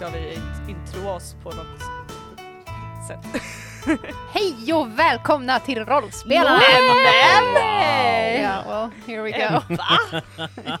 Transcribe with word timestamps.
ska 0.00 0.08
vi 0.08 0.18
int- 0.34 0.68
introa 0.70 1.12
oss 1.14 1.34
på 1.42 1.50
något 1.50 1.80
sätt. 3.08 3.42
Hej 4.34 4.72
och 4.74 4.98
välkomna 4.98 5.60
till 5.60 5.84
Rollspelarna! 5.84 6.58
Nämen! 6.58 8.42
Ja, 8.42 8.62
well, 8.66 8.90
here 9.06 9.22
we 9.22 9.30
go. 9.30 9.76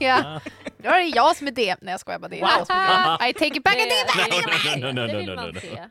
ja, 0.00 0.40
då 0.78 0.88
är 0.90 0.98
det 0.98 1.04
jag 1.16 1.36
som 1.36 1.46
är 1.46 1.50
DM. 1.50 1.78
Nej 1.80 1.92
jag 1.92 2.00
skojar 2.00 2.18
bara, 2.18 2.28
det 2.28 2.36
är 2.36 2.40
jag 2.40 2.66
som 2.66 2.76
är 2.76 3.18
DM. 3.18 3.28
I 3.30 3.32
take 3.32 3.46
it 3.56 3.64
back 3.64 3.74
a 3.74 3.78
Det- 3.78 4.74
day! 4.74 4.80
No, 4.80 4.86
no, 4.86 4.92
no, 5.00 5.06
det 5.06 5.12
no, 5.12 5.18
vill 5.18 5.26
no, 5.26 5.34
man 5.34 5.48
no, 5.48 5.52
no. 5.52 5.60
se. 5.60 5.66
Jag 5.66 5.88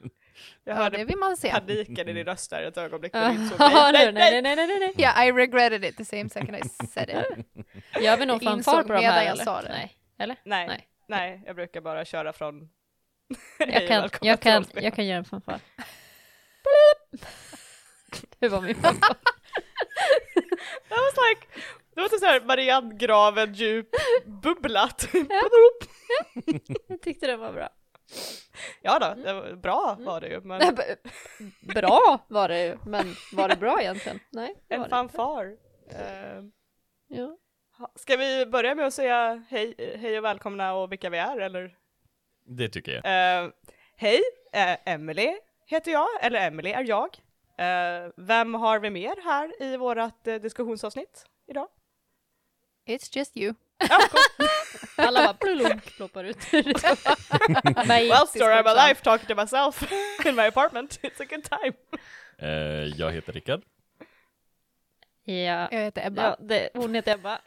Ja, 0.63 0.73
hörde 0.73 0.97
det 0.97 1.03
vill 1.05 1.17
man 1.17 1.37
se. 1.37 1.51
paniken 1.51 2.09
i 2.09 2.13
din 2.13 2.25
röst 2.25 2.49
där 2.49 2.63
ett 2.63 2.77
ögonblick. 2.77 3.15
insåg 3.15 3.59
mig. 3.59 3.91
nej, 3.93 4.11
nej, 4.13 4.41
nej, 4.41 4.55
nej, 4.55 4.67
nej. 4.79 4.93
Yeah, 4.97 5.27
I 5.27 5.31
regretted 5.31 5.85
it 5.85 5.97
the 5.97 6.05
same 6.05 6.29
second 6.29 6.55
I 6.57 6.87
said 6.87 7.09
it. 7.09 7.45
Gör 8.03 8.17
vi 8.17 8.25
någon 8.25 8.39
Jag 8.41 8.43
fanfar 8.43 8.57
insåg 8.73 8.87
på 8.87 8.93
de 8.93 8.99
medan 8.99 9.13
här 9.15 9.23
jag 9.23 9.31
eller? 9.31 9.43
sa 9.43 9.61
det. 9.61 9.69
Nej. 9.69 9.91
Eller? 10.19 10.35
Nej, 10.45 10.67
Nej. 10.67 10.87
nej, 11.07 11.43
jag 11.45 11.55
brukar 11.55 11.81
bara 11.81 12.05
köra 12.05 12.33
från 12.33 12.69
Jag 13.57 13.87
kan, 13.87 14.09
jag, 14.21 14.39
kan, 14.39 14.65
jag 14.73 14.93
kan 14.93 15.05
göra 15.05 15.17
en 15.17 15.25
fanfar. 15.25 15.59
Det 18.39 18.47
var 18.49 18.61
min 18.61 18.75
fanfar. 18.75 19.15
That 20.89 20.97
was 20.97 21.13
like, 21.29 21.47
det 21.95 22.01
var 22.01 22.09
typ 22.09 22.19
såhär 22.19 22.41
Marianne-graven 22.41 23.53
djup 23.53 23.89
bubbla 24.25 24.87
typ. 24.87 25.27
Jag 26.87 27.01
tyckte 27.01 27.27
det 27.27 27.37
var 27.37 27.53
bra. 27.53 27.69
Ja 28.81 28.99
då, 28.99 29.21
det 29.23 29.33
var 29.33 29.53
bra 29.55 29.97
var 29.99 30.21
det 30.21 30.27
ju, 30.27 30.41
men 30.41 30.61
Bra 31.75 32.19
var 32.27 32.47
det 32.47 32.65
ju, 32.65 32.77
men 32.85 33.15
var 33.33 33.47
det 33.49 33.55
bra 33.55 33.81
egentligen? 33.81 34.19
Nej, 34.29 34.55
en 34.69 34.89
fanfar. 34.89 35.45
Eh, 35.91 36.43
Ja. 37.07 37.37
Ska 37.95 38.17
vi 38.17 38.45
börja 38.45 38.75
med 38.75 38.85
att 38.87 38.93
säga 38.93 39.43
hej, 39.49 39.75
hej 39.99 40.17
och 40.17 40.23
välkomna 40.23 40.73
och 40.73 40.91
vilka 40.91 41.09
vi 41.09 41.17
är 41.17 41.37
eller? 41.37 41.75
Det 42.49 42.69
tycker 42.69 42.91
jag. 42.91 43.05
Eh, 43.05 43.49
hej, 43.95 44.21
uh, 44.55 44.93
Emily 44.93 45.37
heter 45.65 45.91
jag, 45.91 46.07
eller 46.21 46.47
Emily 46.47 46.71
är 46.71 46.83
jag. 46.83 47.17
Eh, 47.57 48.11
vem 48.17 48.53
har 48.53 48.79
vi 48.79 48.89
mer 48.89 49.15
här 49.23 49.63
i 49.63 49.77
vårat 49.77 50.27
uh, 50.27 50.35
diskussionsavsnitt 50.35 51.25
idag? 51.47 51.67
It's 52.87 53.17
just 53.17 53.37
you. 53.37 53.53
Ja, 53.89 53.97
cool. 54.11 54.47
Alla 55.07 55.23
bara 55.23 55.33
plulunk 55.33 55.95
ploppar 55.95 56.23
ut. 56.23 56.37
well, 56.53 58.27
story 58.27 58.59
of 58.59 58.65
my 58.65 58.73
life, 58.73 59.03
talking 59.03 59.27
to 59.27 59.35
myself 59.35 59.91
in 60.25 60.35
my 60.35 60.47
apartment. 60.47 60.99
It's 61.01 61.21
a 61.21 61.25
good 61.29 61.43
time. 61.43 61.73
Eh, 62.37 62.99
jag 62.99 63.11
heter 63.11 63.33
Rickard. 63.33 63.61
Ja, 65.23 65.67
Jag 65.71 65.81
heter 65.81 66.07
Ebba. 66.07 66.21
ja 66.21 66.37
det, 66.39 66.69
hon 66.73 66.95
heter 66.95 67.13
Ebba. 67.13 67.41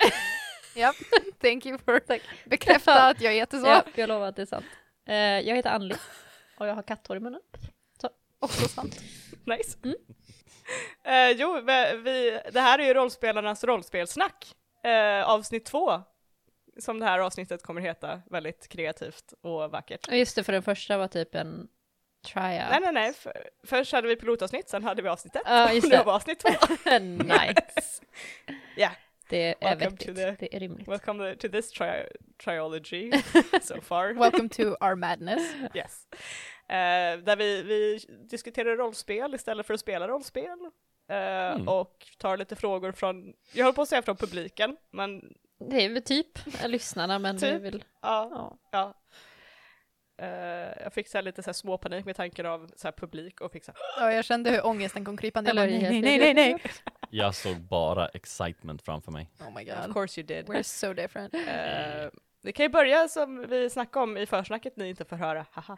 Japp, 0.75 0.97
thank 1.41 1.67
you 1.67 1.78
for 1.78 2.00
bekräfta 2.45 3.08
att 3.08 3.20
jag 3.20 3.33
heter 3.33 3.58
så. 3.58 3.67
Ja, 3.67 3.84
jag 3.95 4.08
lovar 4.08 4.28
att 4.28 4.36
det 4.36 4.42
är 4.42 4.47
sant. 4.47 4.67
Eh, 5.06 5.17
jag 5.17 5.56
heter 5.56 5.70
Anneli 5.70 5.95
och 6.58 6.67
jag 6.67 6.75
har 6.75 6.83
katthår 6.83 7.17
i 7.17 7.20
munnen. 7.20 7.41
Också 8.42 8.69
sant. 8.69 9.00
Nice. 9.45 9.78
Mm. 9.84 9.97
Eh, 11.05 11.31
jo, 11.41 11.61
vi, 11.61 11.97
vi, 11.97 12.41
det 12.53 12.61
här 12.61 12.78
är 12.78 12.84
ju 12.84 12.95
rollspelarnas 12.95 13.64
rollspelsnack. 13.64 14.55
Uh, 14.86 15.30
avsnitt 15.30 15.64
två. 15.64 16.03
Som 16.78 17.00
det 17.00 17.06
här 17.06 17.19
avsnittet 17.19 17.62
kommer 17.62 17.80
heta. 17.80 18.23
Väldigt 18.30 18.69
kreativt 18.69 19.34
och 19.41 19.70
vackert. 19.70 20.12
Just 20.12 20.36
det, 20.36 20.45
för 20.45 20.53
den 20.53 20.62
första 20.62 20.98
var 20.98 21.08
typ 21.08 21.34
en 21.34 21.69
tryout. 22.27 22.70
Nej, 22.70 22.80
nej, 22.80 22.92
nej. 22.92 23.12
För, 23.12 23.48
först 23.64 23.92
hade 23.92 24.08
vi 24.08 24.17
pilotavsnitt, 24.17 24.69
sen 24.69 24.84
hade 24.84 25.02
vi 25.02 25.08
avsnitt 25.08 25.36
ett. 25.36 25.74
Just 25.74 25.84
och 25.84 25.90
nu 25.90 25.96
det. 25.96 26.05
var 26.05 26.14
avsnitt 26.14 26.40
två. 26.40 26.48
nice. 26.98 28.02
Ja. 28.77 28.90
Det 29.33 29.55
är 29.65 29.69
Welcome 29.77 29.91
vettigt. 29.91 30.07
to 30.09 30.15
the- 30.15 30.37
Det 30.39 30.57
är 30.57 30.61
rimligt. 30.61 30.89
Welcome 30.89 31.35
to 31.37 31.48
this 31.48 31.70
tri 31.70 32.07
triology 32.45 33.13
so 33.63 33.81
far. 33.81 34.15
Welcome 34.15 34.48
to 34.48 34.63
our 34.63 34.95
madness. 34.95 35.55
Yes. 35.75 36.07
Eh, 36.69 37.25
där 37.25 37.37
vi, 37.37 37.63
vi 37.63 37.98
diskuterar 38.31 38.77
rollspel 38.77 39.35
istället 39.35 39.67
för 39.67 39.75
att 39.75 39.81
spela 39.81 40.09
rollspel. 40.09 40.59
Eh, 41.09 41.17
Mm. 41.53 41.69
Och 41.69 42.07
tar 42.19 42.37
lite 42.37 42.57
frågor 42.57 42.93
från, 42.93 43.33
jag 43.53 43.65
håller 43.65 43.75
på 43.77 43.83
att 43.83 43.89
säga 43.89 44.03
från 44.03 44.17
publiken, 44.17 44.77
men 44.91 45.35
Det 45.70 45.85
är 45.85 45.89
väl 45.89 46.03
typ 46.03 46.27
lyssnarna, 46.67 47.19
men 47.19 47.39
Typ. 47.39 47.63
väl... 47.63 47.85
ja. 48.03 48.29
Ja. 48.31 48.59
ja. 48.70 48.95
Eh, 50.22 50.83
jag 50.84 50.92
fick 50.92 51.08
så 51.08 51.18
här 51.18 51.22
lite 51.22 51.42
så 51.42 51.48
här 51.48 51.52
småpanik 51.52 52.05
med 52.05 52.16
tanken 52.16 52.46
av 52.46 52.70
så 52.77 52.86
här 52.86 52.92
publik 52.92 53.40
och 53.40 53.52
fick 53.52 53.64
så 53.64 53.72
här, 53.72 53.78
Ja, 54.06 54.12
jag 54.12 54.24
kände 54.24 54.50
hur 54.50 54.66
ångesten 54.66 55.05
kom 55.05 55.16
krypande. 55.16 55.50
Jag 55.50 55.56
bara, 55.56 55.66
nej, 55.66 55.83
nej, 55.83 56.00
nej, 56.00 56.18
nej, 56.18 56.34
nej. 56.34 56.62
Jag 57.10 57.34
såg 57.34 57.56
bara 57.56 58.08
excitement 58.08 58.83
framför 58.83 59.12
mig. 59.12 59.30
Oh 59.40 59.55
my 59.55 59.70
of 59.72 59.86
god. 59.86 59.94
course 59.94 60.20
you 60.20 60.27
did. 60.27 60.46
We're 60.46 60.62
so 60.62 60.92
different. 60.92 61.34
Eh, 61.34 61.40
det 62.42 62.52
kan 62.52 62.64
ju 62.64 62.68
börja 62.68 63.08
som 63.08 63.46
vi 63.48 63.70
snackade 63.70 64.02
om 64.02 64.16
i 64.16 64.27
försnacket 64.27 64.77
ni 64.77 64.88
inte 64.88 65.05
får 65.05 65.16
höra, 65.16 65.46
haha. 65.52 65.77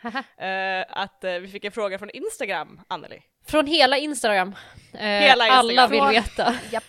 Eh, 0.48 0.84
att 0.88 1.24
eh, 1.24 1.32
vi 1.32 1.48
fick 1.48 1.64
en 1.64 1.72
fråga 1.72 1.98
från 1.98 2.10
Instagram, 2.10 2.80
Anneli. 2.88 3.22
Från 3.46 3.66
hela 3.66 3.98
Instagram. 3.98 4.54
Eh, 4.92 5.00
Hela 5.00 5.44
Instagram. 5.46 5.58
Alla 5.58 5.86
vill 5.86 6.02
veta. 6.22 6.54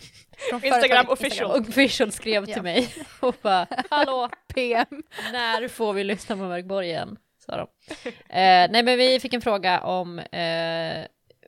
Från 0.49 0.63
Instagram 0.65 1.05
official. 1.09 1.51
Och 1.51 1.57
Official 1.69 2.11
skrev 2.11 2.49
Ja. 2.49 2.53
till 2.53 2.63
mig 2.63 2.93
och 3.19 3.35
bara 3.41 3.67
Hallå, 3.89 4.29
PM. 4.53 5.03
när 5.31 5.67
får 5.67 5.93
vi 5.93 6.03
lyssna 6.03 6.35
på 6.35 6.41
Mörkborg 6.41 6.87
igen? 6.87 7.17
Sa 7.45 7.57
de. 7.57 7.67
Eh, 8.09 8.71
nej 8.71 8.83
men 8.83 8.97
vi 8.97 9.19
fick 9.19 9.33
en 9.33 9.41
fråga 9.41 9.81
om 9.81 10.19
eh, 10.19 11.07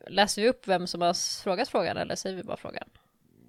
Läser 0.10 0.42
vi 0.42 0.50
upp 0.50 0.68
vem 0.68 0.88
som 0.88 1.02
har 1.02 1.44
frågat 1.44 1.70
frågan 1.70 1.98
eller 1.98 2.16
säger 2.16 2.36
vi 2.36 2.44
bara 2.44 2.58
frågan? 2.58 2.90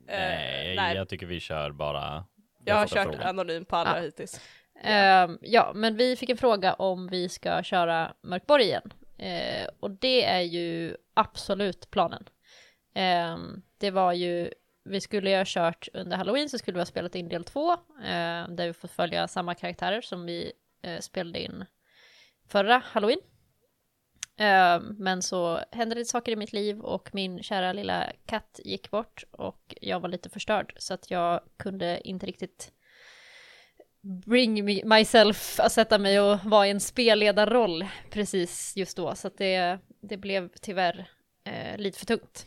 Eh, 0.09 0.19
nej, 0.19 0.77
nej. 0.77 0.97
jag 0.97 1.09
tycker 1.09 1.27
vi 1.27 1.41
kör 1.41 1.71
bara. 1.71 2.25
Jag 2.65 2.75
har 2.75 2.87
kört 2.87 3.05
frågan. 3.05 3.23
anonym 3.23 3.65
på 3.65 3.77
alla 3.77 3.97
Ja. 3.97 4.03
hittills. 4.03 4.41
Ehm, 4.83 5.39
ja, 5.43 5.73
men 5.75 5.97
vi 5.97 6.17
fick 6.17 6.31
en 6.31 6.37
fråga 6.37 6.75
om 6.75 7.09
vi 7.09 7.29
ska 7.29 7.63
köra 7.63 8.13
Mörkborg 8.23 8.65
igen. 8.65 8.93
Eh, 9.19 9.69
och 9.81 9.91
det 9.91 10.25
är 10.25 10.41
ju 10.41 10.97
absolut 11.15 11.91
planen. 11.91 12.29
Ehm, 12.95 13.63
det 13.79 13.91
var 13.91 14.13
ju, 14.13 14.51
vi 14.85 15.01
skulle 15.01 15.31
ju 15.31 15.37
ha 15.37 15.45
kört 15.47 15.89
under 15.93 16.17
Halloween 16.17 16.49
så 16.49 16.59
skulle 16.59 16.75
vi 16.75 16.81
ha 16.81 16.87
spelat 16.87 17.15
in 17.15 17.29
del 17.29 17.45
två, 17.45 17.73
eh, 18.03 18.49
där 18.49 18.67
vi 18.67 18.73
får 18.73 18.89
följa 18.89 19.29
samma 19.29 19.55
karaktärer 19.55 20.01
som 20.01 20.27
vi 20.27 20.53
eh, 20.83 20.99
spelade 21.01 21.41
in 21.43 21.65
förra 22.49 22.83
Halloween. 22.85 23.21
Ehm, 24.37 24.97
men 24.99 25.23
så 25.23 25.61
hände 25.73 25.95
det 25.95 26.05
saker 26.05 26.33
i 26.33 26.37
mitt 26.37 26.53
liv 26.53 26.81
och 26.81 27.15
min 27.15 27.43
kära 27.43 27.73
lilla 27.73 28.13
katt 28.27 28.61
gick 28.65 28.91
bort 28.91 29.25
och 29.31 29.75
jag 29.81 30.01
var 30.01 30.09
lite 30.09 30.31
förstörd 30.31 30.75
så 30.79 30.95
att 30.95 31.11
jag 31.11 31.41
kunde 31.57 32.01
inte 32.05 32.27
riktigt 32.27 32.73
bring 34.25 34.65
me, 34.65 34.85
myself 34.85 35.61
att 35.61 35.73
sätta 35.73 35.99
mig 35.99 36.21
och 36.21 36.39
vara 36.45 36.67
i 36.67 36.71
en 36.71 36.81
spelledarroll 36.81 37.87
precis 38.11 38.77
just 38.77 38.97
då. 38.97 39.15
Så 39.15 39.29
att 39.29 39.39
det, 39.39 39.79
det 40.01 40.17
blev 40.17 40.49
tyvärr 40.61 41.11
eh, 41.45 41.79
lite 41.79 41.99
för 41.99 42.07
tungt. 42.07 42.47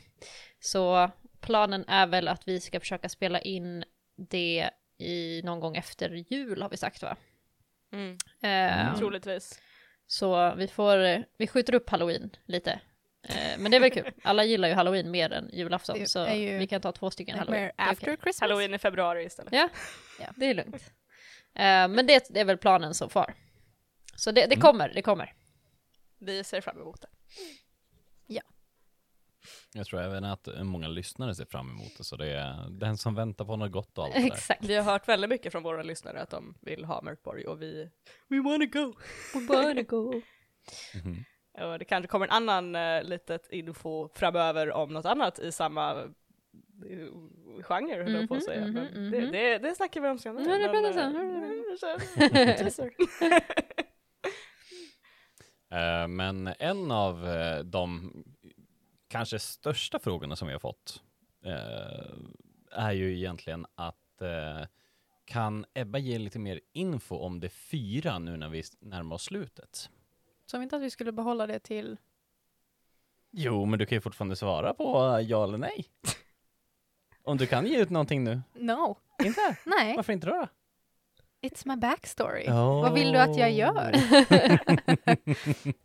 Så 0.59 1.11
planen 1.41 1.85
är 1.87 2.07
väl 2.07 2.27
att 2.27 2.47
vi 2.47 2.59
ska 2.59 2.79
försöka 2.79 3.09
spela 3.09 3.41
in 3.41 3.83
det 4.29 4.69
i 4.97 5.41
någon 5.43 5.59
gång 5.59 5.75
efter 5.75 6.09
jul 6.29 6.61
har 6.61 6.69
vi 6.69 6.77
sagt 6.77 7.01
va? 7.01 7.17
Mm. 7.91 8.17
Eh, 8.43 8.97
Troligtvis. 8.97 9.61
Så 10.11 10.55
vi 10.55 10.67
får, 10.67 11.25
vi 11.37 11.47
skjuter 11.47 11.75
upp 11.75 11.89
halloween 11.89 12.29
lite. 12.45 12.71
Eh, 13.29 13.57
men 13.59 13.71
det 13.71 13.77
är 13.77 13.81
väl 13.81 13.91
kul. 13.91 14.11
Alla 14.23 14.43
gillar 14.43 14.67
ju 14.67 14.73
halloween 14.73 15.11
mer 15.11 15.31
än 15.33 15.49
julafton 15.53 16.07
så 16.07 16.25
vi 16.25 16.67
kan 16.69 16.81
ta 16.81 16.91
två 16.91 17.11
stycken 17.11 17.37
halloween. 17.39 17.71
After. 17.75 18.05
Christmas. 18.05 18.39
Halloween 18.41 18.73
i 18.73 18.77
februari 18.77 19.23
istället. 19.25 19.53
Ja, 19.53 19.69
Ja. 20.19 20.25
det 20.35 20.45
är 20.45 20.53
lugnt. 20.53 20.75
Eh, 21.55 21.87
men 21.87 22.07
det, 22.07 22.25
det 22.29 22.39
är 22.39 22.45
väl 22.45 22.57
planen 22.57 22.93
så 22.93 23.09
far. 23.09 23.33
Så 24.15 24.31
det, 24.31 24.41
det 24.41 24.55
Mm. 24.55 24.61
kommer, 24.61 24.89
det 24.89 25.01
kommer. 25.01 25.33
Vi 26.19 26.43
ser 26.43 26.61
fram 26.61 26.81
emot 26.81 27.01
det. 27.01 27.07
Jag 29.73 29.85
tror 29.85 30.01
även 30.01 30.23
att 30.23 30.47
många 30.63 30.87
lyssnare 30.87 31.35
ser 31.35 31.45
fram 31.45 31.69
emot 31.69 31.97
det, 31.97 32.03
så 32.03 32.15
det 32.15 32.27
är 32.27 32.67
den 32.69 32.97
som 32.97 33.15
väntar 33.15 33.45
på 33.45 33.55
något 33.55 33.71
gott 33.71 33.97
och 33.97 34.03
allt 34.03 34.13
det 34.13 34.19
där. 34.19 34.27
Exakt. 34.27 34.65
Vi 34.65 34.75
har 34.75 34.83
hört 34.83 35.07
väldigt 35.07 35.29
mycket 35.29 35.51
från 35.51 35.63
våra 35.63 35.83
lyssnare 35.83 36.21
att 36.21 36.29
de 36.29 36.55
vill 36.61 36.85
ha 36.85 37.01
Mörkborg 37.01 37.45
och 37.47 37.61
vi 37.61 37.89
We 38.27 38.41
wanna 38.41 38.65
go! 38.65 38.93
Mhm. 41.03 41.23
Och 41.67 41.79
det 41.79 41.85
kanske 41.85 42.07
kommer 42.07 42.25
en 42.27 42.31
annan 42.49 42.75
uh, 42.75 43.03
litet 43.09 43.47
info 43.51 44.09
framöver 44.15 44.71
om 44.71 44.93
något 44.93 45.05
annat 45.05 45.39
i 45.39 45.51
samma 45.51 45.93
uh, 46.03 46.09
genre 47.61 48.03
höll 48.03 48.13
jag 48.13 48.27
på 48.27 48.33
att 48.35 48.39
Mhm, 48.39 48.45
säga. 48.45 48.61
mhm, 48.67 48.73
Men 48.73 49.11
det, 49.11 49.21
mhm. 49.21 49.31
det, 49.31 49.57
det 49.57 49.75
snackar 49.75 50.01
vi 50.01 50.09
om 50.09 50.19
senare. 50.19 50.43
Men. 50.43 50.51
Eh, 55.73 56.07
Men 56.07 56.47
en 56.59 56.91
av 56.91 57.27
de 57.65 58.13
kanske 59.11 59.39
största 59.39 59.99
frågorna 59.99 60.35
som 60.35 60.47
vi 60.47 60.53
har 60.53 60.59
fått 60.59 61.03
eh, 61.45 62.15
är 62.71 62.91
ju 62.91 63.17
egentligen 63.17 63.65
att 63.75 64.21
eh, 64.21 64.67
kan 65.25 65.65
Ebba 65.73 65.97
ge 65.97 66.17
lite 66.17 66.39
mer 66.39 66.59
info 66.73 67.17
om 67.17 67.39
det 67.39 67.49
fyra 67.49 68.19
nu 68.19 68.37
när 68.37 68.49
vi 68.49 68.63
närmar 68.79 69.15
oss 69.15 69.23
slutet? 69.23 69.89
Vi 70.53 70.63
inte 70.63 70.75
att 70.75 70.81
vi 70.81 70.89
skulle 70.89 71.11
behålla 71.11 71.47
det 71.47 71.59
till... 71.59 71.97
Jo, 73.31 73.65
men 73.65 73.79
du 73.79 73.85
kan 73.85 73.95
ju 73.95 74.01
fortfarande 74.01 74.35
svara 74.35 74.73
på 74.73 75.17
eh, 75.17 75.27
ja 75.27 75.43
eller 75.43 75.57
nej. 75.57 75.85
Om 77.23 77.37
du 77.37 77.47
kan 77.47 77.67
ge 77.67 77.81
ut 77.81 77.89
någonting 77.89 78.23
nu. 78.23 78.41
No. 78.53 78.97
Inte? 79.23 79.57
Nej. 79.65 79.95
Varför 79.95 80.13
inte 80.13 80.27
då? 80.27 80.47
It's 81.41 81.65
my 81.65 81.75
backstory. 81.75 82.45
Vad 82.47 82.93
vill 82.93 83.11
du 83.11 83.19
att 83.19 83.37
jag 83.37 83.51
gör? 83.51 83.91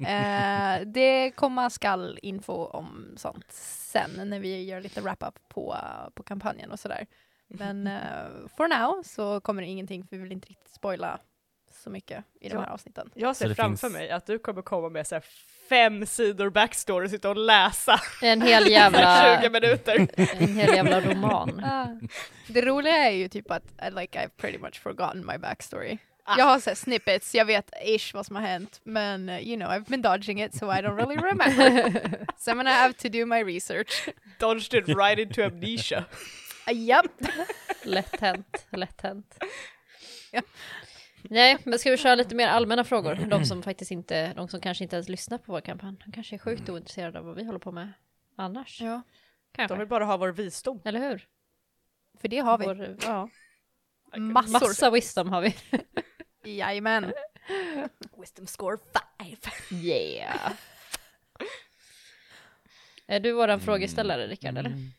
Eh, 0.07 0.87
det 0.87 1.31
komma 1.31 1.71
skall 1.71 2.19
info 2.23 2.53
om 2.53 3.15
sånt 3.17 3.47
sen 3.53 4.11
när 4.25 4.41
vi 4.41 4.65
gör 4.65 4.81
lite 4.81 5.01
wrap-up 5.01 5.39
på, 5.49 5.77
på 6.15 6.23
kampanjen 6.23 6.73
och 6.73 6.81
sådär. 6.81 7.07
Men 7.47 7.87
uh, 7.87 8.49
for 8.57 8.69
now 8.69 9.03
så 9.05 9.41
kommer 9.41 9.63
det 9.63 9.69
ingenting 9.69 10.05
för 10.05 10.17
vi 10.17 10.23
vill 10.23 10.33
inte 10.33 10.49
riktigt 10.49 10.75
spoila 10.75 11.19
så 11.87 11.91
mycket 11.91 12.25
i 12.41 12.49
de 12.49 12.55
Ja. 12.55 12.61
här 12.61 12.69
avsnitten. 12.69 13.11
Jag 13.15 13.37
ser 13.37 13.55
framför 13.55 13.87
finns- 13.89 13.93
mig 13.93 14.11
att 14.11 14.27
du 14.27 14.39
kommer 14.39 14.63
komma 14.63 14.89
med 14.89 15.07
så 15.07 15.15
här 15.15 15.25
fem 15.69 16.07
sidor 16.07 16.51
backstory, 16.51 17.09
sitta 17.09 17.31
och 17.31 17.37
läsa 17.37 18.01
En 18.23 18.43
hel 18.43 18.67
i 18.69 18.71
jävla, 18.71 19.39
20 19.41 19.51
minuter. 19.51 20.09
en 20.17 20.49
hel 20.57 20.75
jävla 20.75 21.01
roman. 21.01 21.63
Ah. 21.65 21.87
Det 22.49 22.63
roliga 22.63 22.95
är 22.97 23.11
ju 23.11 23.29
typ 23.29 23.51
att 23.51 23.63
I, 23.89 23.91
like, 24.01 24.19
I've 24.19 24.31
pretty 24.37 24.59
much 24.59 24.81
forgotten 24.83 25.27
my 25.27 25.39
backstory. 25.39 25.99
Ah. 26.25 26.35
Jag 26.39 26.45
har 26.45 26.59
sett 26.61 26.79
snippets, 26.79 27.35
jag 27.35 27.45
vet 27.45 27.71
ish 27.85 28.15
vad 28.15 28.27
som 28.27 28.37
har 28.37 28.43
hänt, 28.43 28.81
men 28.85 29.29
uh, 29.29 29.41
you 29.41 29.57
know 29.57 29.71
I've 29.73 29.89
been 29.91 30.03
dodging 30.03 30.43
it 30.43 30.55
so 30.55 30.67
I 30.73 30.77
don't 30.77 30.97
really 30.97 31.17
remember. 31.17 31.91
so 32.39 32.51
I'm 32.51 32.57
gonna 32.57 32.71
have 32.71 32.95
to 32.95 33.09
do 33.09 33.27
my 33.27 33.43
research. 33.45 34.09
Dodged 34.39 34.75
it 34.75 34.89
right 34.89 35.19
into 35.19 35.43
amnesia. 35.43 36.05
Uh, 36.71 36.75
yep. 36.77 37.07
Lätt 37.83 38.21
hänt, 38.21 38.67
lätt 38.71 39.01
hänt. 39.03 39.37
Ja. 40.33 40.43
Nej, 41.31 41.59
men 41.65 41.79
ska 41.79 41.91
vi 41.91 41.97
köra 41.97 42.15
lite 42.15 42.35
mer 42.35 42.49
allmänna 42.49 42.85
frågor? 42.85 43.15
De 43.31 43.45
som 43.45 43.63
faktiskt 43.63 43.91
inte, 43.91 44.33
de 44.35 44.49
som 44.49 44.61
kanske 44.61 44.85
inte 44.85 44.97
ens 44.97 45.09
lyssnar 45.09 45.39
på 45.39 45.53
vår 45.53 45.61
kampanj. 45.61 45.97
De 46.07 46.13
kanske 46.13 46.37
är 46.37 46.39
sjukt 46.39 46.69
ointresserade 46.69 47.19
av 47.19 47.25
vad 47.25 47.37
vi 47.37 47.45
håller 47.45 47.59
på 47.59 47.73
med 47.73 47.93
annars. 48.37 48.81
Ja, 48.81 49.03
De 49.53 49.57
Kanske. 49.57 49.77
vill 49.79 49.89
bara 49.89 50.05
ha 50.05 50.17
vår 50.17 50.29
visdom. 50.29 50.81
Eller 50.85 51.01
hur? 51.01 51.27
för 52.21 52.29
det 52.29 52.39
har 52.39 52.59
vi. 52.59 52.67
Vår, 52.67 52.97
ja. 53.03 53.29
Massor. 54.17 54.51
Massa 54.53 54.91
wisdom 54.91 55.29
har 55.29 55.41
vi. 55.41 55.55
Jajamän. 56.57 57.13
Wisdom 58.21 58.47
score 58.47 58.79
5. 59.21 59.83
Yeah. 59.83 60.53
Är 63.07 63.21
du 63.21 63.33
våran 63.33 63.61
frågeställare, 63.61 64.27
Rickard, 64.27 64.59
eller? 64.59 64.71
Mm. 64.71 64.91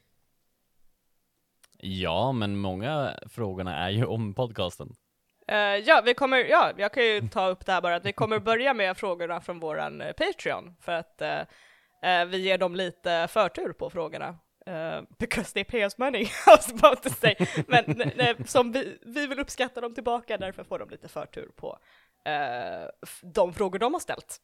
Ja, 1.78 2.32
men 2.32 2.58
många 2.58 3.20
frågorna 3.30 3.76
är 3.86 3.90
ju 3.90 4.06
om 4.06 4.34
podcasten. 4.34 4.96
Eh, 5.48 5.58
ja, 5.58 6.02
vi 6.06 6.14
kommer, 6.14 6.38
ja, 6.38 6.72
jag 6.78 6.94
kan 6.94 7.06
ju 7.06 7.28
ta 7.28 7.48
upp 7.48 7.66
det 7.66 7.72
här 7.72 7.82
bara, 7.82 7.96
att 7.96 8.06
vi 8.06 8.14
kommer 8.14 8.40
börja 8.40 8.74
med 8.74 8.98
frågorna 8.98 9.42
från 9.42 9.60
våran 9.60 10.02
eh, 10.02 10.12
Patreon, 10.12 10.76
för 10.82 10.92
att 10.92 11.22
eh, 11.22 12.26
vi 12.28 12.38
ger 12.38 12.58
dem 12.58 12.76
lite 12.76 13.28
förtur 13.30 13.74
på 13.74 13.90
frågorna. 13.90 14.38
Uh, 14.70 15.02
because 15.20 15.54
they 15.54 15.64
pay 15.64 15.80
us 15.80 15.98
money, 15.98 16.22
I 16.24 16.30
was 16.48 16.70
about 16.70 17.04
to 17.04 17.10
say. 17.10 17.36
Men 17.68 18.02
eh, 18.20 18.36
som 18.46 18.72
vi, 18.72 18.98
vi 19.02 19.28
vill 19.28 19.40
uppskatta 19.40 19.82
dem 19.82 19.94
tillbaka, 19.94 20.38
därför 20.38 20.64
får 20.64 20.80
de 20.80 20.90
lite 20.90 21.08
förtur 21.08 21.50
på 21.56 21.80
de 23.22 23.54
frågor 23.54 23.80
de 23.80 23.94
har 23.94 24.00
ställt. 24.00 24.38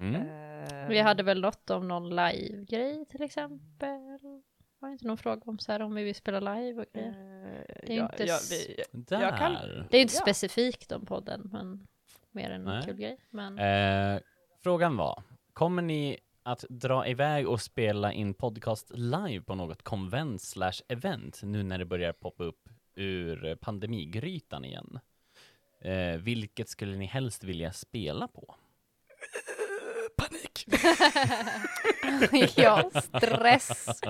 Mm. 0.00 0.88
Vi 0.88 0.98
hade 0.98 1.22
väl 1.22 1.40
något 1.40 1.70
om 1.70 1.88
någon 1.88 2.10
live-grej 2.10 3.06
till 3.06 3.22
exempel? 3.22 4.42
Var 4.80 4.88
det 4.88 4.92
inte 4.92 5.06
någon 5.06 5.18
fråga 5.18 5.42
om 5.44 5.58
så 5.58 5.72
här 5.72 5.82
om 5.82 5.94
vi 5.94 6.04
vill 6.04 6.14
spela 6.14 6.54
live 6.54 6.80
och 6.82 6.86
grejer? 6.92 7.08
eh, 7.10 7.74
Det 7.86 7.92
är 7.92 7.96
ja, 7.96 8.02
inte 8.12 8.24
ja, 8.24 8.34
s- 8.34 8.52
vi, 8.52 8.84
Där. 8.92 9.20
jag 9.22 9.38
kan- 9.38 9.86
Det 9.90 9.96
är 9.96 10.02
inte 10.02 10.14
Ja. 10.14 10.20
specifikt 10.22 10.92
om 10.92 11.06
podden, 11.06 11.48
men 11.52 11.86
mer 12.30 12.50
en 12.50 12.64
Nej. 12.64 12.82
kul 12.84 12.96
grej. 12.96 13.18
Men 13.30 13.58
Eh, 13.58 14.20
frågan 14.62 14.96
var, 14.96 15.22
kommer 15.52 15.82
ni 15.82 16.18
att 16.42 16.64
dra 16.68 17.06
iväg 17.08 17.48
och 17.48 17.60
spela 17.60 18.12
in 18.12 18.34
podcast 18.34 18.90
live 18.94 19.40
på 19.44 19.54
något 19.54 19.82
konvent 19.82 20.42
slash 20.42 20.72
event 20.88 21.40
nu 21.42 21.62
när 21.62 21.78
det 21.78 21.84
börjar 21.84 22.12
poppa 22.12 22.44
upp 22.44 22.68
ur 22.94 23.44
eh, 23.44 23.54
pandemigrytan 23.54 24.64
igen? 24.64 25.00
Eh, 25.80 26.16
vilket 26.20 26.68
skulle 26.68 26.96
ni 26.96 27.06
helst 27.06 27.44
vilja 27.44 27.72
spela 27.72 28.28
på? 28.28 28.54
panik! 30.16 30.66
ja, 32.56 32.90
stress. 32.94 34.00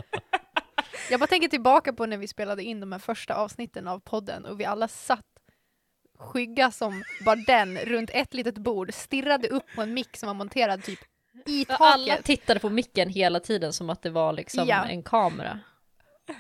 Jag 1.11 1.21
bara 1.21 1.27
tänker 1.27 1.49
tillbaka 1.49 1.93
på 1.93 2.07
när 2.07 2.17
vi 2.17 2.29
spelade 2.29 2.63
in 2.63 2.81
de 2.81 2.93
här 2.93 2.99
första 2.99 3.35
avsnitten 3.35 3.89
av 3.89 3.99
podden 3.99 4.45
och 4.45 4.61
vi 4.61 4.65
alla 4.65 4.89
satt 4.89 5.25
skygga 6.19 6.71
som 6.71 7.03
bara 7.25 7.37
den 7.37 7.79
runt 7.79 8.11
ett 8.13 8.35
litet 8.35 8.59
bord, 8.59 8.95
stirrade 8.95 9.49
upp 9.49 9.65
på 9.75 9.83
en 9.83 9.95
mick 9.95 10.17
som 10.17 10.27
var 10.27 10.35
monterad 10.35 10.83
typ 10.85 10.99
i 11.47 11.67
alla 11.69 12.07
taket. 12.07 12.25
tittade 12.25 12.61
på 12.61 12.71
micken 12.71 13.09
hela 13.09 13.41
tiden 13.41 13.73
som 13.73 13.91
att 13.91 14.03
det 14.03 14.11
var 14.11 14.33
liksom 14.33 14.69
Ja. 14.69 14.85
en 14.85 15.03
kamera. 15.03 15.61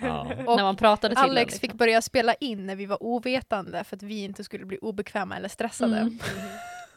Ja. 0.02 0.20
Och 0.46 0.56
när 0.56 0.62
man 0.62 0.76
pratade 0.76 1.14
till 1.14 1.24
Alex 1.24 1.52
den, 1.52 1.60
fick 1.60 1.62
liksom. 1.62 1.78
börja 1.78 2.02
spela 2.02 2.34
in 2.34 2.66
när 2.66 2.76
vi 2.76 2.86
var 2.86 3.02
ovetande 3.02 3.84
för 3.84 3.96
att 3.96 4.02
vi 4.02 4.24
inte 4.24 4.44
skulle 4.44 4.64
bli 4.64 4.78
obekväma 4.78 5.36
eller 5.36 5.48
stressade. 5.48 5.96
Mm. 5.98 6.18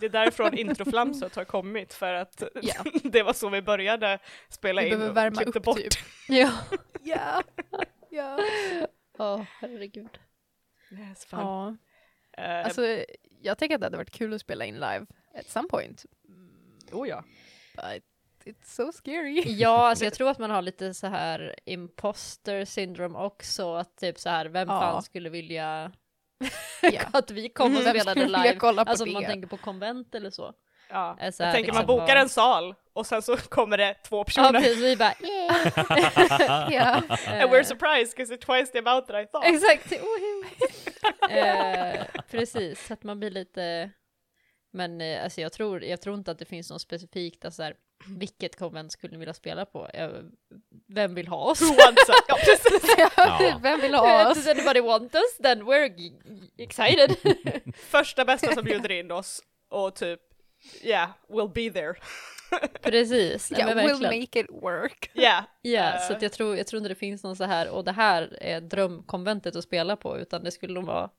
Det 0.01 0.05
är 0.07 0.09
därifrån 0.09 0.57
introflamsot 0.57 1.35
har 1.35 1.45
kommit, 1.45 1.93
för 1.93 2.13
att 2.13 2.43
Ja. 2.61 2.83
det 3.03 3.23
var 3.23 3.33
så 3.33 3.49
vi 3.49 3.61
började 3.61 4.19
spela 4.49 4.81
Vi 4.81 4.87
in 4.89 5.01
och 5.01 5.17
värma 5.17 5.35
klippte 5.41 5.59
upp 5.59 5.65
bort. 5.65 5.77
typ. 5.77 5.93
Ja. 6.27 6.51
Ja. 7.03 7.43
ja. 8.09 8.39
Åh, 9.17 9.41
herregud. 9.59 10.19
Yes, 10.91 11.25
fan. 11.25 11.77
ja. 12.37 12.43
Eh, 12.43 12.65
Alltså, 12.65 12.81
jag 13.41 13.57
tänker 13.57 13.75
att 13.75 13.81
det 13.81 13.85
hade 13.85 13.97
varit 13.97 14.11
kul 14.11 14.33
att 14.33 14.41
spela 14.41 14.65
in 14.65 14.75
live 14.75 15.05
at 15.39 15.49
some 15.49 15.67
point. 15.67 16.05
oh 16.91 17.07
ja. 17.09 17.23
But 17.75 18.03
it's 18.45 18.63
so 18.75 18.91
scary. 18.91 19.43
Ja, 19.45 19.89
alltså 19.89 20.05
jag 20.05 20.13
tror 20.13 20.29
att 20.29 20.39
man 20.39 20.51
har 20.51 20.61
lite 20.61 20.93
så 20.93 21.07
här 21.07 21.55
imposter 21.65 22.65
syndrome 22.65 23.19
också, 23.19 23.73
att 23.75 23.97
typ 23.97 24.19
så 24.19 24.29
här, 24.29 24.45
vem 24.45 24.69
Ja. 24.69 24.79
fan 24.79 25.03
skulle 25.03 25.29
vilja 25.29 25.91
Ja. 26.81 27.01
att 27.13 27.31
vi 27.31 27.49
kom 27.49 27.77
och 27.77 27.85
Vem 27.85 27.99
spelade 27.99 28.25
live? 28.27 28.55
kolla 28.55 28.85
på 28.85 28.89
Alltså 28.91 29.03
om 29.03 29.09
det? 29.09 29.13
man 29.13 29.25
tänker 29.25 29.47
på 29.47 29.57
konvent 29.57 30.15
eller 30.15 30.29
så. 30.29 30.53
ja. 30.89 31.17
Är 31.19 31.31
så 31.31 31.43
Jag 31.43 31.53
tänker 31.53 31.73
man 31.73 31.81
liksom 31.81 31.97
bokar 31.97 32.15
en 32.15 32.29
sal 32.29 32.75
och 32.93 33.05
sen 33.05 33.21
så 33.21 33.37
kommer 33.49 33.77
det 33.77 33.93
två 33.93 34.17
Ja, 34.17 34.23
personer. 34.23 34.59
precis, 34.59 34.77
vi 34.83 34.95
bara 34.95 35.13
yeah. 35.23 36.73
ja. 36.73 36.93
And 37.41 37.51
we're 37.51 37.63
surprised 37.63 38.15
because 38.17 38.33
it's 38.35 38.45
twice 38.45 38.71
the 38.71 38.79
amount 38.79 39.07
that 39.07 39.23
I 39.23 39.27
thought. 39.27 39.45
Exakt, 39.45 39.91
eh, 41.29 42.01
precis, 42.31 42.87
så 42.87 42.93
att 42.93 43.03
man 43.03 43.19
blir 43.19 43.29
lite 43.31 43.89
men 44.73 45.01
eh, 45.01 45.23
alltså 45.23 45.41
jag 45.41 45.53
tror, 45.53 45.83
jag 45.83 46.01
tror 46.01 46.15
inte 46.15 46.31
att 46.31 46.39
det 46.39 46.45
finns 46.45 46.71
något 46.71 46.81
specifikt, 46.81 47.45
alltså 47.45 47.63
här, 47.63 47.73
vilket 48.07 48.55
konvent 48.59 48.91
skulle 48.91 49.11
ni 49.13 49.17
vilja 49.19 49.33
spela 49.33 49.65
på? 49.65 49.87
Eh, 49.87 50.09
vem 50.87 51.15
vill 51.15 51.27
ha 51.27 51.37
oss? 51.51 51.61
Who 51.61 51.67
wants 51.67 52.09
us? 52.09 52.15
Ja, 52.27 52.35
precis. 52.35 52.95
Ja. 52.97 53.59
Vem 53.63 53.81
vill 53.81 53.93
ha 53.93 54.23
Does 54.23 54.37
oss? 54.37 54.47
anybody 54.47 54.81
want 54.81 55.15
us? 55.15 55.37
Then 55.43 55.63
we're 55.63 56.11
excited. 56.57 57.15
Första 57.75 58.25
bästa 58.25 58.53
som 58.53 58.63
bjuder 58.65 58.91
in 58.91 59.11
oss 59.11 59.41
och 59.69 59.95
typ, 59.95 60.19
yeah, 60.83 61.09
we'll 61.29 61.53
be 61.53 61.69
there. 61.79 61.93
Precis, 62.81 63.51
Ja, 63.57 63.65
men 63.65 63.77
we'll 63.77 64.03
make 64.03 64.39
it 64.39 64.45
work. 64.49 65.11
Yeah. 65.13 65.43
Ja, 65.61 65.93
Eh. 65.93 66.07
så 66.07 66.13
att 66.13 66.21
jag 66.21 66.31
tror, 66.33 66.57
jag 66.57 66.67
tror 66.67 66.77
inte 66.77 66.89
det 66.89 66.95
finns 66.95 67.23
någon 67.23 67.35
så 67.35 67.43
här, 67.43 67.69
och 67.69 67.83
det 67.83 67.91
här 67.91 68.37
är 68.41 68.61
drömkonventet 68.61 69.55
att 69.55 69.63
spela 69.63 69.95
på, 69.95 70.17
utan 70.19 70.43
det 70.43 70.51
skulle 70.51 70.73
nog 70.73 70.85
vara 70.85 71.09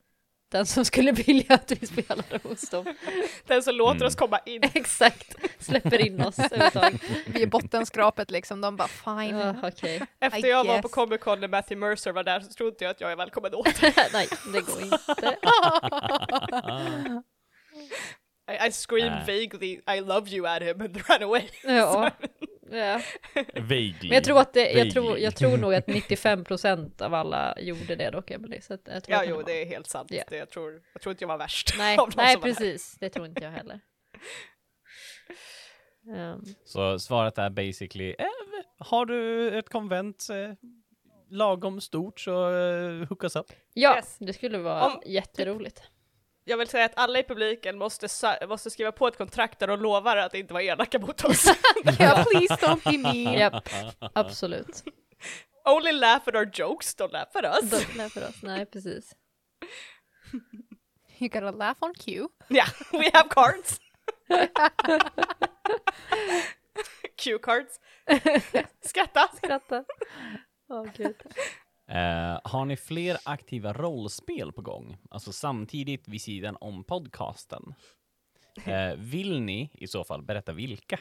den 0.52 0.66
som 0.66 0.84
skulle 0.84 1.12
vilja 1.12 1.54
att 1.54 1.70
vi 1.72 1.86
spelade 1.86 2.38
hos 2.42 2.68
dem. 2.70 2.94
Den 3.46 3.62
som 3.62 3.74
låter 3.74 3.96
Mm. 3.96 4.06
oss 4.06 4.14
komma 4.14 4.38
in. 4.46 4.62
Exakt, 4.74 5.34
släpper 5.58 6.06
in 6.06 6.20
oss. 6.20 6.36
Vi 7.26 7.42
är 7.42 7.46
bottenskrapet 7.46 8.30
liksom, 8.30 8.60
de 8.60 8.76
bara 8.76 8.88
fine. 8.88 9.38
Ja, 9.38 9.54
Okej, 9.62 10.02
Efter 10.20 10.46
I 10.46 10.50
jag 10.50 10.64
var 10.64 10.76
på 10.76 10.82
guess. 10.88 10.92
Comic 10.94 11.20
Con 11.20 11.40
när 11.40 11.48
Matthew 11.48 11.88
Mercer 11.88 12.12
var 12.12 12.24
där 12.24 12.40
så 12.40 12.52
tror 12.52 12.68
inte 12.68 12.84
jag 12.84 12.90
att 12.90 13.00
jag 13.00 13.12
är 13.12 13.16
välkommen 13.16 13.54
åter. 13.54 14.12
nej, 14.12 14.28
det 14.52 14.60
går 14.60 14.82
inte. 14.82 14.98
I, 18.50 18.66
I 18.68 18.72
screamed 18.72 19.20
Äh. 19.20 19.26
vaguely 19.26 19.80
I 19.86 20.00
love 20.00 20.30
you 20.30 20.46
at 20.46 20.62
him 20.62 20.80
and 20.80 20.96
ran 21.08 21.22
away. 21.22 21.48
Ja. 21.64 22.10
Ja. 22.72 23.00
Vaguely. 23.54 23.98
Men 24.02 24.10
jag 24.12 24.24
tror 24.24 24.40
att 24.40 24.52
det, 24.54 24.70
jag 24.72 24.90
tror, 24.90 25.18
jag 25.18 25.36
tror 25.36 25.56
nog 25.58 25.74
att 25.74 25.86
95% 25.86 27.02
av 27.02 27.14
alla 27.14 27.54
gjorde 27.60 27.96
det 27.96 28.10
dock, 28.10 28.30
Emily. 28.30 28.60
Så 28.60 28.74
att 28.74 28.80
jag 28.84 29.04
tror 29.04 29.14
Ja, 29.16 29.22
att 29.22 29.28
jo, 29.28 29.36
var- 29.36 29.42
det 29.44 29.62
är 29.62 29.66
helt 29.66 29.86
sant. 29.86 30.10
Ja. 30.12 30.22
Det, 30.28 30.36
jag, 30.36 30.50
tror, 30.50 30.82
jag 30.92 31.02
tror 31.02 31.10
inte 31.10 31.22
jag 31.24 31.28
var 31.28 31.38
värst. 31.38 31.74
Nej, 31.78 31.98
av 31.98 32.12
nej 32.16 32.36
precis. 32.36 32.96
Det 33.00 33.08
tror 33.08 33.26
inte 33.26 33.42
jag 33.44 33.50
heller. 33.50 33.80
Ehm, 36.16 36.40
Så 36.64 36.98
svaret 36.98 37.38
är 37.38 37.50
basically, 37.50 38.14
eh, 38.18 38.26
har 38.78 39.06
du 39.06 39.48
ett 39.58 39.68
konvent 39.68 40.26
eh, 40.30 40.54
lagom 41.30 41.80
stort 41.80 42.20
så 42.20 42.54
eh, 42.54 43.08
hook 43.08 43.24
us 43.24 43.36
up. 43.36 43.46
ja, 43.74 43.96
Yes. 43.96 44.16
det 44.20 44.32
skulle 44.32 44.58
vara 44.58 44.86
Om- 44.86 45.02
jätteroligt. 45.06 45.82
Jag 46.44 46.56
vill 46.56 46.68
säga 46.68 46.84
att 46.84 46.92
alla 46.98 47.18
i 47.18 47.22
publiken 47.22 47.78
måste, 47.78 48.08
måste 48.48 48.70
skriva 48.70 48.92
på 48.92 49.08
ett 49.08 49.16
kontrakt 49.18 49.58
där 49.58 49.66
de 49.66 49.80
lovar 49.80 50.16
att 50.16 50.34
inte 50.34 50.52
vara 50.54 50.62
elaka 50.62 50.98
mot 50.98 51.24
oss. 51.24 51.44
Ja, 51.98 52.24
please 52.30 52.54
don't 52.54 52.90
be 52.92 52.98
mean. 52.98 53.34
Japp, 53.38 53.68
absolut. 54.14 54.84
Only 55.64 55.92
laugh 55.92 56.28
at 56.28 56.34
our 56.34 56.50
jokes, 56.54 56.96
don't 56.96 57.12
laugh 57.12 57.30
at 57.36 57.44
us. 57.62 57.70
De- 57.70 57.86
Nej, 57.96 58.10
för 58.10 58.28
oss. 58.28 58.42
Nej, 58.42 58.66
precis. 58.66 59.12
You 61.18 61.28
gotta 61.28 61.50
laugh 61.50 61.78
on 61.82 61.94
cue. 61.94 62.28
Yeah, 62.50 62.68
we 62.92 63.10
have 63.12 63.28
cards. 63.28 63.80
Cue 67.16 67.38
cards. 67.38 67.80
Skratta. 68.80 69.28
Skratta. 69.36 69.84
Åh 70.68 70.86
gud. 70.96 71.14
Eh, 71.92 72.40
har 72.44 72.64
ni 72.64 72.76
fler 72.76 73.18
aktiva 73.24 73.72
rollspel 73.72 74.52
på 74.52 74.62
gång? 74.62 74.96
Alltså 75.10 75.32
samtidigt 75.32 76.08
vid 76.08 76.22
sidan 76.22 76.56
om 76.60 76.84
podcasten? 76.84 77.74
Eh, 78.64 78.94
vill 78.96 79.40
ni 79.40 79.70
i 79.74 79.86
så 79.86 80.04
fall 80.04 80.22
berätta 80.22 80.52
vilka? 80.52 80.98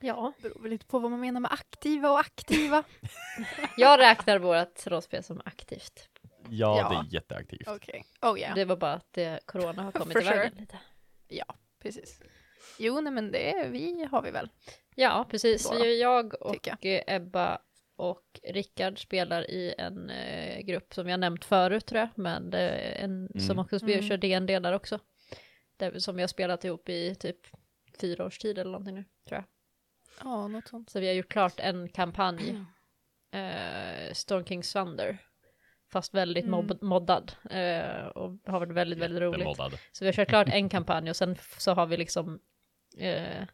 Ja, 0.00 0.32
Beror 0.42 0.62
väl 0.62 0.70
lite 0.70 0.86
på 0.86 0.98
vad 0.98 1.10
man 1.10 1.20
menar 1.20 1.40
med 1.40 1.52
aktiva 1.52 2.10
och 2.10 2.18
aktiva. 2.18 2.84
jag 3.76 4.00
räknar 4.00 4.38
vårt 4.38 4.86
rollspel 4.86 5.24
som 5.24 5.42
aktivt. 5.44 6.08
Ja, 6.48 6.78
Ja. 6.78 6.88
det 6.88 6.94
är 6.94 7.14
jätteaktivt. 7.14 7.68
Okej. 7.68 8.04
Oh 8.22 8.38
yeah. 8.38 8.54
Det 8.54 8.64
var 8.64 8.76
bara 8.76 8.92
att 8.92 9.12
det, 9.12 9.40
corona 9.46 9.82
har 9.82 9.92
kommit 10.00 10.12
For 10.12 10.22
i 10.22 10.24
vägen 10.24 10.50
sure. 10.50 10.60
lite. 10.60 10.78
Precis. 11.82 12.20
Jo, 12.78 13.00
nej 13.00 13.12
men 13.12 13.32
det 13.32 13.68
vi 13.70 14.04
har 14.10 14.22
vi 14.22 14.30
väl. 14.30 14.48
Ja, 14.94 15.26
precis. 15.30 15.70
Då 15.70 15.84
Jag 15.86 16.42
och 16.42 16.52
tycker 16.52 17.04
eh, 17.06 17.14
Ebba 17.16 17.58
och 17.96 18.40
Rickard 18.42 18.98
spelar 19.02 19.50
i 19.50 19.74
en 19.78 20.10
eh, 20.10 20.60
grupp 20.60 20.94
som 20.94 21.08
jag 21.08 21.20
nämnt 21.20 21.44
förut 21.44 21.86
tror 21.86 21.98
jag, 22.00 22.08
men 22.14 22.50
det 22.50 22.58
är 22.60 23.04
en 23.04 23.28
som 23.40 23.50
Mm. 23.50 23.58
också 23.58 23.78
spelar, 23.78 23.98
Mm. 23.98 24.08
kör 24.08 24.16
DND 24.16 24.46
där 24.62 24.72
också. 24.72 24.98
Där, 25.76 25.98
som 25.98 26.16
vi 26.16 26.22
har 26.22 26.28
spelat 26.28 26.64
ihop 26.64 26.88
i 26.88 27.14
typ 27.14 27.36
fyra 28.00 28.24
års 28.24 28.38
tid 28.38 28.58
eller 28.58 28.70
någonting 28.70 28.94
nu, 28.94 29.04
tror 29.28 29.38
jag. 29.38 29.44
Ja, 30.28 30.48
något 30.48 30.68
sånt. 30.68 30.90
Så 30.90 31.00
vi 31.00 31.06
har 31.06 31.14
gjort 31.14 31.28
klart 31.32 31.60
en 31.60 31.88
kampanj, 31.88 32.64
eh, 33.30 34.12
Storm 34.12 34.44
King's 34.44 34.72
Thunder, 34.72 35.18
fast 35.92 36.14
väldigt 36.14 36.44
Mm. 36.44 36.60
mob- 36.60 36.82
moddad 36.84 37.32
eh, 37.50 38.06
och 38.06 38.30
har 38.46 38.60
varit 38.60 38.72
väldigt, 38.72 38.98
väldigt 38.98 39.22
roligt. 39.22 39.58
Så 39.92 40.04
vi 40.04 40.06
har 40.06 40.12
kört 40.12 40.28
klart 40.28 40.48
en 40.48 40.68
kampanj 40.68 41.10
och 41.10 41.16
sen 41.16 41.36
så 41.58 41.72
har 41.74 41.86
vi 41.86 41.96
liksom 41.96 42.40
eh, 42.98 43.44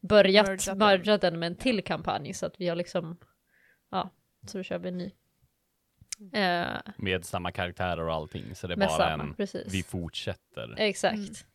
börjat 0.00 0.76
merga 0.76 1.18
den 1.18 1.38
med 1.38 1.46
en 1.46 1.56
till 1.56 1.84
kampanj 1.84 2.34
så 2.34 2.46
att 2.46 2.60
vi 2.60 2.68
har 2.68 2.76
liksom, 2.76 3.16
ja, 3.90 4.10
så 4.46 4.58
då 4.58 4.64
kör 4.64 4.78
vi 4.78 4.88
en 4.88 4.98
ny. 4.98 5.12
Eh, 6.32 6.78
Med 6.96 7.24
samma 7.24 7.52
karaktärer 7.52 8.02
och 8.06 8.14
allting, 8.14 8.54
så 8.54 8.66
det 8.66 8.74
är 8.74 8.76
med 8.76 8.88
bara 8.88 8.98
samma, 8.98 9.22
en 9.22 9.34
precis. 9.34 9.74
vi 9.74 9.82
fortsätter. 9.82 10.74
Exakt. 10.78 11.46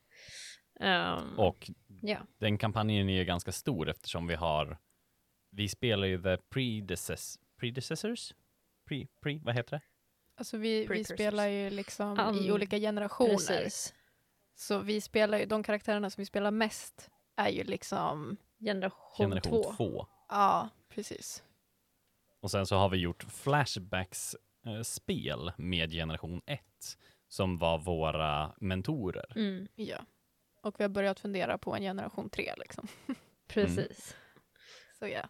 Ehm, 0.79 1.39
Och 1.39 1.71
ja. 2.01 2.17
den 2.37 2.57
kampanjen 2.57 3.09
är 3.09 3.13
ju 3.13 3.25
ganska 3.25 3.51
stor 3.51 3.89
eftersom 3.89 4.27
vi 4.27 4.35
har, 4.35 4.77
vi 5.51 5.69
spelar 5.69 6.07
ju 6.07 6.23
the 6.23 6.37
predecess, 6.37 7.39
predecessors? 7.59 8.33
Pre, 8.87 9.07
pre, 9.21 9.39
vad 9.43 9.55
heter 9.55 9.71
det? 9.77 9.81
Alltså 10.37 10.57
vi, 10.57 10.87
vi 10.87 11.03
spelar 11.03 11.47
ju 11.47 11.69
liksom 11.69 12.19
Um, 12.19 12.35
i 12.35 12.51
olika 12.51 12.77
generationer. 12.77 13.35
Precis. 13.35 13.93
Så 14.55 14.79
vi 14.79 15.01
spelar 15.01 15.37
ju, 15.37 15.45
de 15.45 15.63
karaktärerna 15.63 16.09
som 16.09 16.21
vi 16.21 16.25
spelar 16.25 16.51
mest 16.51 17.09
är 17.35 17.49
ju 17.49 17.63
liksom, 17.63 18.37
Generation, 18.59 19.17
Generation 19.17 19.63
två. 19.63 19.73
2. 19.73 20.07
ja 20.29 20.69
precis. 20.89 21.43
Och 22.45 22.51
sen 22.51 22.65
så 22.65 22.75
har 22.75 22.89
vi 22.89 22.97
gjort 22.97 23.23
Flashbacks-spel 23.23 25.51
med 25.57 25.91
generation 25.91 26.41
1, 26.45 26.59
som 27.27 27.57
var 27.57 27.77
våra 27.77 28.51
mentorer. 28.57 29.33
Mm, 29.35 29.67
Ja. 29.75 29.97
Och 30.61 30.79
vi 30.79 30.83
har 30.83 30.89
börjat 30.89 31.19
fundera 31.19 31.57
på 31.57 31.75
en 31.75 31.81
generation 31.81 32.29
tre 32.29 32.53
liksom. 32.57 32.87
precis. 33.47 34.15
Så 34.99 35.07
ja. 35.07 35.21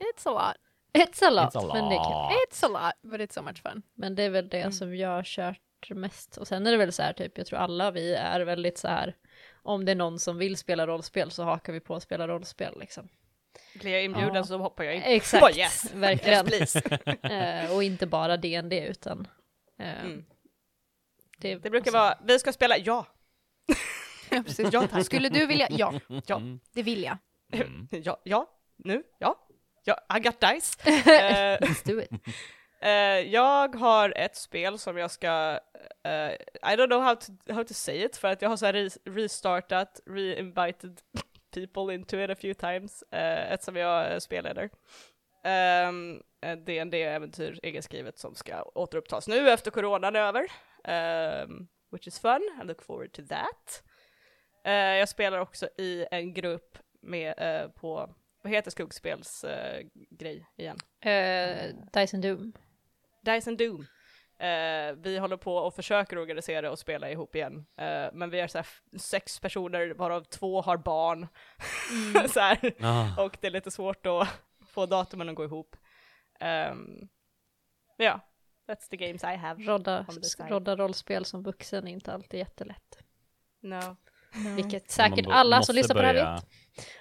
It's 0.00 0.28
a 0.28 0.32
lot. 0.32 0.56
It's 1.04 1.24
a 1.26 1.30
lot, 1.30 1.54
It's 1.54 1.70
a 1.70 1.74
men 1.74 1.88
det 1.88 1.94
är 1.94 2.04
kul. 2.04 2.12
lot. 2.12 2.32
It's 2.50 2.64
a 2.64 2.68
lot, 2.68 2.94
but 3.12 3.20
it's 3.20 3.32
so 3.34 3.42
much 3.42 3.62
fun. 3.62 3.82
Men 3.94 4.14
det 4.14 4.22
är 4.22 4.30
väl 4.30 4.48
det 4.48 4.60
Mm. 4.60 4.72
som 4.72 4.96
jag 4.96 5.08
har 5.08 5.22
kört 5.24 5.90
mest. 5.90 6.36
Och 6.36 6.48
sen 6.48 6.66
är 6.66 6.70
det 6.70 6.76
väl 6.76 6.92
så 6.92 7.02
här, 7.02 7.12
typ, 7.12 7.38
jag 7.38 7.46
tror 7.46 7.58
alla 7.58 7.90
vi 7.90 8.14
är 8.14 8.40
väldigt 8.40 8.78
så 8.78 8.88
här, 8.88 9.16
om 9.62 9.84
det 9.84 9.92
är 9.92 9.96
någon 9.96 10.18
som 10.18 10.38
vill 10.38 10.56
spela 10.56 10.86
rollspel 10.86 11.30
så 11.30 11.42
hakar 11.44 11.72
vi 11.72 11.80
på 11.80 11.94
att 11.94 12.02
spela 12.02 12.28
rollspel 12.28 12.78
liksom. 12.80 13.08
Blir 13.74 13.92
jag 13.92 14.04
inbjuden 14.04 14.34
Ja. 14.34 14.44
så 14.44 14.58
hoppar 14.58 14.84
jag 14.84 14.94
in. 14.96 15.02
Exakt, 15.02 15.44
Oh, 15.44 15.58
yes. 15.58 15.94
verkligen. 15.94 16.48
Yes. 16.52 16.76
Eh, 17.22 17.74
och 17.76 17.82
inte 17.84 18.06
bara 18.06 18.36
DND 18.36 18.72
utan 18.72 19.28
eh, 19.78 20.04
Mm. 20.04 20.24
det, 21.38 21.54
Det 21.54 21.70
brukar 21.70 21.76
alltså, 21.78 21.98
vara, 21.98 22.18
vi 22.24 22.38
ska 22.38 22.52
spela, 22.52 22.78
ja. 22.78 23.06
Ja, 24.30 24.42
precis. 24.42 24.68
Ja, 24.72 24.86
tack. 24.86 25.04
Skulle 25.06 25.28
du 25.28 25.46
vilja? 25.46 25.66
Ja, 25.70 25.94
Ja. 26.26 26.36
Mm. 26.36 26.60
det 26.72 26.82
vill 26.82 27.02
jag. 27.02 27.16
Mm. 27.52 27.88
Ja, 27.90 28.20
ja, 28.24 28.46
nu, 28.76 29.02
ja. 29.18 29.46
Ja, 29.84 30.16
I 30.16 30.20
got 30.20 30.40
dice. 30.40 30.78
Eh, 31.10 31.58
Let's 31.60 31.84
do 31.86 32.00
it. 32.00 32.10
jag 33.32 33.74
har 33.74 34.12
ett 34.16 34.36
spel 34.36 34.78
som 34.78 34.96
jag 34.96 35.10
ska, 35.10 35.58
I 36.04 36.76
don't 36.76 36.86
know 36.86 37.02
how 37.02 37.14
to, 37.14 37.52
how 37.52 37.64
to 37.64 37.74
say 37.74 38.04
it, 38.04 38.16
för 38.16 38.28
att 38.28 38.42
jag 38.42 38.48
har 38.48 38.56
så 38.56 38.66
här 38.66 38.72
re- 38.72 38.98
restartat, 39.04 40.00
re-invited 40.06 40.98
people 41.50 41.94
into 41.94 42.24
it 42.24 42.30
a 42.30 42.34
few 42.34 42.54
times, 42.54 43.04
uh, 43.12 43.52
ett 43.52 43.62
som 43.62 43.76
jag 43.76 44.12
uh, 44.12 44.18
spelade. 44.18 44.68
Um, 45.88 46.22
D&D-äventyr 46.64 47.60
egenskrivet 47.62 48.18
som 48.18 48.34
ska 48.34 48.62
återupptas 48.62 49.28
nu 49.28 49.50
efter 49.50 49.70
coronan 49.70 50.16
är 50.16 50.20
över. 50.20 50.46
Um, 51.44 51.68
which 51.90 52.06
is 52.06 52.18
fun, 52.18 52.42
I 52.60 52.64
look 52.64 52.82
forward 52.82 53.12
to 53.12 53.22
that. 53.22 53.82
Eh, 54.64 54.72
jag 54.72 55.08
spelar 55.08 55.38
också 55.38 55.68
i 55.78 56.06
en 56.10 56.34
grupp 56.34 56.78
med, 57.00 57.34
eh, 57.36 57.70
på, 57.70 58.14
vad 58.42 58.52
heter 58.52 58.70
skuggspels 58.70 59.44
eh, 59.44 59.86
grej 60.10 60.46
igen? 60.56 60.78
Eh, 61.00 61.74
Dyson 61.92 62.20
Doom. 62.20 62.52
Dice 63.22 63.50
and 63.50 63.58
Doom. 63.58 63.86
Eh, 64.40 64.92
vi 64.96 65.18
håller 65.18 65.36
på 65.36 65.56
och 65.56 65.74
försöker 65.74 66.18
organisera 66.18 66.70
och 66.70 66.78
spela 66.78 67.10
ihop 67.10 67.34
igen. 67.36 67.66
Eh, 67.76 68.06
men 68.12 68.30
vi 68.30 68.40
är 68.40 68.46
så 68.48 68.58
här 68.58 68.62
f- 68.62 68.82
sex 69.00 69.40
personer 69.40 69.90
varav 69.94 70.24
två 70.24 70.62
har 70.62 70.76
barn. 70.76 71.26
så 72.28 72.40
här. 72.40 72.74
Ah. 72.80 73.24
Och 73.24 73.36
det 73.40 73.46
är 73.46 73.50
lite 73.50 73.70
svårt 73.70 74.06
att 74.06 74.28
få 74.66 74.86
datumen 74.86 75.28
att 75.28 75.34
gå 75.34 75.44
ihop. 75.44 75.76
Um, 76.72 77.08
ja, 77.96 78.20
that's 78.68 78.88
the 78.90 78.96
games 78.96 79.24
I 79.24 79.36
have. 79.36 79.62
Rodda, 79.62 80.06
rodda 80.48 80.76
rollspel 80.76 81.24
som 81.24 81.42
vuxen 81.42 81.88
är 81.88 81.92
inte 81.92 82.12
alltid 82.12 82.38
jättelätt. 82.40 82.98
No. 83.62 83.96
Vilket 84.56 84.82
Man 84.82 85.10
säkert 85.10 85.26
alla 85.28 85.62
som 85.62 85.74
lyssnar 85.74 85.96
på 85.96 86.02
det 86.02 86.08
här 86.08 86.40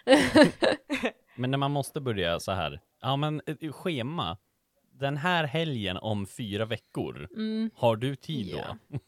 vet. 0.05 1.15
Men 1.35 1.51
när 1.51 1.57
man 1.57 1.71
måste 1.71 2.01
börja 2.01 2.39
så 2.39 2.51
här, 2.51 2.81
ja 3.01 3.15
men 3.15 3.41
schema, 3.71 4.37
den 4.99 5.17
här 5.17 5.43
helgen 5.43 5.97
om 5.97 6.27
fyra 6.27 6.65
veckor, 6.65 7.27
Mm, 7.35 7.69
har 7.75 7.95
du 7.95 8.15
tid 8.15 8.47
Ja. 8.47 8.77
då? 8.89 8.99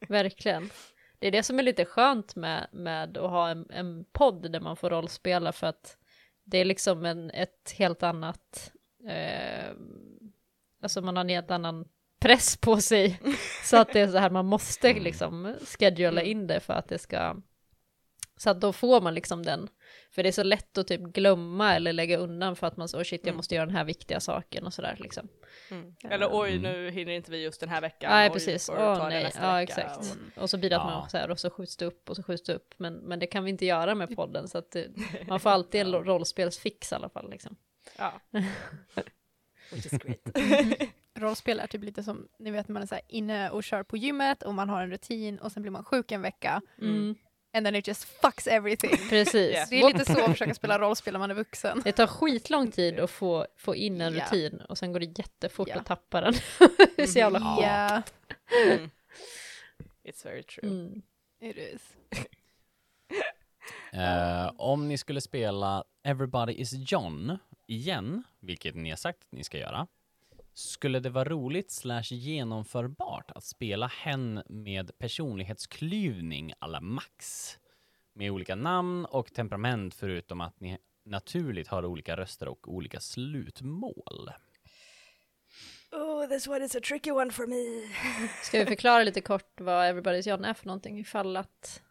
verkligen. 0.08 0.70
Det 1.18 1.26
är 1.26 1.32
det 1.32 1.42
som 1.42 1.58
är 1.58 1.62
lite 1.62 1.84
skönt 1.84 2.36
med, 2.36 2.66
med 2.72 3.16
att 3.18 3.30
ha 3.30 3.48
en, 3.50 3.66
en 3.70 4.04
podd 4.12 4.52
där 4.52 4.60
man 4.60 4.76
får 4.76 4.90
rollspela 4.90 5.52
för 5.52 5.66
att 5.66 5.96
det 6.44 6.58
är 6.58 6.64
liksom 6.64 7.04
en, 7.06 7.30
ett 7.30 7.74
helt 7.78 8.02
annat, 8.02 8.72
eh, 9.08 9.70
alltså 10.82 11.00
man 11.02 11.16
har 11.16 11.24
en 11.24 11.28
helt 11.28 11.50
annan 11.50 11.88
press 12.20 12.56
på 12.56 12.80
sig. 12.80 13.20
så 13.64 13.76
att 13.76 13.92
det 13.92 14.00
är 14.00 14.08
så 14.08 14.18
här, 14.18 14.30
man 14.30 14.46
måste 14.46 14.94
liksom 14.94 15.54
schedula 15.78 16.20
Mm. 16.20 16.30
in 16.30 16.46
det 16.46 16.60
för 16.60 16.72
att 16.74 16.88
det 16.88 16.98
ska, 16.98 17.36
så 18.36 18.50
att 18.50 18.60
då 18.60 18.72
får 18.72 19.00
man 19.00 19.14
liksom 19.14 19.42
den, 19.42 19.68
för 20.12 20.22
det 20.22 20.28
är 20.28 20.32
så 20.32 20.42
lätt 20.42 20.78
att 20.78 20.86
typ 20.88 21.00
glömma 21.00 21.74
eller 21.74 21.92
lägga 21.92 22.16
undan 22.16 22.56
för 22.56 22.66
att 22.66 22.76
man 22.76 22.88
så, 22.88 22.98
oh 22.98 23.02
shit 23.02 23.20
jag 23.22 23.28
Mm. 23.28 23.36
måste 23.36 23.54
göra 23.54 23.66
den 23.66 23.74
här 23.76 23.84
viktiga 23.84 24.20
saken 24.20 24.66
och 24.66 24.74
sådär 24.74 24.96
liksom. 25.00 25.28
Mm. 25.70 25.94
Eller 26.10 26.28
oj, 26.32 26.50
Mm. 26.56 26.62
nu 26.72 26.90
hinner 26.90 27.12
inte 27.12 27.30
vi 27.30 27.42
just 27.42 27.60
den 27.60 27.68
här 27.68 27.80
veckan. 27.80 28.10
Nej, 28.10 28.28
Oj, 28.28 28.32
precis. 28.32 28.68
Åh 28.68 29.08
nej, 29.08 29.32
ja 29.40 29.62
exakt. 29.62 29.98
Och- 30.36 30.42
Och 30.42 30.50
så 30.50 30.58
blir 30.58 30.70
det 30.70 30.76
att 30.76 30.84
man 30.86 31.10
så 31.10 31.16
här, 31.18 31.30
och 31.30 31.38
så 31.40 31.50
skjuts 31.50 31.76
det 31.76 31.84
upp 31.84 32.10
och 32.10 32.16
så 32.16 32.22
skjuts 32.22 32.42
det 32.42 32.54
upp. 32.54 32.74
Men, 32.76 32.94
men 32.94 33.18
det 33.18 33.26
kan 33.26 33.44
vi 33.44 33.50
inte 33.50 33.66
göra 33.66 33.94
med 33.94 34.16
podden 34.16 34.48
så 34.48 34.58
att 34.58 34.76
man 35.28 35.40
får 35.40 35.50
alltid 35.50 35.80
en 35.80 35.92
rollspelsfix 35.92 36.92
i 36.92 36.94
alla 36.94 37.08
fall 37.08 37.30
liksom. 37.30 37.56
Ja. 37.98 38.20
Which 39.72 39.86
is 39.86 39.92
great. 39.92 40.20
Rollspel 41.14 41.60
är 41.60 41.66
typ 41.66 41.82
lite 41.84 42.02
som, 42.02 42.28
ni 42.38 42.50
vet 42.50 42.68
man 42.68 42.82
är 42.82 42.86
så 42.86 42.94
här 42.94 43.04
inne 43.08 43.50
och 43.50 43.64
kör 43.64 43.82
på 43.82 43.96
gymmet 43.96 44.42
och 44.42 44.54
man 44.54 44.68
har 44.68 44.82
en 44.82 44.90
rutin 44.90 45.38
och 45.38 45.52
sen 45.52 45.62
blir 45.62 45.70
man 45.72 45.84
sjuk 45.84 46.12
en 46.12 46.22
vecka 46.22 46.60
Mm. 46.80 47.14
And 47.54 47.66
then 47.66 47.74
it 47.74 47.88
just 47.88 48.04
fucks 48.04 48.46
everything. 48.46 48.90
Yeah. 48.98 49.08
Precis. 49.08 49.68
Det 49.70 49.80
är 49.80 49.92
lite 49.92 50.12
så 50.12 50.20
att 50.24 50.30
försöka 50.30 50.54
spela 50.54 50.78
rollspel 50.78 51.12
när 51.12 51.18
man 51.18 51.30
är 51.30 51.34
vuxen. 51.34 51.80
Det 51.84 51.92
tar 51.92 52.06
skitlång 52.06 52.70
tid 52.70 53.00
att 53.00 53.10
få, 53.10 53.46
få 53.56 53.74
in 53.76 54.00
en 54.00 54.14
Ja. 54.14 54.24
rutin 54.24 54.60
och 54.60 54.78
sen 54.78 54.92
går 54.92 55.00
det 55.00 55.18
jättefort 55.18 55.68
Ja. 55.68 55.76
att 55.76 55.86
tappa 55.86 56.20
den. 56.20 56.34
det 56.96 57.02
är 57.02 57.06
så 57.06 57.18
jävla 57.18 57.38
Ja. 57.38 57.62
Ja, 57.62 58.02
Mm. 58.66 58.90
It's 60.04 60.24
very 60.24 60.42
true. 60.42 60.70
mm. 60.70 61.02
it 61.40 61.56
is. 61.56 61.82
Eh, 63.92 64.52
om 64.56 64.88
ni 64.88 64.98
skulle 64.98 65.20
spela 65.20 65.84
Everybody 66.04 66.52
is 66.52 66.72
John 66.92 67.38
igen, 67.66 68.22
vilket 68.40 68.74
ni 68.74 68.90
har 68.90 68.96
sagt 68.96 69.18
att 69.22 69.32
ni 69.32 69.44
ska 69.44 69.58
göra, 69.58 69.86
skulle 70.54 71.00
det 71.00 71.10
vara 71.10 71.28
roligt 71.28 71.70
slash 71.70 72.02
genomförbart 72.12 73.30
att 73.30 73.44
spela 73.44 73.86
hen 73.86 74.42
med 74.48 74.98
personlighetsklyvning 74.98 76.52
alla 76.58 76.80
Max? 76.80 77.48
Med 78.14 78.30
olika 78.30 78.54
namn 78.54 79.04
och 79.04 79.32
temperament 79.34 79.94
förutom 79.94 80.40
att 80.40 80.60
ni 80.60 80.78
naturligt 81.04 81.68
har 81.68 81.84
olika 81.84 82.16
röster 82.16 82.48
och 82.48 82.68
olika 82.74 83.00
slutmål. 83.00 84.30
Oh, 85.92 86.26
this 86.28 86.48
one 86.48 86.64
is 86.64 86.76
a 86.76 86.80
tricky 86.88 87.10
one 87.10 87.30
for 87.30 87.46
me. 87.46 87.88
Ska 88.42 88.58
vi 88.58 88.66
förklara 88.66 89.02
lite 89.02 89.20
kort 89.20 89.60
vad 89.60 89.84
Everybody's 89.94 90.28
John 90.28 90.44
är 90.44 90.54
för 90.54 90.66
någonting 90.66 90.98
ifall 91.00 91.36
att 91.36 91.82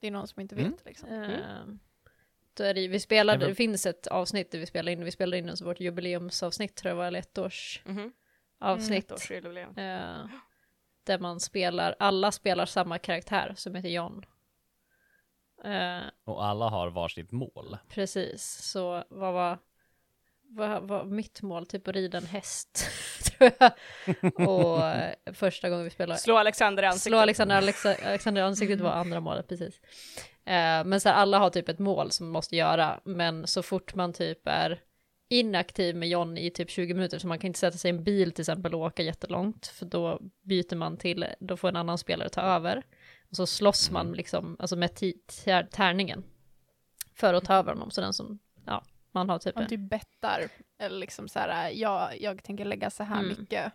Det 0.00 0.06
är 0.06 0.10
någon 0.10 0.28
som 0.28 0.40
inte 0.40 0.54
vet 0.54 0.64
Mm. 0.66 0.78
liksom. 0.84 1.08
eh, 1.08 1.64
Då 2.56 2.64
är 2.64 2.74
det, 2.74 2.88
vi 2.88 3.00
spelade, 3.00 3.46
det 3.46 3.54
finns 3.54 3.86
ett 3.86 4.06
avsnitt 4.06 4.50
där 4.50 4.58
vi 4.58 4.66
spelade 4.66 4.92
in, 4.92 5.04
vi 5.04 5.10
spelade 5.10 5.38
in 5.38 5.56
så 5.56 5.64
vårt 5.64 5.80
jubileumsavsnitt 5.80 6.74
tror 6.76 6.90
jag 6.90 6.96
var, 6.96 7.06
eller 7.06 7.18
ett 7.18 7.38
års 7.38 7.80
Mhm. 7.84 8.12
avsnitt. 8.60 9.10
Ettårsjubileum. 9.10 9.68
Eh, 9.78 10.26
där 11.04 11.18
man 11.18 11.40
spelar, 11.40 11.96
alla 11.98 12.32
spelar 12.32 12.66
samma 12.66 12.98
karaktär 12.98 13.52
som 13.56 13.74
heter 13.74 13.88
John. 13.88 14.24
Eh, 15.64 16.02
Och 16.24 16.44
alla 16.44 16.68
har 16.68 16.90
varsitt 16.90 17.32
mål. 17.32 17.76
precis, 17.88 18.42
så 18.62 19.04
vad 19.10 19.32
var, 19.34 19.58
vad 20.56 20.82
var 20.82 21.04
mitt 21.04 21.42
mål? 21.42 21.66
Typ 21.66 21.88
att 21.88 21.94
rida 21.94 22.18
en 22.18 22.26
häst, 22.26 22.86
tror 23.24 23.50
jag. 23.58 23.72
Och 24.48 24.84
eh, 24.84 25.14
första 25.32 25.68
gången 25.68 25.84
vi 25.84 25.90
spelade 25.90 26.20
Slå 26.20 26.36
Alexander 26.36 26.82
i 26.82 26.86
ansiktet. 26.86 27.10
Slå 27.10 27.18
Alexander, 27.18 27.56
Alexa, 27.56 27.94
Alexander 28.04 28.42
i 28.42 28.44
ansiktet 28.44 28.80
var 28.80 28.90
andra 28.90 29.20
målet, 29.20 29.48
precis. 29.48 29.80
Eh, 30.44 30.84
men 30.84 31.00
så 31.00 31.08
här, 31.08 31.16
alla 31.16 31.38
har 31.38 31.50
typ 31.50 31.68
ett 31.68 31.78
mål 31.78 32.10
som 32.10 32.26
man 32.26 32.32
måste 32.32 32.56
göra, 32.56 33.00
men 33.04 33.46
så 33.46 33.62
fort 33.62 33.94
man 33.94 34.12
typ 34.12 34.40
är 34.44 34.80
inaktiv 35.28 35.96
med 35.96 36.08
John 36.08 36.38
i 36.38 36.50
typ 36.50 36.70
20 36.70 36.94
minuter, 36.94 37.18
så 37.18 37.26
man 37.26 37.38
kan 37.38 37.48
inte 37.48 37.58
sätta 37.58 37.78
sig 37.78 37.90
i 37.90 37.94
en 37.94 38.04
bil 38.04 38.32
till 38.32 38.42
exempel 38.42 38.74
och 38.74 38.80
åka 38.80 39.02
jättelångt, 39.02 39.66
för 39.66 39.86
då 39.86 40.20
byter 40.42 40.76
man 40.76 40.96
till, 40.96 41.26
då 41.40 41.56
får 41.56 41.68
en 41.68 41.76
annan 41.76 41.98
spelare 41.98 42.28
ta 42.28 42.40
över. 42.40 42.82
Och 43.30 43.36
så 43.36 43.46
slåss 43.46 43.90
man 43.90 44.12
liksom, 44.12 44.56
alltså 44.58 44.76
med 44.76 44.90
tärningen 45.70 46.24
för 47.14 47.34
att 47.34 47.44
ta 47.44 47.54
över 47.54 47.72
honom, 47.72 47.90
så 47.90 48.00
den 48.00 48.12
som, 48.12 48.38
ja, 48.66 48.84
man 49.16 49.28
har 49.30 49.38
typ 49.38 49.54
Man 49.56 49.66
typ 49.66 49.80
bettar, 49.80 50.48
eller 50.78 50.98
liksom 50.98 51.28
så 51.28 51.38
här, 51.38 51.70
jag, 51.70 52.20
jag 52.20 52.42
tänker 52.44 52.64
lägga 52.64 52.90
så 52.90 53.02
här 53.02 53.18
Mm. 53.20 53.28
mycket 53.28 53.72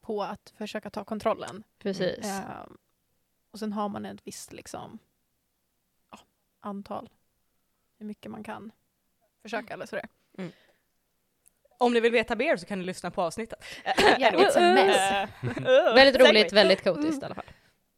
på 0.00 0.22
att 0.22 0.52
försöka 0.56 0.90
ta 0.90 1.04
kontrollen. 1.04 1.62
precis. 1.78 2.26
Ehm, 2.26 2.76
och 3.50 3.58
sen 3.58 3.72
har 3.72 3.88
man 3.88 4.06
ett 4.06 4.20
visst 4.26 4.52
liksom, 4.52 4.98
ja, 6.10 6.18
antal, 6.60 7.08
hur 7.98 8.06
mycket 8.06 8.30
man 8.30 8.44
kan 8.44 8.72
försöka 9.42 9.74
eller 9.74 9.86
sådär. 9.86 10.08
Om 11.78 11.92
ni 11.92 12.00
vill 12.00 12.12
veta 12.12 12.36
mer 12.36 12.56
så 12.56 12.66
kan 12.66 12.78
ni 12.78 12.84
lyssna 12.84 13.10
på 13.10 13.22
avsntet. 13.22 13.64
Yeah, 14.18 14.34
it's 14.34 14.56
a 14.58 14.74
mess. 14.74 14.96
Eh, 15.56 15.94
Väldigt 15.94 16.20
roligt, 16.28 16.52
väldigt 16.52 16.82
kaotiskt 16.82 17.22
i 17.22 17.24
alla 17.24 17.34
fall. 17.34 17.44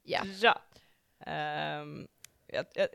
Ja. 0.03 0.21
Ja. 0.25 0.63
Ehm, 1.27 2.09
jag, 2.47 2.67
jag, 2.75 2.89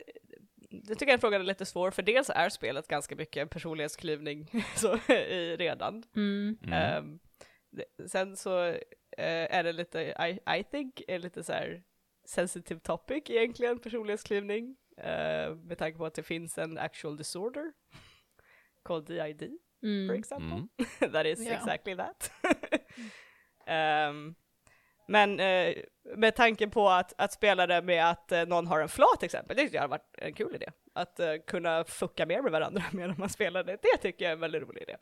jag 0.69 0.99
tycker 0.99 1.11
den 1.13 1.19
frågan 1.19 1.41
är 1.41 1.45
lite 1.45 1.65
svår, 1.65 1.91
för 1.91 2.01
dels 2.01 2.29
är 2.29 2.49
spelet 2.49 2.87
ganska 2.87 3.15
mycket 3.15 3.49
personlighetsklyvning 3.49 4.51
så, 4.75 4.95
i 5.13 5.55
redan. 5.59 6.03
Mm. 6.15 7.19
Det, 7.71 8.09
sen 8.09 8.35
så 8.37 8.63
eh, 8.65 8.77
är 9.55 9.63
det 9.63 9.71
lite, 9.73 9.99
I, 9.99 10.57
I 10.59 10.63
think, 10.63 11.01
är 11.07 11.19
lite 11.19 11.43
så 11.43 11.53
här 11.53 11.83
sensitive 12.25 12.79
topic 12.79 13.23
egentligen, 13.29 13.79
personlighetsklyvning. 13.79 14.75
eh, 14.97 15.55
med 15.55 15.77
tanke 15.77 15.97
på 15.97 16.05
att 16.05 16.13
det 16.13 16.23
finns 16.23 16.57
en 16.57 16.77
actual 16.77 17.17
disorder 17.17 17.73
called 18.83 19.05
DID, 19.05 19.39
for 19.81 19.87
Mm. 19.87 20.15
example. 20.19 20.47
Mm. 20.55 20.69
that 21.13 21.25
is 21.25 21.45
Ja. 21.47 21.53
exactly 21.53 21.95
that. 21.95 22.31
Ehm, 23.65 24.35
men 25.09 25.39
eh, 25.39 25.75
med 26.15 26.35
tanke 26.35 26.67
på 26.67 26.89
att, 26.89 27.13
att 27.17 27.33
spela 27.33 27.67
det 27.67 27.81
med 27.81 28.09
att 28.09 28.31
eh, 28.31 28.45
någon 28.45 28.67
har 28.67 28.79
en 28.79 28.89
flat 28.89 29.23
exempel, 29.23 29.57
det 29.57 29.63
tycker 29.63 29.75
jag 29.75 29.83
har 29.83 29.87
varit 29.87 30.15
en 30.17 30.33
kul 30.33 30.55
idé. 30.55 30.65
Att 30.93 31.19
eh, 31.19 31.33
kunna 31.47 31.83
fucka 31.83 32.25
mer 32.25 32.41
med 32.41 32.51
varandra 32.51 32.83
medan 32.91 33.15
man 33.17 33.29
spelar 33.29 33.63
det, 33.63 33.77
det 33.81 33.97
tycker 34.01 34.25
jag 34.25 34.29
är 34.29 34.33
en 34.33 34.39
väldigt 34.39 34.61
rolig 34.61 34.81
idé. 34.81 34.95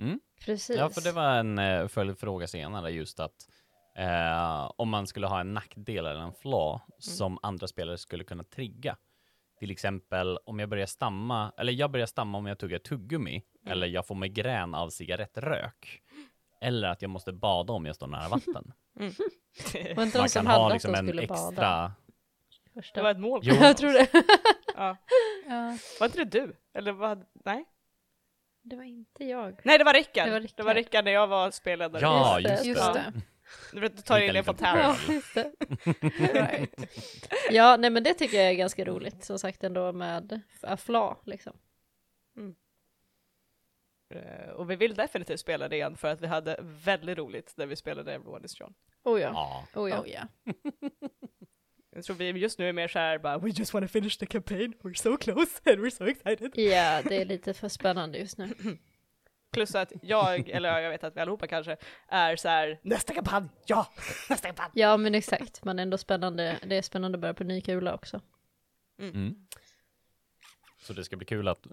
Mm. 0.00 0.20
Precis. 0.44 0.76
Ja, 0.76 0.90
för 0.90 1.00
det 1.00 1.12
var 1.12 1.34
en 1.34 1.58
eh, 1.58 1.88
följdfråga 1.88 2.46
senare 2.46 2.90
just 2.90 3.20
att 3.20 3.48
eh, 3.96 4.70
om 4.76 4.88
man 4.88 5.06
skulle 5.06 5.26
ha 5.26 5.40
en 5.40 5.54
nackdel 5.54 6.06
eller 6.06 6.20
en 6.20 6.32
flaw 6.32 6.80
som 6.98 7.38
andra 7.42 7.66
spelare 7.66 7.98
skulle 7.98 8.24
kunna 8.24 8.44
trigga. 8.44 8.96
Till 9.58 9.70
exempel 9.70 10.38
om 10.44 10.58
jag 10.58 10.68
börjar 10.68 10.86
stamma, 10.86 11.52
eller 11.58 11.72
jag 11.72 11.90
börjar 11.90 12.06
stamma 12.06 12.38
om 12.38 12.46
jag 12.46 12.58
tuggar 12.58 12.78
tuggummi, 12.78 13.42
eller 13.66 13.86
jag 13.86 14.06
får 14.06 14.14
migrän 14.14 14.74
av 14.74 14.90
cigarettrök. 14.90 16.02
Eller 16.60 16.88
att 16.88 17.02
jag 17.02 17.10
måste 17.10 17.32
bada 17.32 17.72
om 17.72 17.86
jag 17.86 17.94
står 17.96 18.06
nära 18.06 18.28
vatten. 18.28 18.72
Var 18.94 19.06
inte 19.06 19.94
Man 19.96 20.10
de 20.10 20.28
som 20.28 20.28
kan 20.28 20.46
hade 20.46 20.58
ha 20.58 20.66
att 20.66 20.72
liksom 20.72 20.92
de 20.92 20.98
en 20.98 21.06
skulle 21.06 21.22
extra... 21.22 21.36
bada? 21.50 21.92
Det 22.74 22.82
Första. 22.82 23.02
var 23.02 23.10
ett 23.10 23.20
mål. 23.20 23.40
Jo. 23.42 23.54
Jag 23.54 23.76
tror 23.76 23.92
det. 23.92 24.08
Ja. 24.74 24.96
Ja. 25.48 25.76
Var 26.00 26.06
inte 26.06 26.18
det 26.24 26.24
du? 26.40 26.56
Eller 26.74 26.92
vad? 26.92 27.24
Nej? 27.44 27.64
Det 28.62 28.76
var 28.76 28.84
inte 28.84 29.24
jag. 29.24 29.60
Nej, 29.64 29.78
det 29.78 29.84
var 29.84 29.92
Rickard. 29.92 30.28
Det 30.28 30.40
Det 30.56 30.62
var 30.62 30.64
var 30.64 30.74
Rickard. 30.74 30.76
Rickard, 30.76 31.04
när 31.04 31.12
jag 31.12 31.26
var 31.26 31.50
spelledare. 31.50 32.02
Ja, 32.02 32.40
Just 32.40 32.62
det. 32.62 32.68
just, 32.68 32.92
det. 32.94 33.12
det. 33.14 33.22
Du 33.72 33.80
vet, 33.80 33.96
du 33.96 34.02
tar 34.02 34.20
in 34.20 34.36
en 34.36 34.44
fontän. 34.44 34.78
Ja, 34.78 34.96
just 35.08 35.34
det. 35.34 35.52
Right. 36.32 36.74
ja, 37.50 37.76
nej 37.76 37.90
men 37.90 38.02
det 38.04 38.14
tycker 38.14 38.36
jag 38.36 38.50
är 38.50 38.54
ganska 38.54 38.84
roligt 38.84 39.24
som 39.24 39.38
sagt 39.38 39.64
ändå 39.64 39.92
med 39.92 40.40
Afla 40.62 41.16
liksom. 41.24 41.52
Eh, 44.10 44.50
Och 44.50 44.70
vi 44.70 44.76
vill 44.76 44.94
definitivt 44.94 45.40
spela 45.40 45.68
det 45.68 45.76
igen 45.76 45.96
för 45.96 46.08
att 46.08 46.20
vi 46.20 46.26
hade 46.26 46.56
väldigt 46.60 47.18
roligt 47.18 47.54
när 47.56 47.66
vi 47.66 47.76
spelade 47.76 48.12
Everyone 48.12 48.44
is 48.44 48.60
John. 48.60 48.74
Oh 49.04 49.20
ja. 49.20 49.30
Ja. 49.74 49.80
Oh 49.80 49.90
ja. 49.90 50.00
Oh, 50.00 50.08
yeah. 50.08 50.26
Jag 51.90 52.04
tror 52.04 52.16
vi 52.16 52.24
just 52.30 52.58
nu 52.58 52.68
är 52.68 52.72
mer 52.72 52.88
såhär 52.88 53.18
bara 53.18 53.38
We 53.38 53.48
just 53.50 53.74
wanna 53.74 53.88
finish 53.88 54.18
the 54.18 54.26
campaign, 54.26 54.74
we're 54.82 54.94
so 54.94 55.16
close 55.16 55.60
and 55.72 55.80
we're 55.80 55.90
so 55.90 56.04
excited. 56.06 56.52
Ja, 56.58 57.02
det 57.04 57.16
är 57.16 57.24
lite 57.24 57.54
för 57.54 57.68
spännande 57.68 58.18
just 58.18 58.38
nu. 58.38 58.54
Plus 59.52 59.74
att 59.74 59.92
jag, 60.02 60.48
eller 60.48 60.80
jag 60.80 60.90
vet 60.90 61.04
att 61.04 61.16
vi 61.16 61.20
allihopa 61.20 61.46
kanske, 61.46 61.76
är 62.08 62.36
så 62.36 62.48
här 62.48 62.80
nästa 62.82 63.14
kampanj, 63.14 63.48
ja! 63.66 63.92
Nästa 64.30 64.48
kampanj! 64.48 64.70
Ja, 64.74 64.96
men 64.96 65.14
exakt. 65.14 65.64
Men 65.64 65.78
ändå 65.78 65.98
spännande. 65.98 66.58
Det 66.66 66.76
är 66.76 66.82
spännande 66.82 67.16
att 67.16 67.20
börja 67.20 67.34
på 67.34 67.44
ny 67.44 67.60
kula 67.60 67.94
också. 67.94 68.20
Mm. 68.98 69.34
Så 70.80 70.92
det 70.92 71.04
ska 71.04 71.16
bli 71.16 71.26
kul 71.26 71.48
att 71.48 71.66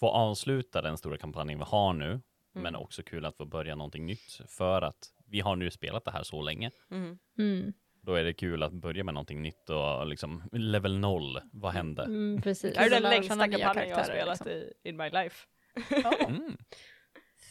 få 0.00 0.08
avsluta 0.08 0.82
den 0.82 0.96
stora 0.98 1.18
kampanjen 1.18 1.58
vi 1.58 1.64
har 1.68 1.92
nu, 1.92 2.20
men 2.52 2.76
också 2.76 3.02
kul 3.02 3.24
att 3.24 3.36
få 3.36 3.44
börja 3.44 3.74
någonting 3.74 4.06
nytt 4.06 4.40
för 4.48 4.82
att 4.82 5.12
vi 5.26 5.40
har 5.40 5.56
nu 5.56 5.70
spelat 5.70 6.04
det 6.04 6.10
här 6.10 6.22
så 6.22 6.42
länge. 6.42 6.70
Mm. 6.90 7.18
Mm, 7.38 7.72
Då 8.02 8.14
är 8.14 8.24
det 8.24 8.32
kul 8.34 8.62
att 8.62 8.72
börja 8.72 9.04
med 9.04 9.14
någonting 9.14 9.42
nytt 9.42 9.70
och 9.70 10.06
liksom 10.06 10.42
level 10.52 10.98
noll, 10.98 11.40
vad 11.52 11.72
hände? 11.72 12.02
mm 12.04 12.42
precis. 12.42 12.74
Det 12.74 12.80
är 12.80 12.90
den 12.90 13.02
längsta 13.02 13.34
kampanjen 13.48 13.88
jag 13.88 13.96
har 13.96 14.04
spelat 14.04 14.46
i 14.46 14.72
in 14.82 14.96
my 14.96 15.10
life. 15.10 15.46
Mm. 16.28 16.56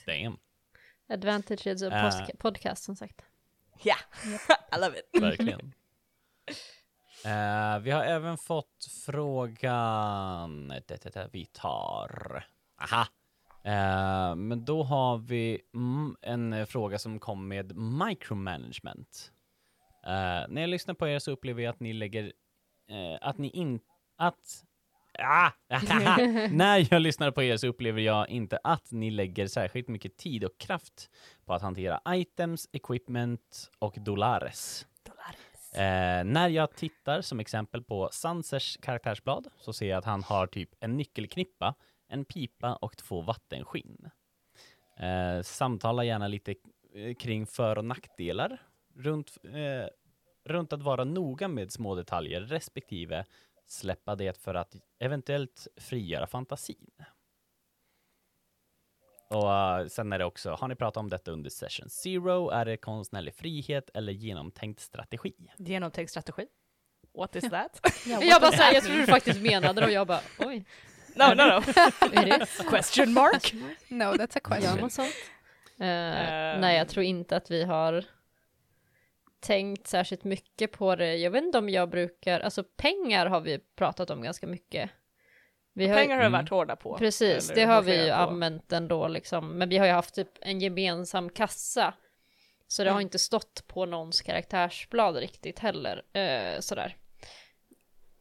Damn, 0.06 0.38
Advantages 1.10 1.82
of 1.82 1.94
post- 1.94 2.40
podcast 2.40 2.84
som 2.84 2.96
sagt. 2.96 3.22
Ja, 3.84 3.96
I 4.78 4.80
love 4.82 5.00
it. 5.00 5.22
verkligen. 5.22 5.74
Uh, 7.26 7.80
vi 7.80 7.92
har 7.92 8.04
även 8.04 8.38
fått 8.38 8.88
frågan, 9.06 10.68
det, 10.68 11.04
det, 11.04 11.14
det, 11.14 11.30
vi 11.32 11.46
tar, 11.46 12.44
aha. 12.82 13.02
Uh, 13.66 14.36
men 14.36 14.66
då 14.66 14.84
har 14.84 15.18
vi 15.18 15.62
mm, 15.74 16.16
en 16.22 16.68
fråga 16.68 17.00
som 17.00 17.20
kom 17.20 17.48
med 17.48 17.78
micromanagement. 17.78 19.32
Uh, 20.06 20.54
när 20.54 20.62
jag 20.62 20.70
lyssnar 20.70 20.94
på 20.94 21.08
er 21.08 21.20
så 21.20 21.32
upplever 21.32 21.62
jag 21.62 21.72
att 21.72 21.80
ni 21.80 21.94
lägger, 21.94 22.34
att 23.22 23.38
ni 23.38 23.50
inte, 23.50 23.86
att, 24.18 24.64
ah, 25.20 25.52
när 26.52 26.94
jag 26.94 27.02
lyssnar 27.02 27.32
på 27.32 27.44
er 27.44 27.58
så 27.58 27.68
upplever 27.68 28.02
jag 28.02 28.30
inte 28.30 28.60
att 28.64 28.92
ni 28.92 29.12
lägger 29.12 29.48
särskilt 29.48 29.88
mycket 29.88 30.18
tid 30.18 30.44
och 30.44 30.58
kraft 30.58 31.10
på 31.46 31.54
att 31.54 31.62
hantera 31.62 32.02
items, 32.08 32.70
equipment 32.72 33.72
och 33.80 33.96
dollares. 33.98 34.86
Eh, 35.74 36.24
när 36.24 36.50
jag 36.50 36.76
tittar 36.76 37.22
som 37.22 37.40
exempel 37.40 37.84
på 37.84 38.10
Sansers 38.12 38.78
karaktärsblad 38.82 39.48
så 39.58 39.74
ser 39.74 39.90
jag 39.90 39.98
att 39.98 40.06
han 40.06 40.24
har 40.24 40.48
typ 40.48 40.70
en 40.80 40.98
nyckelknippa, 40.98 41.76
en 42.08 42.26
pipa 42.26 42.76
och 42.76 42.98
två 42.98 43.22
vattenskinn. 43.22 44.10
Eh, 44.98 45.42
samtala 45.42 46.04
gärna 46.04 46.28
lite 46.28 46.56
eh, 46.94 47.16
kring 47.16 47.46
för 47.46 47.78
och 47.78 47.86
nackdelar 47.86 48.62
runt, 48.96 49.38
eh, 49.44 49.88
runt 50.46 50.74
att 50.74 50.82
vara 50.82 51.04
noga 51.04 51.48
med 51.48 51.72
små 51.72 51.96
detaljer 51.96 52.42
respektive 52.42 53.26
släppa 53.68 54.16
det 54.16 54.38
för 54.38 54.56
att 54.56 54.76
eventuellt 55.00 55.68
frigöra 55.78 56.28
fantasin. 56.28 56.92
Och 59.30 59.54
eh, 59.54 59.88
sen 59.88 60.14
är 60.14 60.20
det 60.20 60.26
också, 60.26 60.52
har 60.52 60.68
ni 60.68 60.76
pratat 60.76 60.98
om 60.98 61.10
detta 61.10 61.32
under 61.32 61.50
session 61.50 61.90
zero? 61.90 62.50
Är 62.50 62.66
det 62.66 62.78
konstnärlig 62.78 63.36
frihet 63.36 63.90
eller 63.94 64.12
genomtänkt 64.14 64.80
strategi? 64.80 65.34
Genomtänkt 65.58 66.10
strategi. 66.12 66.46
What 67.14 67.36
is 67.36 67.50
that? 67.50 67.80
Yeah, 68.08 68.24
Jag 68.24 68.42
bara 68.42 68.52
såhär, 68.52 68.74
jag 68.74 68.84
tror 68.84 68.98
du 68.98 69.06
faktiskt 69.08 69.42
menade 69.42 69.82
det 69.82 69.86
och 69.88 69.92
jag 69.94 70.08
bara 70.08 70.20
oj, 70.40 70.66
no, 71.16 71.24
no, 71.24 71.44
no. 71.44 71.62
Question 72.70 73.14
mark? 73.14 73.54
No, 73.88 74.04
that's 74.04 74.38
a 74.38 74.42
Gör 74.44 74.60
question. 74.60 74.82
man 74.82 74.90
sånt? 74.90 75.16
Eh, 75.80 75.88
Ehm. 75.88 76.62
nej, 76.62 76.78
jag 76.78 76.88
tror 76.88 77.06
inte 77.06 77.36
att 77.38 77.52
vi 77.52 77.64
har 77.64 78.06
tänkt 79.40 79.88
särskilt 79.88 80.24
mycket 80.24 80.72
på 80.72 80.96
det. 80.96 81.16
Jag 81.16 81.32
vet 81.32 81.44
inte 81.44 81.58
om 81.58 81.70
jag 81.70 81.90
brukar, 81.90 82.40
alltså 82.40 82.64
pengar 82.64 83.26
har 83.26 83.42
vi 83.42 83.60
pratat 83.76 84.10
om 84.10 84.22
ganska 84.22 84.48
mycket. 84.48 84.90
Vi 85.80 85.88
har, 85.88 85.96
Pengar 85.96 86.16
har 86.16 86.22
vi 86.24 86.28
Mm. 86.28 86.40
varit 86.42 86.50
hårda 86.50 86.76
på. 86.76 86.98
Precis, 86.98 87.50
eller 87.50 87.56
det 87.56 87.66
har 87.74 87.82
vi 87.82 88.04
ju 88.06 88.10
använt 88.10 88.72
ändå 88.72 89.08
liksom. 89.08 89.48
Men 89.58 89.70
vi 89.70 89.78
har 89.78 89.86
ju 89.86 89.92
haft 89.92 90.16
typ 90.16 90.30
en 90.42 90.60
gemensam 90.62 91.30
kassa. 91.30 91.94
Så 92.68 92.84
det 92.84 92.90
har 92.90 92.98
Mm. 92.98 93.06
inte 93.06 93.20
stått 93.20 93.64
på 93.68 93.86
någons 93.86 94.22
karaktärsblad 94.22 95.16
riktigt 95.18 95.60
heller. 95.60 96.04
Eh, 96.14 96.60
sådär. 96.60 96.96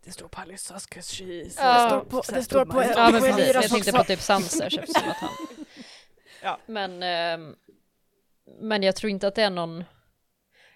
Det 0.05 0.11
står 0.13 0.29
på 0.29 0.41
Alissas 0.41 0.89
'cause 0.89 1.23
she's... 1.23 1.55
Ja, 1.57 1.83
det 1.83 1.89
står 1.89 2.01
på- 2.01 2.23
det 2.35 2.43
står 2.43 2.65
på- 2.65 2.83
Ja 2.83 3.11
men 3.13 3.21
precis, 3.23 3.55
jag 3.55 3.69
tänkte 3.71 3.93
på 3.93 4.05
typ 4.05 4.21
Sansers 4.21 4.79
eftersom 4.79 5.11
att 5.11 5.17
han... 5.17 5.31
Ja. 6.43 6.59
Men, 6.67 7.03
ehm, 7.03 7.57
men 8.61 8.83
jag 8.83 8.97
tror 8.97 9.11
inte 9.11 9.29
att 9.29 9.35
det 9.35 9.43
är 9.43 9.51
någon... 9.51 9.85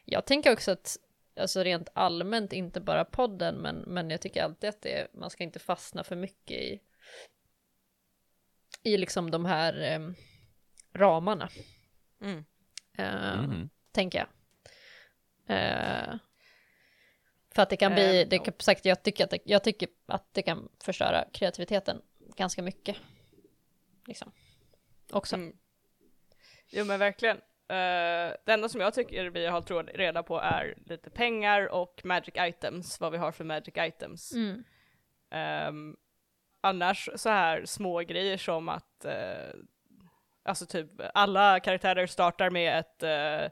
Jag 0.04 0.24
tänker 0.24 0.52
också 0.52 0.70
att, 0.70 0.96
alltså 1.36 1.62
rent 1.62 1.88
allmänt, 1.92 2.52
inte 2.52 2.80
bara 2.80 3.04
podden, 3.04 3.54
men, 3.56 3.76
men 3.76 4.10
jag 4.10 4.20
tycker 4.20 4.42
alltid 4.42 4.70
att 4.70 4.82
det, 4.82 5.14
man 5.14 5.30
ska 5.30 5.44
inte 5.44 5.58
fastna 5.58 6.04
för 6.04 6.16
mycket 6.16 6.56
i, 6.56 6.80
i 8.82 8.96
liksom 8.96 9.30
de 9.30 9.44
här 9.44 9.80
ehm, 9.80 10.14
ramarna, 10.92 11.48
Mm. 12.20 12.44
ehm, 12.96 13.44
Mhm. 13.44 13.70
tänker 13.92 14.18
jag. 14.18 14.28
Eh, 15.56 16.16
för 17.54 17.62
att 17.62 17.70
det 17.70 17.76
kan 17.76 17.94
bli, 17.94 18.20
Eh, 18.22 18.28
det 18.28 18.38
kan, 18.38 18.54
sagt, 18.58 18.84
jag, 18.84 19.02
tycker 19.02 19.24
att 19.24 19.30
det, 19.30 19.38
jag 19.44 19.64
tycker 19.64 19.88
att 20.06 20.34
det 20.34 20.42
kan 20.42 20.68
förstöra 20.80 21.24
kreativiteten 21.32 22.02
ganska 22.36 22.62
mycket. 22.62 22.96
Liksom. 24.06 24.32
Också. 25.10 25.36
Mm. 25.36 25.56
Jo 26.70 26.84
men 26.84 26.98
verkligen. 26.98 27.40
Uh, 27.70 28.34
det 28.44 28.52
enda 28.52 28.68
som 28.68 28.80
jag 28.80 28.94
tycker 28.94 29.30
vi 29.30 29.46
har 29.46 29.62
tråd 29.62 29.90
reda 29.94 30.22
på 30.22 30.40
är 30.40 30.74
lite 30.86 31.10
pengar 31.10 31.72
och 31.72 32.00
magic 32.04 32.34
items, 32.38 33.00
vad 33.00 33.12
vi 33.12 33.18
har 33.18 33.32
för 33.32 33.44
magic 33.44 33.74
items. 33.76 34.32
Mm. 34.32 34.64
Ehm, 35.30 35.96
annars 36.60 37.08
så 37.14 37.28
här 37.28 37.64
små 37.64 37.98
grejer 37.98 38.36
som 38.36 38.68
att, 38.68 39.04
eh, 39.04 39.54
alltså 40.42 40.66
typ 40.66 40.90
alla 41.14 41.60
karaktärer 41.60 42.06
startar 42.06 42.50
med 42.50 42.78
ett 42.78 43.02
uh, 43.02 43.50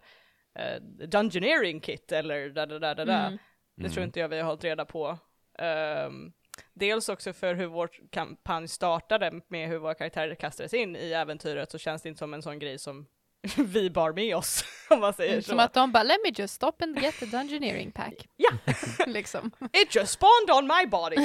dungeoneering 1.09 1.81
kit 1.81 2.13
eller 2.13 2.51
da 2.51 2.67
da 2.67 2.79
da 2.79 2.95
da 2.95 3.05
da. 3.05 3.27
Mm. 3.27 3.39
Det 3.75 3.89
tror 3.89 4.05
inte 4.05 4.21
jag 4.21 4.29
vi 4.29 4.39
har 4.39 4.45
hållit 4.45 4.65
reda 4.65 4.85
på. 4.85 5.19
Ehm, 5.59 6.33
dels 6.73 7.09
också 7.09 7.33
för 7.33 7.55
hur 7.55 7.67
vår 7.67 7.91
kampanj 8.11 8.69
startade 8.69 9.41
med 9.49 9.69
hur 9.69 9.79
våra 9.79 9.95
karaktärer 9.95 10.35
kastades 10.35 10.75
in 10.75 10.97
i 10.97 11.13
äventyret 11.13 11.71
så 11.71 11.79
känns 11.79 12.03
det 12.03 12.09
inte 12.09 12.19
som 12.19 12.35
en 12.35 12.43
sån 12.43 12.59
grej 12.59 12.79
som 12.79 13.07
vi 13.57 13.91
bar 13.91 14.13
med 14.13 14.37
oss, 14.37 14.65
om 14.91 15.01
man 15.01 15.15
säger 15.15 15.41
så. 15.41 15.49
Som 15.49 15.59
att 15.59 15.75
de 15.75 15.93
bara 15.93 16.03
let 16.03 16.19
me 16.25 16.31
just 16.35 16.55
stop 16.55 16.73
and 16.83 16.99
get 16.99 17.15
the 17.19 17.27
dungeoneering 17.27 17.93
pack. 17.93 18.15
Ja. 18.37 18.51
liksom. 19.07 19.51
It 19.73 19.95
just 19.95 20.13
spawned 20.13 20.51
on 20.51 20.67
my 20.67 20.87
body! 20.87 21.17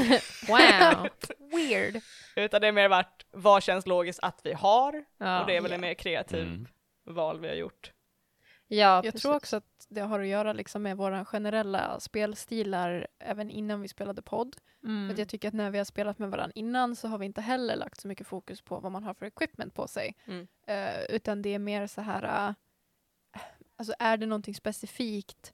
Wow! 0.48 1.08
Weird. 1.52 2.02
Utan 2.36 2.62
det 2.62 2.68
är 2.68 2.72
mer 2.72 2.88
varit, 2.90 3.26
vad 3.32 3.64
känns 3.64 3.86
logiskt 3.86 4.20
att 4.22 4.42
vi 4.44 4.54
har? 4.54 5.04
Ja, 5.18 5.42
och 5.42 5.48
det 5.48 5.56
är 5.58 5.62
väl 5.62 5.72
ja. 5.72 5.76
en 5.76 5.82
mer 5.82 5.94
kreativ 5.94 6.44
Mm. 6.44 6.68
val 7.10 7.40
vi 7.40 7.48
har 7.48 7.56
gjort. 7.56 7.92
Ja 8.68 8.96
Jag 8.96 9.04
precis. 9.04 9.22
tror 9.22 9.36
också 9.36 9.58
att 9.58 9.86
det 9.90 10.02
har 10.02 10.20
att 10.20 10.28
göra 10.28 10.54
liksom 10.54 10.84
med 10.84 10.98
våra 10.98 11.26
generella 11.26 12.00
spelstilar 12.00 13.08
även 13.20 13.50
innan 13.50 13.82
vi 13.82 13.88
spelade 13.88 14.22
podd. 14.22 14.56
Mm. 14.84 15.08
För 15.08 15.14
att 15.14 15.20
jag 15.20 15.30
tycker 15.30 15.48
att 15.48 15.54
när 15.54 15.72
vi 15.72 15.78
har 15.78 15.86
spelat 15.86 16.20
med 16.20 16.32
varandra 16.32 16.52
innan 16.56 16.96
så 16.96 17.08
har 17.08 17.18
vi 17.18 17.26
inte 17.26 17.42
heller 17.42 17.76
lagt 17.76 18.02
så 18.02 18.08
mycket 18.08 18.28
fokus 18.28 18.62
på 18.62 18.80
vad 18.80 18.92
man 18.92 19.04
har 19.04 19.14
för 19.14 19.26
equipment 19.26 19.74
på 19.74 19.88
sig. 19.88 20.16
Mm. 20.26 20.48
Eh, 20.68 21.16
utan 21.16 21.42
det 21.42 21.50
är 21.50 21.60
mer 21.60 21.88
så 21.88 22.02
här, 22.02 22.50
uh, 22.50 22.56
alltså 23.78 23.94
är 24.00 24.18
det 24.18 24.26
någonting 24.26 24.56
specifikt 24.56 25.54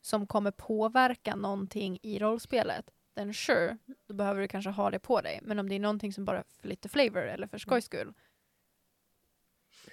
som 0.00 0.26
kommer 0.26 0.50
påverka 0.50 1.36
någonting 1.36 1.98
i 2.02 2.18
rollspelet, 2.18 2.90
then 3.14 3.34
sure, 3.34 3.78
då 4.08 4.14
behöver 4.14 4.40
du 4.40 4.48
kanske 4.48 4.70
ha 4.70 4.90
det 4.90 4.98
på 4.98 5.20
dig. 5.20 5.40
Men 5.42 5.58
om 5.58 5.68
det 5.68 5.74
är 5.74 5.80
någonting 5.80 6.12
som 6.12 6.24
bara 6.24 6.38
är 6.38 6.44
för 6.60 6.68
lite 6.68 6.88
flavor 6.88 7.22
eller 7.22 7.46
för 7.46 7.58
skojs 7.58 7.84
skull, 7.84 8.14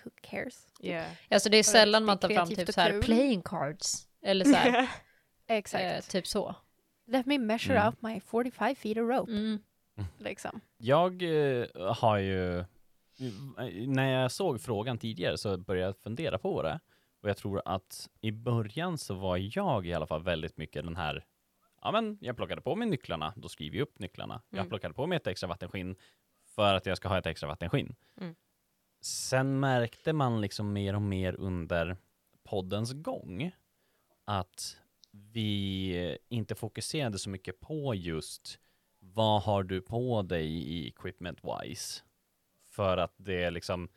who 0.03 0.09
cares? 0.21 0.67
Yeah. 0.79 1.11
Alltså 1.29 1.49
det 1.49 1.57
är 1.57 1.63
sällan 1.63 2.01
det 2.01 2.05
är 2.05 2.07
man 2.07 2.17
tar 2.17 2.29
fram 2.29 2.47
typ 2.47 2.73
så 2.73 2.81
här 2.81 3.01
playing 3.01 3.41
cards. 3.41 4.07
Eller 4.21 4.45
så 4.45 4.53
här, 4.55 4.89
Exakt. 5.47 5.83
eh, 5.83 6.11
typ 6.11 6.27
så. 6.27 6.55
Let 7.07 7.25
me 7.25 7.37
measure 7.37 7.75
Mm. 7.77 7.87
out 7.87 8.01
my 8.01 8.19
45 8.19 8.75
feet 8.75 8.97
of 8.97 9.09
rope. 9.09 9.31
Mm. 9.31 9.59
Liksom. 10.17 10.61
Jag 10.77 11.23
eh, 11.23 11.65
har 11.95 12.17
ju, 12.17 12.65
när 13.87 14.11
jag 14.21 14.31
såg 14.31 14.61
frågan 14.61 14.97
tidigare 14.97 15.37
så 15.37 15.57
började 15.57 15.85
jag 15.87 15.97
fundera 15.97 16.37
på 16.37 16.61
det. 16.61 16.79
Och 17.21 17.29
jag 17.29 17.37
tror 17.37 17.61
att 17.65 18.09
i 18.21 18.31
början 18.31 18.97
så 18.97 19.13
var 19.13 19.37
jag 19.57 19.87
i 19.87 19.93
alla 19.93 20.07
fall 20.07 20.23
väldigt 20.23 20.57
mycket 20.57 20.83
den 20.85 20.95
här, 20.95 21.25
ja 21.81 21.91
men 21.91 22.17
jag 22.21 22.35
plockade 22.37 22.61
på 22.61 22.75
mig 22.75 22.87
nycklarna, 22.87 23.33
då 23.35 23.49
skriver 23.49 23.77
jag 23.77 23.83
upp 23.83 23.99
nycklarna. 23.99 24.41
Jag 24.49 24.57
Mm. 24.59 24.69
plockade 24.69 24.93
på 24.93 25.07
mig 25.07 25.15
ett 25.15 25.27
extra 25.27 25.47
vattenskinn 25.47 25.95
för 26.55 26.73
att 26.75 26.85
jag 26.85 26.97
ska 26.97 27.07
ha 27.07 27.17
ett 27.17 27.25
extra 27.25 27.47
vattenskinn. 27.49 27.95
Mm. 28.21 28.35
Sen 29.05 29.59
märkte 29.59 30.13
man 30.13 30.41
liksom 30.41 30.73
mer 30.73 30.95
och 30.95 31.01
mer 31.01 31.35
under 31.39 31.97
poddens 32.43 32.93
gång 32.93 33.51
att 34.25 34.77
vi 35.11 36.17
inte 36.29 36.55
fokuserade 36.55 37.19
så 37.19 37.29
mycket 37.29 37.59
på 37.59 37.95
just 37.95 38.59
vad 38.99 39.41
har 39.41 39.63
du 39.63 39.81
på 39.81 40.21
dig 40.21 40.47
i 40.47 40.87
equipment 40.87 41.39
wise? 41.43 42.01
För 42.63 42.97
att 42.97 43.13
det 43.17 43.49
liksom, 43.51 43.89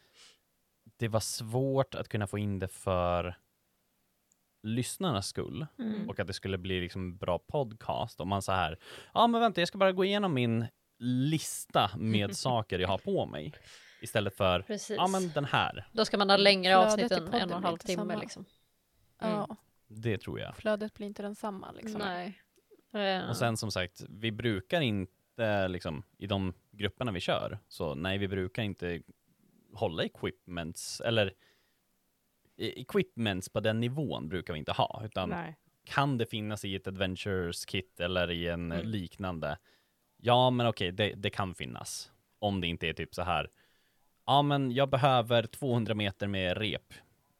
det 0.96 1.08
var 1.08 1.20
svårt 1.20 1.94
att 1.94 2.08
kunna 2.08 2.26
få 2.26 2.38
in 2.38 2.58
det 2.58 2.68
för 2.68 3.34
lyssnarnas 4.62 5.26
skull 5.26 5.66
Mm. 5.78 6.08
och 6.08 6.20
att 6.20 6.26
det 6.26 6.32
skulle 6.32 6.58
bli 6.58 6.80
liksom 6.80 7.16
bra 7.16 7.38
podcast 7.38 8.20
om 8.20 8.28
man 8.28 8.42
så 8.42 8.52
här, 8.52 8.78
ja 9.14 9.26
men 9.26 9.40
vänta 9.40 9.60
jag 9.60 9.68
ska 9.68 9.78
bara 9.78 9.92
gå 9.92 10.04
igenom 10.04 10.34
min 10.34 10.66
lista 10.98 11.90
med 11.96 12.36
saker 12.36 12.78
jag 12.78 12.88
har 12.88 12.98
på 12.98 13.26
mig 13.26 13.52
istället 14.00 14.36
för, 14.36 14.60
Precis. 14.62 14.96
ja 14.96 15.06
men 15.08 15.30
den 15.34 15.44
här, 15.44 15.86
Då 15.92 16.04
ska 16.04 16.18
man 16.18 16.30
ha 16.30 16.36
längre 16.36 16.72
Flödet 16.72 16.92
avsnitt 16.92 17.12
än 17.12 17.34
en 17.42 17.50
och 17.50 17.56
en 17.56 17.64
halv 17.64 17.76
timme 17.78 18.16
liksom. 18.16 18.44
Ja, 19.18 19.56
det 19.88 20.18
tror 20.18 20.40
jag. 20.40 20.56
flödet 20.56 20.94
blir 20.94 21.06
inte 21.06 21.22
densamma. 21.22 21.72
Liksom. 21.72 22.00
Nej. 22.00 22.38
Och 23.28 23.36
sen 23.36 23.56
som 23.56 23.70
sagt, 23.70 24.04
vi 24.08 24.32
brukar 24.32 24.80
inte 24.80 25.68
liksom 25.68 26.02
i 26.18 26.26
de 26.26 26.52
grupperna 26.70 27.12
vi 27.12 27.20
kör, 27.20 27.58
så 27.68 27.94
nej 27.94 28.18
vi 28.18 28.28
brukar 28.28 28.62
inte 28.62 29.02
hålla 29.74 30.04
equipments, 30.04 31.00
eller 31.00 31.26
e- 32.56 32.80
equipments 32.80 33.48
på 33.48 33.60
den 33.60 33.80
nivån 33.80 34.28
brukar 34.28 34.52
vi 34.52 34.58
inte 34.58 34.72
ha, 34.72 35.02
utan 35.04 35.28
Nej. 35.30 35.56
kan 35.84 36.18
det 36.18 36.26
finnas 36.26 36.64
i 36.64 36.74
ett 36.74 36.86
adventures 36.86 37.64
kit 37.66 38.00
eller 38.00 38.30
i 38.30 38.48
en 38.48 38.72
Mm. 38.72 38.86
liknande? 38.86 39.58
Ja, 40.16 40.50
men 40.50 40.66
okej, 40.66 40.92
det, 40.92 41.12
det 41.14 41.30
kan 41.30 41.54
finnas. 41.54 42.12
Om 42.38 42.60
det 42.60 42.66
inte 42.66 42.86
är 42.88 42.92
typ 42.92 43.14
så 43.14 43.22
här, 43.22 43.50
ja 44.28 44.42
men 44.42 44.70
jag 44.72 44.88
behöver 44.88 45.42
200 45.46 45.94
meter 45.94 46.26
med 46.26 46.56
rep. 46.58 46.94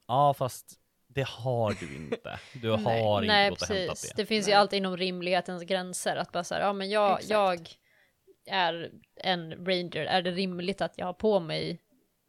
Ja, 0.06 0.34
fast 0.34 0.72
det 1.06 1.26
har 1.28 1.76
du 1.80 1.96
inte. 1.96 2.38
Du 2.62 2.76
Nej. 2.76 2.84
har 3.02 3.22
inte 3.22 3.34
Nej, 3.34 3.50
gått 3.50 3.62
och 3.62 3.68
hämtat 3.68 3.88
precis. 3.88 4.10
det. 4.12 4.22
Det 4.22 4.26
finns 4.26 4.46
ju 4.48 4.50
Nej. 4.50 4.58
alltid 4.58 4.76
inom 4.76 4.96
rimlighetens 4.96 5.62
gränser 5.62 6.16
att 6.16 6.32
bara 6.32 6.44
så 6.44 6.54
här, 6.54 6.62
ja 6.62 6.72
men 6.72 6.90
jag, 6.90 7.12
Exakt. 7.12 7.30
jag 7.30 7.68
är 8.56 8.90
en 9.16 9.66
ranger, 9.66 10.06
är 10.06 10.22
det 10.22 10.30
rimligt 10.30 10.80
att 10.80 10.98
jag 10.98 11.06
har 11.06 11.12
på 11.12 11.40
mig 11.40 11.80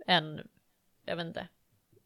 en, 0.07 0.47
jag 1.05 1.15
vet 1.15 1.25
inte, 1.25 1.47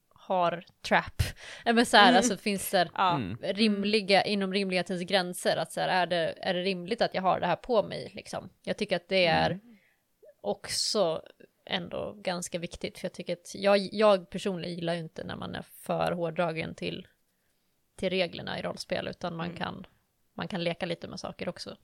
har 0.10 0.66
trap? 0.82 1.22
Men 1.66 1.86
så 1.86 1.98
här, 1.98 2.08
Mm. 2.10 2.18
alltså 2.18 2.38
finns 2.38 2.72
det 2.72 2.90
Ja. 2.94 3.16
Mm. 3.16 3.38
rimliga, 3.42 4.24
inom 4.24 4.54
rimlighetens 4.54 5.02
gränser, 5.02 5.58
att 5.58 5.72
så 5.72 5.80
här, 5.82 5.88
är 5.88 6.06
det, 6.08 6.34
är 6.42 6.54
det 6.54 6.62
rimligt 6.62 7.02
att 7.02 7.14
jag 7.14 7.22
har 7.22 7.40
det 7.40 7.48
här 7.48 7.56
på 7.56 7.84
mig 7.84 8.12
liksom? 8.16 8.50
Jag 8.64 8.78
tycker 8.78 8.96
att 8.96 9.08
det 9.10 9.26
är 9.26 9.60
också 10.42 11.22
ändå 11.66 12.14
ganska 12.18 12.60
viktigt, 12.60 13.00
för 13.00 13.06
jag 13.06 13.14
tycker 13.14 13.34
att 13.34 13.56
jag, 13.56 13.78
jag 13.92 14.30
personligen 14.30 14.76
gillar 14.76 14.94
ju 14.94 15.00
inte 15.00 15.24
när 15.24 15.36
man 15.36 15.56
är 15.56 15.62
för 15.62 16.12
hårdragen 16.12 16.76
till, 16.76 17.08
till 17.96 18.10
reglerna 18.10 18.60
i 18.60 18.62
rollspel, 18.62 19.08
utan 19.08 19.36
man, 19.36 19.46
Mm. 19.46 19.58
kan, 19.58 19.86
man 20.34 20.48
kan 20.48 20.64
leka 20.64 20.86
lite 20.86 21.08
med 21.08 21.20
saker 21.20 21.50
också. 21.50 21.78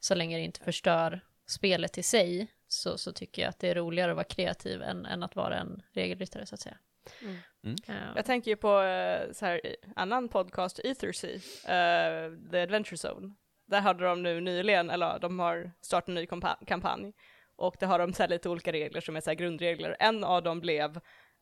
Så 0.00 0.14
länge 0.14 0.36
det 0.36 0.42
inte 0.42 0.60
förstör 0.60 1.20
spelet 1.46 1.98
i 1.98 2.02
sig, 2.02 2.46
så, 2.68 2.98
så 2.98 3.12
tycker 3.12 3.42
jag 3.42 3.48
att 3.48 3.58
det 3.58 3.68
är 3.68 3.74
roligare 3.74 4.10
att 4.10 4.16
vara 4.16 4.24
kreativ 4.24 4.82
än, 4.82 5.06
än 5.06 5.22
att 5.22 5.36
vara 5.36 5.58
en 5.58 5.82
regelryttare 5.92 6.46
så 6.46 6.54
att 6.54 6.60
säga. 6.60 6.78
Mm. 7.22 7.36
Mm. 7.64 7.76
Ja. 7.86 7.94
Jag 8.16 8.24
tänker 8.24 8.50
ju 8.50 8.56
på 8.56 8.80
eh, 8.82 9.32
så 9.32 9.46
här, 9.46 9.60
annan 9.96 10.28
podcast, 10.28 10.78
Ethersea, 10.84 11.34
eh, 11.34 12.32
The 12.50 12.60
Adventure 12.60 13.08
Zone. 13.08 13.34
Där 13.66 13.80
hade 13.80 14.04
de 14.04 14.22
nu 14.22 14.40
nyligen, 14.40 14.90
eller 14.90 15.18
de 15.18 15.38
har 15.38 15.70
startat 15.80 16.08
en 16.08 16.14
ny 16.14 16.26
kampanj. 16.66 17.12
Och 17.56 17.76
det 17.80 17.86
har 17.86 17.98
de 17.98 18.12
så 18.12 18.22
här 18.22 18.28
lite 18.30 18.48
olika 18.48 18.72
regler 18.72 19.00
som 19.00 19.16
är 19.16 19.20
så 19.20 19.30
här 19.30 19.34
grundregler. 19.34 19.96
En 20.00 20.24
av 20.24 20.42
dem 20.42 20.60
blev 20.60 20.96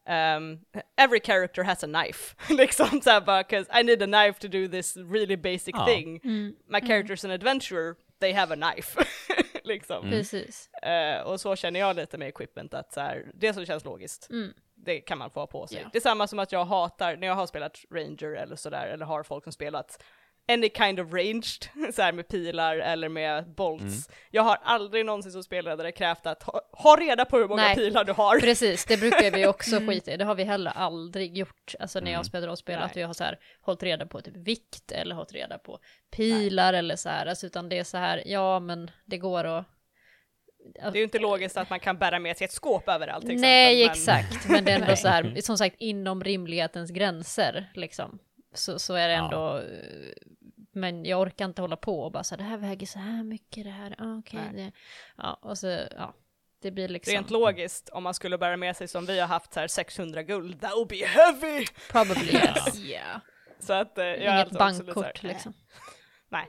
um, 0.09 0.61
Every 0.97 1.21
character 1.21 1.63
has 1.63 1.85
a 1.85 1.87
knife. 1.87 2.37
liksom 2.55 3.01
så 3.01 3.11
här 3.11 3.21
bara, 3.21 3.43
'cause 3.43 3.81
I 3.81 3.85
need 3.85 4.03
a 4.03 4.07
knife 4.07 4.41
to 4.41 4.49
do 4.49 4.69
this 4.69 4.97
really 4.97 5.37
basic 5.37 5.75
Ja. 5.79 5.87
thing. 5.87 6.21
Mm, 6.25 6.55
My 6.67 6.79
character's 6.79 7.25
an 7.25 7.31
adventurer, 7.31 7.95
they 8.21 8.33
have 8.33 8.55
a 8.55 8.57
knife. 8.73 9.05
liksom. 9.65 9.97
Mm. 9.99 10.11
precis. 10.11 10.69
Eh, 10.75 11.21
och 11.23 11.41
så 11.41 11.57
känner 11.57 11.81
jag 11.81 11.97
lite 11.97 12.19
med 12.19 12.29
equipment, 12.29 12.75
att 12.75 12.93
så 12.93 13.01
här, 13.01 13.27
det 13.35 13.53
som 13.55 13.67
känns 13.67 13.85
logiskt, 13.85 14.31
Mm. 14.31 14.53
det 14.75 15.01
kan 15.01 15.19
man 15.19 15.31
få 15.31 15.41
ha 15.41 15.47
på 15.47 15.67
sig. 15.67 15.79
Ja. 15.83 15.89
Det 15.93 15.99
är 15.99 16.03
samma 16.03 16.27
som 16.27 16.39
att 16.39 16.53
jag 16.53 16.65
hatar, 16.65 17.17
när 17.17 17.27
jag 17.27 17.35
har 17.35 17.47
spelat 17.47 17.79
Ranger 17.91 18.33
eller 18.37 18.57
sådär, 18.57 18.87
eller 18.87 19.07
har 19.07 19.23
folk 19.23 19.45
som 19.45 19.53
spelat 19.53 20.03
any 20.49 20.71
kind 20.71 21.01
of 21.01 21.13
ranged, 21.13 21.69
så 21.95 22.03
här 22.03 22.13
med 22.13 22.29
pilar 22.29 22.77
eller 22.77 23.09
med 23.09 23.55
bolts. 23.55 23.83
Mm. 23.85 24.19
Jag 24.31 24.43
har 24.43 24.59
aldrig 24.63 25.07
någonsin 25.07 25.33
som 25.33 25.43
spelledare 25.43 25.93
krävt 25.93 26.27
att 26.27 26.43
ha, 26.43 26.61
ha 26.73 26.97
reda 26.97 27.25
på 27.25 27.39
hur 27.39 27.49
många 27.49 27.63
Nej. 27.63 27.75
pilar 27.75 28.05
du 28.05 28.13
har. 28.13 28.41
Precis, 28.41 28.85
det 28.85 28.97
brukar 28.97 29.31
vi 29.31 29.47
också 29.47 29.77
skita 29.89 30.13
i. 30.13 30.17
Det 30.17 30.25
har 30.25 30.35
vi 30.35 30.45
heller 30.45 30.71
aldrig 30.71 31.37
gjort. 31.39 31.75
Alltså 31.81 32.01
när 32.01 32.07
jag 32.11 32.15
Mm. 32.19 32.25
spelar 32.25 32.49
rollspel, 32.49 32.77
Nej. 32.79 32.85
att 32.87 32.97
vi 32.97 33.03
har 33.03 33.13
så 33.15 33.25
här 33.25 33.39
hållit 33.61 33.83
reda 33.83 34.07
på 34.07 34.21
typ 34.21 34.37
vikt 34.37 34.93
eller 34.93 35.15
hållit 35.15 35.33
reda 35.33 35.59
på 35.59 35.79
pilar 36.17 36.73
eller 36.75 36.97
så 36.97 37.09
här. 37.09 37.27
Alltså 37.27 37.47
utan 37.47 37.69
det 37.69 37.79
är 37.79 37.85
så 37.85 37.99
här, 37.99 38.23
ja 38.27 38.61
men 38.61 38.91
det 39.05 39.19
går 39.19 39.45
att... 39.45 39.67
Det 40.75 40.81
är 40.81 40.97
ju 40.97 41.03
inte 41.03 41.19
logiskt 41.19 41.57
att 41.57 41.71
man 41.71 41.81
kan 41.81 41.99
bära 41.99 42.19
med 42.19 42.37
sig 42.37 42.45
ett 42.45 42.53
skåp 42.53 42.89
överallt 42.89 43.27
till 43.27 43.41
Nej, 43.41 43.85
exempel, 43.85 44.15
men- 44.15 44.33
exakt. 44.33 44.51
Men 44.51 44.65
det 44.65 44.71
är 44.71 44.75
ändå 44.75 44.87
Nej. 44.87 44.97
så 44.97 45.09
här, 45.09 45.35
som 45.41 45.59
sagt, 45.59 45.77
inom 45.79 46.25
rimlighetens 46.25 46.91
gränser 46.91 47.71
liksom. 47.75 48.19
Så, 48.55 48.79
så 48.79 48.95
är 48.95 49.09
det 49.09 49.15
Ja. 49.15 49.25
ändå... 49.25 49.59
eh, 49.59 50.13
Men 50.73 51.05
jag 51.05 51.21
orkar 51.21 51.45
inte 51.45 51.63
hålla 51.63 51.77
på 51.77 52.01
och 52.03 52.13
bara 52.13 52.25
så 52.25 52.35
här, 52.35 52.39
det 52.43 52.49
här 52.49 52.57
väger 52.57 52.87
så 52.87 52.99
här 52.99 53.23
mycket, 53.23 53.65
det 53.65 53.71
här, 53.71 53.95
ah, 53.99 54.19
okej, 54.19 54.41
det... 54.53 54.73
Ja, 55.17 55.39
och 55.43 55.59
så, 55.59 55.67
ja. 55.97 56.15
Det 56.63 56.71
blir 56.71 56.89
liksom... 56.89 57.15
Rent 57.15 57.31
logiskt, 57.31 57.89
om 57.89 58.03
man 58.03 58.15
skulle 58.15 58.39
bära 58.39 58.57
med 58.57 58.77
sig 58.77 58.89
som 58.89 59.07
vi 59.07 59.21
har 59.21 59.29
haft 59.29 59.53
så 59.53 59.61
här 59.61 59.69
600 59.69 60.23
guld, 60.23 60.61
that 60.61 60.73
would 60.73 60.89
be 60.89 61.07
heavy! 61.07 61.67
Probably 61.91 62.33
yes. 62.33 62.79
Yeah. 62.79 63.21
Så 63.61 63.73
att 63.73 63.99
eh, 63.99 64.05
jag 64.05 64.17
Inget 64.35 64.57
alltså 64.61 64.85
bankkort 64.85 65.23
liksom. 65.23 65.53
Nej. 66.29 66.49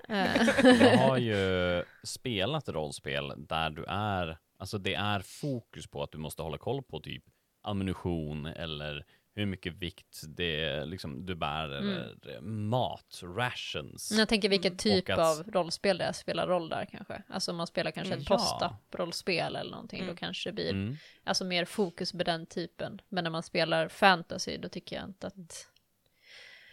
Jag 0.63 0.97
har 1.07 1.17
ju 1.17 1.83
spelat 2.03 2.69
rollspel 2.69 3.33
där 3.37 3.69
du 3.69 3.85
är, 3.87 4.37
alltså 4.57 4.77
det 4.77 4.93
är 4.93 5.19
fokus 5.19 5.87
på 5.87 6.03
att 6.03 6.11
du 6.11 6.17
måste 6.17 6.41
hålla 6.41 6.57
koll 6.57 6.83
på 6.83 6.99
typ 6.99 7.23
ammunition 7.63 8.45
eller 8.45 9.05
hur 9.35 9.45
mycket 9.45 9.73
vikt 9.73 10.21
det 10.27 10.85
liksom 10.85 11.25
du 11.25 11.35
bär 11.35 11.77
Mm. 11.77 11.89
eller 11.93 12.41
mat, 12.41 13.21
rations. 13.23 14.11
Jag 14.11 14.29
tänker 14.29 14.49
vilken 14.49 14.77
typ 14.77 15.09
att- 15.09 15.19
av 15.19 15.51
rollspel 15.51 15.97
det 15.97 16.03
är, 16.03 16.11
spelar 16.11 16.47
roll 16.47 16.69
där 16.69 16.85
kanske. 16.85 17.23
Alltså 17.27 17.51
om 17.51 17.57
man 17.57 17.67
spelar 17.67 17.91
kanske 17.91 18.13
Mm. 18.13 18.21
ett 18.21 18.29
Ja. 18.29 18.37
post-up-rollspel 18.37 19.55
eller 19.55 19.71
någonting, 19.71 19.99
Mm. 19.99 20.15
då 20.15 20.19
kanske 20.19 20.49
det 20.49 20.53
blir 20.53 20.69
Mm. 20.69 20.95
alltså 21.23 21.45
mer 21.45 21.65
fokus 21.65 22.11
på 22.11 22.17
den 22.23 22.45
typen. 22.45 23.01
Men 23.09 23.23
när 23.23 23.31
man 23.31 23.43
spelar 23.43 23.87
fantasy, 23.87 24.57
då 24.57 24.69
tycker 24.69 24.95
jag 24.95 25.05
inte 25.05 25.27
att... 25.27 25.67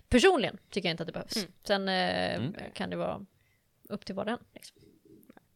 Personligen 0.09 0.59
tycker 0.71 0.89
jag 0.89 0.93
inte 0.93 1.03
att 1.03 1.07
det 1.07 1.13
behövs. 1.13 1.37
Mm. 1.37 1.53
Sen 1.65 1.89
eh, 1.89 2.35
Mm. 2.35 2.55
kan 2.75 2.91
det 2.91 2.97
vara 2.97 3.27
upp 3.89 4.05
till 4.05 4.15
var 4.15 4.25
och 4.25 4.31
en. 4.33 4.39
Liksom. 4.55 4.80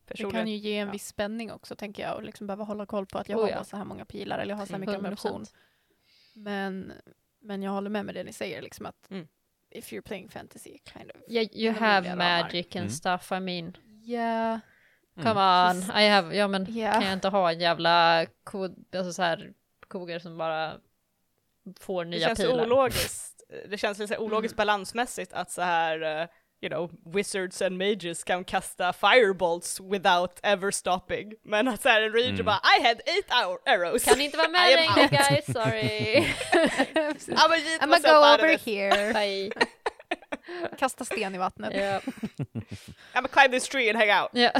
Det 0.06 0.14
personligen. 0.14 0.40
kan 0.44 0.48
ju 0.52 0.56
ge 0.56 0.78
en 0.78 0.86
ja. 0.86 0.92
viss 0.92 1.06
spänning 1.06 1.52
också 1.52 1.76
tänker 1.76 2.02
jag 2.02 2.14
och 2.16 2.22
liksom 2.22 2.46
behöva 2.46 2.64
hålla 2.64 2.86
koll 2.86 3.06
på 3.06 3.18
att 3.18 3.28
jag 3.28 3.38
Oh, 3.38 3.42
har 3.42 3.50
ja. 3.50 3.56
bara 3.56 3.64
så 3.64 3.76
här 3.76 3.84
många 3.84 4.04
pilar 4.04 4.38
eller 4.38 4.50
jag 4.52 4.56
har 4.58 4.66
så 4.66 4.72
här 4.72 4.80
mycket 4.80 4.94
100%. 4.94 4.98
ammunition. 4.98 5.44
Men, 6.34 6.92
men 7.40 7.62
jag 7.62 7.70
håller 7.72 7.90
med 7.90 8.04
med 8.04 8.14
det 8.14 8.24
ni 8.24 8.32
säger 8.32 8.62
liksom 8.62 8.86
att 8.86 9.10
Mm. 9.10 9.28
if 9.70 9.92
you're 9.92 10.00
playing 10.02 10.28
fantasy 10.28 10.78
kind 10.92 11.10
of. 11.10 11.16
Yeah, 11.32 11.46
you 11.56 11.72
have 11.74 11.96
rimliga 12.08 12.12
ramar. 12.12 12.42
magic 12.42 12.66
and 12.66 12.76
Mm. 12.76 12.90
stuff, 12.90 13.32
I 13.32 13.40
mean. 13.40 13.76
Yeah. 14.04 14.58
Come 15.16 15.30
Mm. 15.30 15.76
on, 15.76 15.96
I 16.00 16.08
have, 16.08 16.36
ja 16.36 16.48
men 16.48 16.66
Ja. 16.74 16.92
kan 16.92 17.02
jag 17.04 17.12
inte 17.12 17.28
ha 17.28 17.52
en 17.52 17.60
jävla 17.60 18.26
kod, 18.44 18.84
alltså 18.96 19.12
så 19.12 19.22
här 19.22 19.52
koger 19.88 20.18
som 20.18 20.38
bara 20.38 20.74
får 21.80 22.04
Det 22.04 22.10
nya 22.10 22.26
känns 22.26 22.38
pilar. 22.38 22.66
ologiskt. 22.66 23.42
Det 23.68 23.78
känns 23.78 23.98
lite 23.98 24.08
så 24.08 24.14
här 24.14 24.20
ologiskt 24.26 24.52
Mm. 24.52 24.56
balansmässigt 24.56 25.32
att 25.32 25.50
så 25.50 25.62
här, 25.62 26.20
eh, 26.22 26.28
you 26.64 26.70
know, 26.70 26.90
wizards 27.04 27.62
and 27.62 27.78
mages 27.78 28.24
kan 28.24 28.44
kasta 28.44 28.92
firebolts 28.92 29.80
without 29.80 30.40
ever 30.42 30.70
stopping. 30.70 31.32
Men 31.42 31.68
att 31.68 31.82
så 31.82 31.88
här 31.88 32.02
en 32.02 32.12
ranger 32.12 32.28
Mm. 32.30 32.44
bara 32.44 32.60
I 32.78 32.82
had 32.82 33.00
eight 33.06 33.30
hour 33.30 33.58
arrows. 33.66 34.04
Kan 34.04 34.20
inte 34.20 34.36
vara 34.36 34.48
med 34.48 34.60
längre 34.96 35.08
guys, 35.08 35.44
sorry. 35.46 36.16
I'm 37.26 37.80
I'm 37.80 37.88
gonna 37.90 37.98
go 37.98 38.34
over 38.34 38.58
here. 38.58 39.12
Bye. 39.12 39.50
Kasta 40.78 41.04
sten 41.04 41.34
i 41.34 41.38
vattnet. 41.38 41.72
Ja. 41.74 42.00
I'm 42.00 42.54
gonna 43.14 43.28
climb 43.28 43.50
this 43.52 43.68
tree 43.68 43.90
and 43.90 43.98
hang 43.98 44.10
out. 44.22 44.30
Ja. 44.32 44.50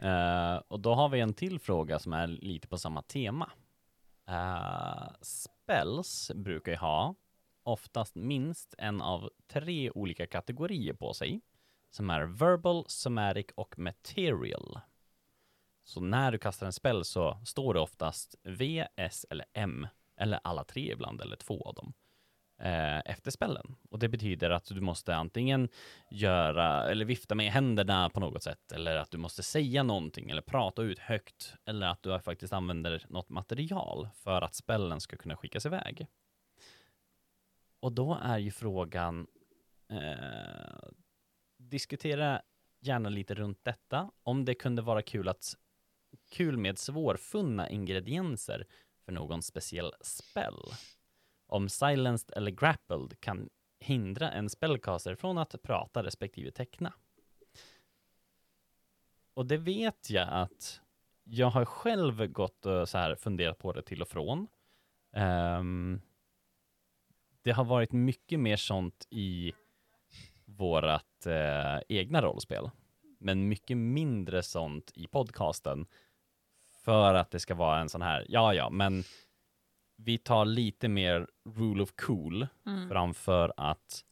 Eh, 0.00 0.56
och 0.68 0.80
då 0.80 0.94
har 0.94 1.08
vi 1.08 1.20
en 1.20 1.34
till 1.34 1.58
fråga 1.60 1.98
som 1.98 2.12
är 2.12 2.26
lite 2.26 2.68
på 2.68 2.78
samma 2.78 3.02
tema. 3.02 3.50
Eh, 4.28 5.08
spells 5.22 6.30
brukar 6.34 6.72
ju 6.72 6.78
ha 6.78 7.14
oftast 7.66 8.14
minst 8.14 8.74
en 8.78 9.02
av 9.02 9.30
tre 9.48 9.90
olika 9.90 10.26
kategorier 10.26 10.94
på 10.94 11.14
sig. 11.14 11.40
Som 11.90 12.10
är 12.10 12.22
verbal, 12.22 12.84
somatic 12.88 13.46
och 13.54 13.78
material. 13.78 14.80
Så 15.84 16.00
när 16.00 16.32
du 16.32 16.38
kastar 16.38 16.66
en 16.66 16.72
spell 16.72 17.04
så 17.04 17.38
står 17.44 17.74
det 17.74 17.80
oftast 17.80 18.34
V, 18.42 18.86
S 18.96 19.26
eller 19.30 19.46
M. 19.52 19.86
Eller 20.16 20.40
alla 20.44 20.64
tre 20.64 20.92
ibland, 20.92 21.20
eller 21.20 21.36
två 21.36 21.62
av 21.68 21.74
dem. 21.74 21.94
eh, 22.58 22.98
efter 23.04 23.30
spellen. 23.30 23.76
Och 23.90 23.98
det 23.98 24.08
betyder 24.08 24.50
att 24.50 24.64
du 24.64 24.80
måste 24.80 25.14
antingen 25.16 25.68
göra 26.10 26.90
eller 26.90 27.04
vifta 27.04 27.34
med 27.34 27.52
händerna 27.52 28.10
på 28.10 28.20
något 28.20 28.42
sätt 28.42 28.72
eller 28.72 28.96
att 28.96 29.10
du 29.10 29.18
måste 29.18 29.42
säga 29.42 29.82
någonting 29.82 30.30
eller 30.30 30.42
prata 30.42 30.82
ut 30.82 30.98
högt 30.98 31.54
eller 31.64 31.86
att 31.86 32.02
du 32.02 32.20
faktiskt 32.20 32.52
använder 32.52 33.04
något 33.08 33.28
material 33.28 34.08
för 34.14 34.42
att 34.42 34.54
spellen 34.54 35.00
ska 35.00 35.16
kunna 35.16 35.36
skickas 35.36 35.66
iväg. 35.66 36.06
Och 37.80 37.92
då 37.92 38.18
är 38.22 38.38
ju 38.38 38.50
frågan 38.50 39.26
eh, 39.88 40.88
diskutera 41.56 42.42
gärna 42.80 43.08
lite 43.08 43.34
runt 43.34 43.64
detta 43.64 44.10
om 44.22 44.44
det 44.44 44.54
kunde 44.54 44.82
vara 44.82 45.02
kul 45.02 45.28
att 45.28 45.54
kul 46.30 46.56
med 46.56 46.78
svårfunna 46.78 47.70
ingredienser 47.70 48.66
för 49.04 49.12
någon 49.12 49.42
speciell 49.42 49.92
spell. 50.00 50.62
Om 51.46 51.68
silenced 51.68 52.36
eller 52.36 52.50
grappled 52.50 53.20
kan 53.20 53.48
hindra 53.80 54.30
en 54.30 54.48
spellcaster 54.50 55.14
från 55.14 55.38
att 55.38 55.62
prata 55.62 56.02
respektive 56.02 56.50
teckna. 56.50 56.92
Och 59.34 59.46
det 59.46 59.56
vet 59.56 60.10
jag 60.10 60.28
att 60.30 60.80
jag 61.24 61.50
har 61.50 61.64
själv 61.64 62.26
gått 62.26 62.66
och 62.66 62.88
så 62.88 62.98
här 62.98 63.14
funderat 63.14 63.58
på 63.58 63.72
det 63.72 63.82
till 63.82 64.02
och 64.02 64.08
från. 64.08 64.46
Um, 65.12 66.00
det 67.46 67.52
har 67.52 67.64
varit 67.64 67.92
mycket 67.92 68.40
mer 68.40 68.56
sånt 68.56 69.06
i 69.10 69.52
vårat 70.44 71.26
eh, 71.26 71.78
egna 71.88 72.22
rollspel, 72.22 72.70
men 73.18 73.48
mycket 73.48 73.76
mindre 73.76 74.42
sånt 74.42 74.92
i 74.94 75.06
podcasten 75.06 75.86
för 76.84 77.14
att 77.14 77.30
det 77.30 77.40
ska 77.40 77.54
vara 77.54 77.80
en 77.80 77.88
sån 77.88 78.02
här, 78.02 78.26
ja 78.28 78.54
ja, 78.54 78.70
men 78.70 79.04
vi 79.96 80.18
tar 80.18 80.44
lite 80.44 80.88
mer 80.88 81.26
rule 81.56 81.82
of 81.82 81.92
cool 81.96 82.46
Mm. 82.66 82.88
framför 82.88 83.52
att 83.56 84.04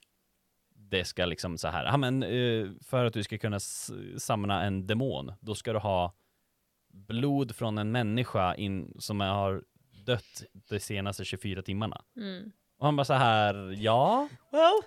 det 0.75 1.05
ska 1.05 1.25
liksom 1.27 1.59
så 1.59 1.69
här, 1.69 1.85
ja 1.85 1.97
men 1.97 2.23
eh, 2.23 2.69
för 2.81 3.05
att 3.05 3.13
du 3.13 3.23
ska 3.23 3.39
kunna 3.39 3.61
samla 4.19 4.63
en 4.63 4.87
demon, 4.87 5.33
då 5.41 5.55
ska 5.55 5.73
du 5.73 5.79
ha 5.79 6.15
blod 6.89 7.57
från 7.57 7.79
en 7.79 7.93
människa 7.93 8.55
in, 8.55 8.97
som 8.99 9.21
har 9.21 9.65
dött 10.05 10.43
de 10.53 10.81
senaste 10.81 11.25
24 11.25 11.63
timmarna. 11.63 12.05
Mm. 12.17 12.53
Och 12.79 12.87
han 12.87 12.97
bara 12.97 13.05
så 13.05 13.13
här, 13.15 13.75
ja, 13.79 14.29
Well, 14.51 14.83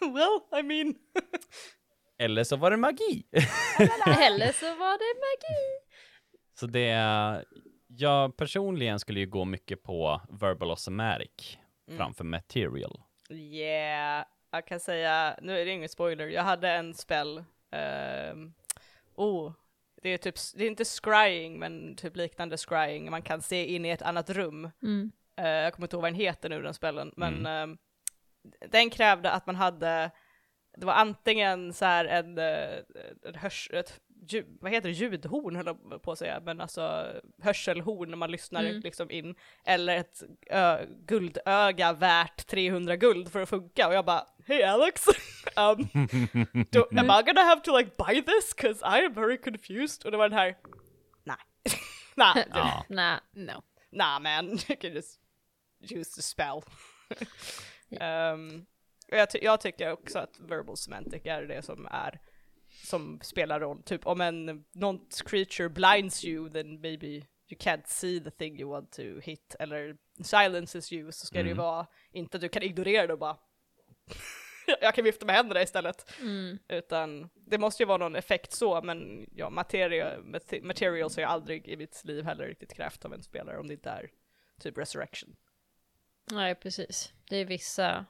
well, 0.14 0.60
I 0.60 0.62
mean. 0.62 0.94
eller 2.18 2.44
så 2.44 2.56
var 2.56 2.70
det 2.70 2.76
magi. 2.76 3.26
Eller 4.20 4.52
så 4.52 4.66
var 4.66 4.98
det 4.98 5.20
magi. 5.20 5.80
så 6.60 6.66
det, 6.66 7.44
jag 7.86 8.36
personligen 8.36 8.98
skulle 9.00 9.20
ju 9.20 9.26
gå 9.26 9.44
mycket 9.44 9.82
på 9.82 10.20
verbal 10.28 10.70
och 10.70 10.78
somatic 10.78 11.58
Mm. 11.88 11.98
framför 11.98 12.24
material. 12.24 13.00
Yeah, 13.30 14.24
jag 14.50 14.66
kan 14.66 14.80
säga, 14.80 15.36
nu 15.42 15.58
är 15.60 15.64
det 15.64 15.70
ingen 15.70 15.88
spoiler, 15.88 16.26
jag 16.28 16.42
hade 16.42 16.70
en 16.70 16.94
spell, 16.94 17.44
ehm, 17.72 18.54
oh, 19.14 19.52
det 20.02 20.08
är 20.08 20.18
typ, 20.18 20.34
det 20.54 20.64
är 20.64 20.68
inte 20.68 20.84
scrying 20.84 21.58
men 21.58 21.96
typ 21.96 22.16
liknande 22.16 22.56
scrying, 22.56 23.10
man 23.10 23.22
kan 23.22 23.42
se 23.42 23.64
in 23.66 23.84
i 23.84 23.90
ett 23.90 24.02
annat 24.02 24.30
rum. 24.30 24.70
Mm. 24.82 25.12
Eh, 25.36 25.48
jag 25.48 25.72
kommer 25.72 25.86
inte 25.86 25.96
ihåg 25.96 26.02
vad 26.02 26.12
den 26.12 26.20
heter 26.20 26.48
nu 26.48 26.62
den 26.62 26.74
spellen, 26.74 27.12
men 27.16 27.34
Mm. 27.34 27.70
ehm, 27.70 27.78
den 28.70 28.90
krävde 28.90 29.30
att 29.30 29.46
man 29.46 29.56
hade, 29.56 30.10
det 30.76 30.86
var 30.86 30.92
antingen 30.94 31.72
så 31.72 31.84
här 31.84 32.04
en, 32.04 32.38
eh, 32.38 32.78
en 33.26 33.34
hörs, 33.34 33.70
ett, 33.72 34.00
ljud, 34.30 34.46
vad 34.60 34.72
heter 34.72 34.88
det, 34.88 34.94
ljudhorn 34.94 35.56
höll 35.56 35.66
jag 35.66 36.02
på 36.02 36.12
att 36.12 36.18
säga, 36.18 36.40
men 36.40 36.60
alltså 36.60 37.06
hörselhorn 37.42 38.10
när 38.10 38.16
man 38.16 38.30
lyssnar 38.30 38.64
Mm. 38.64 38.80
liksom 38.80 39.10
in, 39.10 39.34
eller 39.66 39.96
ett 39.96 40.22
ö, 40.50 40.84
guldöga 41.06 41.92
värt 41.92 42.46
300 42.46 42.96
guld 42.96 43.32
för 43.32 43.40
att 43.40 43.48
funka, 43.48 43.88
och 43.88 43.94
jag 43.94 44.04
bara 44.04 44.26
Hey 44.46 44.62
Alex, 44.62 45.02
um, 45.56 45.88
do, 46.70 46.86
am 46.98 47.06
I 47.10 47.22
gonna 47.26 47.40
have 47.44 47.60
to 47.60 47.76
like 47.78 47.90
buy 48.06 48.22
this? 48.22 48.54
Cause 48.54 48.84
I 49.00 49.04
am 49.06 49.12
very 49.14 49.36
confused. 49.36 50.04
Och 50.04 50.10
det 50.10 50.16
var 50.16 50.28
den 50.28 50.38
här, 50.38 50.56
nej, 51.24 51.36
nej, 52.16 52.46
Ja. 52.54 52.84
Nej. 52.88 53.18
No. 53.32 53.62
nah 53.92 54.20
man, 54.20 54.46
you 54.50 54.76
can 54.80 54.92
just 54.94 55.20
use 55.92 56.14
the 56.16 56.22
spell. 56.22 56.60
um, 58.00 58.66
och 59.10 59.16
jag, 59.18 59.30
ty- 59.30 59.38
jag 59.42 59.60
tycker 59.60 59.92
också 59.92 60.18
att 60.18 60.40
verbal 60.40 60.76
semantic 60.76 61.22
är 61.24 61.42
det 61.42 61.62
som 61.62 61.88
är 61.90 62.20
som 62.84 63.20
spelar 63.22 63.60
roll. 63.60 63.82
Typ 63.82 64.06
om 64.06 64.20
en 64.20 64.64
någon 64.72 65.06
creature 65.26 65.68
blinds 65.68 66.24
you 66.24 66.50
then 66.50 66.80
maybe 66.80 67.06
you 67.06 67.58
can't 67.58 67.82
see 67.86 68.20
the 68.20 68.30
thing 68.30 68.60
you 68.60 68.70
want 68.70 68.92
to 68.92 69.02
hit 69.22 69.56
eller 69.58 69.96
silences 70.22 70.92
you 70.92 71.12
så 71.12 71.26
ska 71.26 71.38
det 71.38 71.44
ju 71.48 71.50
Mm. 71.52 71.64
vara 71.64 71.86
inte 72.12 72.36
att 72.36 72.40
du 72.40 72.48
kan 72.48 72.62
ignorera 72.62 73.06
det 73.06 73.12
och 73.12 73.18
bara 73.18 73.36
jag 74.80 74.94
kan 74.94 75.04
vifta 75.04 75.26
med 75.26 75.34
händerna 75.34 75.62
istället. 75.62 76.10
Mm. 76.20 76.58
Utan 76.68 77.30
det 77.34 77.58
måste 77.58 77.82
ju 77.82 77.86
vara 77.86 77.98
någon 77.98 78.16
effekt 78.16 78.52
så, 78.52 78.82
men 78.82 79.26
ja, 79.34 79.50
materia, 79.50 80.18
mate- 80.20 80.62
materials 80.62 81.16
har 81.16 81.22
jag 81.22 81.30
aldrig 81.30 81.68
i 81.68 81.76
mitt 81.76 82.04
liv 82.04 82.24
heller 82.24 82.46
riktigt 82.46 82.74
krävt 82.74 83.04
av 83.04 83.14
en 83.14 83.22
spelare 83.22 83.58
om 83.58 83.66
det 83.68 83.74
inte 83.74 83.90
är 83.90 84.10
typ 84.60 84.78
resurrection. 84.78 85.36
Nej, 86.32 86.54
precis. 86.54 87.12
Det 87.28 87.36
är 87.36 87.44
vissa, 87.44 88.04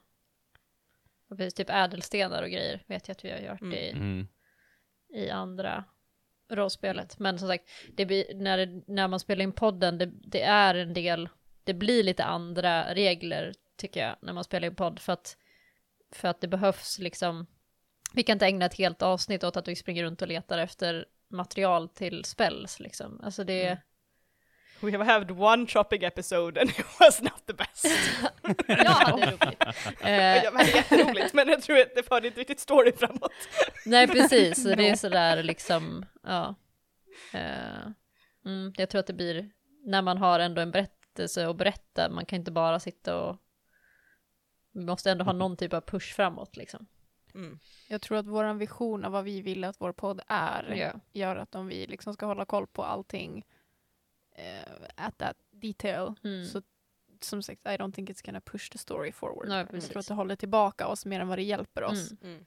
precis, 1.29 1.55
typ 1.55 1.71
ädelstenar 1.71 2.43
och 2.43 2.51
grejer 2.51 2.83
vet 2.87 3.09
jag 3.09 3.13
att 3.15 3.25
vi 3.25 3.31
har 3.31 3.39
gjort 3.39 3.61
Mm. 3.63 3.75
i, 3.75 3.91
Mm. 3.91 4.29
i 5.15 5.31
andra 5.31 5.85
rollspelet. 6.51 7.19
Men 7.19 7.39
som 7.39 7.49
sagt, 7.49 7.69
det 7.97 8.07
blir, 8.07 8.35
när, 8.35 8.59
det, 8.67 8.83
när 8.87 9.09
man 9.09 9.21
spelar 9.21 9.43
in 9.43 9.53
podden, 9.53 9.99
det, 9.99 10.07
det 10.07 10.43
är 10.43 10.75
en 10.75 10.95
del, 10.95 11.29
det 11.65 11.75
blir 11.75 12.03
lite 12.03 12.25
andra 12.25 12.95
regler 12.95 13.55
tycker 13.77 14.07
jag 14.07 14.17
när 14.23 14.33
man 14.33 14.45
spelar 14.45 14.67
in 14.69 14.75
podd 14.75 14.99
för 14.99 15.13
att, 15.13 15.37
för 16.13 16.29
att 16.29 16.41
det 16.41 16.49
behövs 16.49 16.99
liksom, 16.99 17.47
vi 18.13 18.23
kan 18.23 18.33
inte 18.33 18.47
ägna 18.47 18.67
ett 18.67 18.75
helt 18.79 19.03
avsnitt 19.03 19.45
åt 19.45 19.57
att 19.57 19.69
vi 19.69 19.77
springer 19.77 20.05
runt 20.05 20.23
och 20.23 20.29
letar 20.29 20.59
efter 20.59 21.07
material 21.29 21.89
till 21.89 22.25
spells 22.25 22.81
liksom. 22.81 23.21
Alltså 23.25 23.45
det, 23.45 23.67
Mm. 23.67 23.79
We 24.85 24.93
have 24.93 25.05
had 25.05 25.31
one 25.31 25.67
shopping 25.67 26.05
episode 26.05 26.61
and 26.61 26.71
it 26.79 26.87
was 27.01 27.23
not 27.23 27.47
the 27.47 27.53
best. 27.53 27.87
jag 28.69 28.85
hade 28.91 29.27
roligt. 29.27 29.59
Det 30.03 30.51
var 30.55 30.63
jätteroligt, 30.63 31.35
men 31.35 31.49
jag 31.49 31.63
tror 31.63 31.79
att 31.79 31.95
det 31.95 32.03
förde 32.03 32.27
inte 32.27 32.41
riktigt 32.41 32.61
story 32.61 32.93
framåt. 32.93 33.33
Nej, 33.87 34.09
precis. 34.09 34.63
Så 34.63 34.75
Det 34.75 34.89
är 34.89 34.97
sådär 34.97 35.43
liksom, 35.43 36.07
ja. 36.23 36.55
Eh, 37.33 37.87
mm, 38.47 38.73
jag 38.77 38.89
tror 38.91 39.01
att 39.01 39.07
det 39.07 39.13
blir, 39.13 39.51
när 39.85 40.03
man 40.03 40.19
har 40.19 40.41
ändå 40.41 40.61
en 40.63 40.71
berättelse 40.71 41.49
att 41.49 41.57
berätta, 41.57 42.11
man 42.11 42.27
kan 42.27 42.37
inte 42.39 42.53
bara 42.53 42.81
sitta 42.81 43.21
och, 43.21 43.37
vi 44.73 44.85
måste 44.85 45.11
ändå 45.11 45.25
ha 45.25 45.33
någon 45.33 45.57
typ 45.57 45.73
av 45.73 45.81
push 45.81 46.15
framåt 46.15 46.57
liksom. 46.57 46.87
Mm. 47.35 47.59
Jag 47.89 48.03
tror 48.03 48.19
att 48.19 48.27
vår 48.27 48.55
vision 48.55 49.05
av 49.05 49.13
vad 49.13 49.25
vi 49.25 49.41
vill 49.41 49.65
att 49.65 49.81
vår 49.81 49.93
podd 49.93 50.21
är 50.29 50.75
Ja. 50.75 50.93
gör 51.13 51.37
att 51.37 51.55
om 51.55 51.67
vi 51.67 51.87
liksom 51.87 52.15
ska 52.15 52.27
hålla 52.27 52.45
koll 52.45 52.67
på 52.67 52.85
allting 52.85 53.45
eh, 54.35 54.63
at 54.97 55.19
that 55.19 55.37
detail 55.51 56.15
Mm. 56.25 56.45
så 56.45 56.63
som 57.21 57.43
sagt 57.43 57.61
I 57.67 57.69
don't 57.77 57.93
think 57.93 58.11
it's 58.11 58.27
gonna 58.27 58.41
push 58.41 58.71
the 58.71 58.79
story 58.79 59.13
forward. 59.13 59.49
Nej, 59.49 59.67
jag 59.73 59.83
tror 59.83 59.99
att 59.99 60.07
det 60.09 60.15
håller 60.15 60.37
tillbaka 60.37 60.87
oss 60.87 61.07
mer 61.07 61.21
än 61.21 61.29
vad 61.29 61.39
det 61.39 61.43
hjälper 61.43 61.83
oss. 61.85 62.13
Mm, 62.23 62.45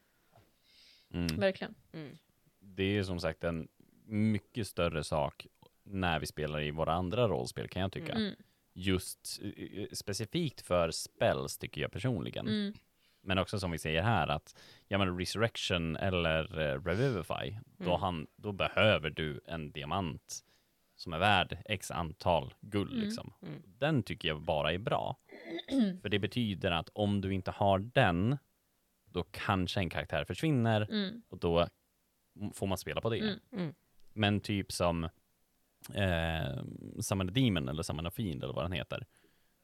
Mm. 1.13 1.25
Mm. 1.27 1.39
verkligen. 1.39 1.75
Mm. 1.93 2.17
Det 2.59 2.83
är 2.97 3.03
som 3.03 3.19
sagt 3.19 3.43
en 3.43 3.67
mycket 4.05 4.67
större 4.67 5.03
sak 5.03 5.47
när 5.83 6.19
vi 6.19 6.25
spelar 6.25 6.61
i 6.61 6.71
våra 6.71 6.93
andra 6.93 7.27
rollspel 7.27 7.67
kan 7.67 7.81
jag 7.81 7.91
tycka. 7.91 8.13
Mm, 8.13 8.35
Just 8.73 9.39
eh, 9.41 9.63
eh, 9.81 9.87
specifikt 9.91 10.61
för 10.61 10.91
spells 10.91 11.57
tycker 11.57 11.81
jag 11.81 11.91
personligen. 11.91 12.47
mm, 12.47 12.73
Men 13.21 13.37
också 13.37 13.59
som 13.59 13.71
vi 13.71 13.77
säger 13.77 14.01
här 14.01 14.27
att, 14.27 14.55
ja 14.87 14.97
men 14.97 15.19
Resurrection 15.19 15.95
eller 15.95 16.59
eh, 16.59 16.81
Revivify, 16.83 17.57
då, 17.77 17.97
han, 17.97 18.27
då 18.35 18.51
behöver 18.51 19.09
du 19.09 19.41
en 19.45 19.71
diamant 19.71 20.43
som 20.97 21.13
är 21.13 21.19
värd 21.19 21.57
x 21.65 21.91
antal 21.91 22.53
guld 22.61 22.91
Mm. 22.91 23.03
liksom. 23.05 23.33
Mm. 23.41 23.61
Den 23.65 24.03
tycker 24.03 24.27
jag 24.27 24.41
bara 24.41 24.73
är 24.73 24.77
bra. 24.77 25.17
För 26.01 26.09
det 26.09 26.19
betyder 26.19 26.71
att 26.71 26.89
om 26.93 27.21
du 27.21 27.33
inte 27.33 27.51
har 27.51 27.79
den, 27.79 28.37
då 29.05 29.23
kanske 29.31 29.79
en 29.79 29.89
karaktär 29.89 30.25
försvinner 30.25 30.81
mm, 30.91 31.21
och 31.29 31.37
då 31.39 31.67
får 32.53 32.67
man 32.67 32.77
spela 32.77 33.01
på 33.01 33.09
det. 33.09 33.17
Mm. 33.19 33.39
Mm. 33.53 33.73
Men 34.13 34.39
typ 34.39 34.71
som 34.71 35.03
eh, 35.93 36.63
Summon 36.99 37.33
Demon 37.33 37.67
eller 37.69 37.83
Summon 37.83 38.11
Fiend 38.11 38.43
eller 38.43 38.53
vad 38.53 38.65
den 38.65 38.71
heter. 38.71 39.05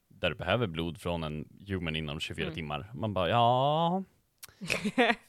Där 0.07 0.29
du 0.29 0.35
behöver 0.35 0.67
blod 0.67 1.01
från 1.01 1.23
en 1.23 1.47
human 1.67 1.95
inom 1.95 2.19
24 2.19 2.43
Mm. 2.45 2.55
timmar. 2.55 2.91
Man 2.93 3.13
bara, 3.13 3.29
ja, 3.29 4.03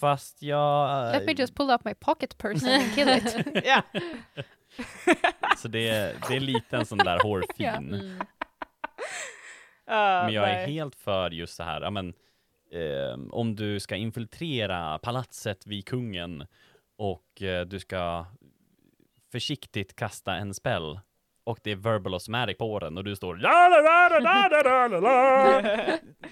fast 0.00 0.42
jag... 0.42 1.12
Let 1.12 1.26
me 1.26 1.32
just 1.32 1.54
pull 1.54 1.70
up 1.70 1.84
my 1.84 1.94
pocket 1.94 2.38
person 2.38 2.68
and 2.68 2.94
kill 2.94 3.08
it. 3.08 3.46
Ja. 3.64 3.82
Så 5.58 5.68
det, 5.68 5.88
är- 5.88 6.16
det 6.28 6.36
är 6.36 6.40
lite 6.40 6.76
en 6.76 6.86
sån 6.86 6.98
där 6.98 7.18
hårfin. 7.22 7.66
Ja. 7.66 7.76
mm, 7.76 8.20
Uh, 9.88 9.94
Men 10.24 10.32
jag 10.32 10.50
är 10.50 10.66
helt 10.66 10.94
för 10.94 11.30
just 11.30 11.54
så 11.56 11.62
här, 11.62 11.80
ja 11.80 11.90
men 11.90 12.14
eh, 12.72 13.18
om 13.30 13.56
du 13.56 13.80
ska 13.80 13.96
infiltrera 13.96 14.98
palatset 14.98 15.66
vid 15.66 15.86
kungen 15.86 16.46
och 16.96 17.42
eh, 17.42 17.66
du 17.66 17.80
ska 17.80 18.26
försiktigt 19.32 19.96
kasta 19.96 20.34
en 20.36 20.54
spell 20.54 21.00
och 21.44 21.58
det 21.62 21.70
är 21.70 21.76
verbal 21.76 22.14
osmatic 22.14 22.58
på 22.58 22.78
den 22.78 22.98
och 22.98 23.04
du 23.04 23.16
står. 23.16 23.36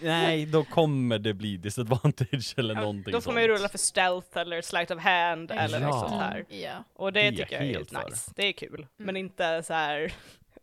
Nej, 0.00 0.46
då 0.46 0.64
kommer 0.64 1.18
det 1.18 1.34
bli 1.34 1.56
disadvantage 1.56 2.54
eller 2.56 2.74
någonting 2.74 3.12
Då 3.12 3.20
får 3.20 3.32
man 3.32 3.42
ju 3.42 3.48
rulla 3.48 3.68
för 3.68 3.78
stealth 3.78 4.38
eller 4.38 4.62
slight 4.62 4.90
of 4.90 4.98
hand 5.02 5.50
eller 5.50 5.80
Ja. 5.80 5.86
något 5.86 6.00
sånt 6.08 6.22
här. 6.22 6.44
Ja. 6.48 6.84
Och 6.94 7.12
det, 7.12 7.20
Det 7.20 7.26
är 7.26 7.32
tycker 7.32 7.54
jag 7.56 7.62
helt 7.62 7.92
är 7.92 7.96
för. 8.00 8.10
nice. 8.10 8.32
Det 8.36 8.42
är 8.46 8.52
kul. 8.52 8.86
Men 8.96 9.16
inte 9.16 9.62
så 9.62 9.72
här. 9.74 10.12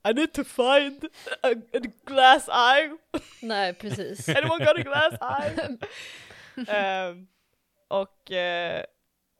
I 0.09 0.13
need 0.13 0.33
to 0.33 0.43
find 0.43 1.03
a, 1.43 1.47
a 1.73 1.79
glass 2.05 2.49
eye. 2.49 2.97
nej, 3.41 3.73
precis. 3.73 4.29
Anyone 4.37 4.65
got 4.65 4.77
a 4.77 4.81
glass 4.81 5.13
eye? 5.41 5.77
Ehm, 6.67 7.27
och 7.87 8.31
uh, 8.31 8.83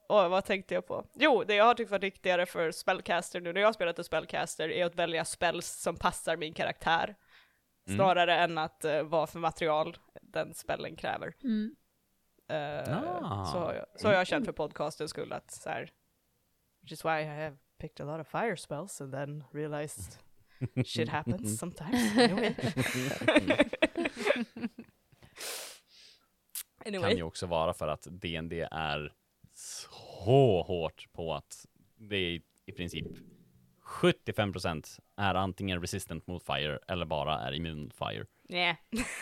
vad 0.08 0.46
tänkte 0.46 0.74
jag 0.74 0.88
på? 0.88 1.06
Jo, 1.14 1.44
det 1.44 1.56
jag 1.56 1.66
har 1.66 1.74
tyckt 1.74 1.92
var 1.92 2.00
viktigare 2.00 2.46
för 2.46 2.72
spellcaster 2.72 3.42
nu 3.42 3.54
när 3.54 3.62
jag 3.62 3.74
spelat 3.74 3.98
en 4.00 4.04
spellcaster 4.06 4.70
är 4.70 4.86
att 4.86 4.96
välja 4.96 5.26
spells 5.26 5.68
som 5.68 5.96
passar 5.96 6.38
min 6.38 6.54
karaktär. 6.54 7.16
Mm. 7.88 7.98
Snarare 7.98 8.36
än 8.36 8.58
att 8.58 8.86
uh, 8.86 9.02
vad 9.02 9.30
för 9.30 9.40
material 9.40 9.98
den 10.22 10.54
spellen 10.54 10.96
kräver. 10.96 11.34
Mm. 11.44 11.76
Eh, 12.50 12.98
Ah. 13.24 13.46
så, 13.46 13.60
har 13.60 13.74
jag, 13.74 13.86
så 13.96 14.08
har 14.08 14.14
jag 14.14 14.28
känt 14.28 14.46
för 14.46 14.52
podcastens 14.52 15.12
skull 15.12 15.34
att 15.34 15.52
så 15.52 15.70
här, 15.70 15.92
which 16.82 16.92
is 16.92 17.06
why 17.06 17.12
I 17.22 17.24
have 17.24 17.58
picked 17.80 18.08
a 18.08 18.18
lot 18.18 18.22
of 18.22 18.32
fire 18.32 18.58
spells 18.58 19.02
and 19.02 19.14
then 19.14 19.44
realized 19.52 20.20
shit 20.86 21.10
happens 21.10 21.60
sometimes. 21.60 22.18
Anyway. 22.18 22.56
anyway. 26.86 27.10
kan 27.10 27.18
ju 27.18 27.24
också 27.24 27.46
vara 27.46 27.74
för 27.74 27.88
att 27.88 28.08
DND 28.12 28.54
är 28.72 29.14
så 29.58 30.62
hårt 30.62 31.08
på 31.14 31.34
att 31.34 31.66
det 31.96 32.16
är 32.16 32.42
i 32.66 32.72
princip 32.72 33.06
75% 33.82 35.00
är 35.18 35.36
antingen 35.36 35.82
resistant 35.82 36.28
mot 36.28 36.44
fire 36.44 36.80
eller 36.88 37.06
bara 37.06 37.40
är 37.40 37.54
immun 37.54 37.84
mot 37.84 37.94
fire. 37.94 38.26
Yeah. 38.50 38.76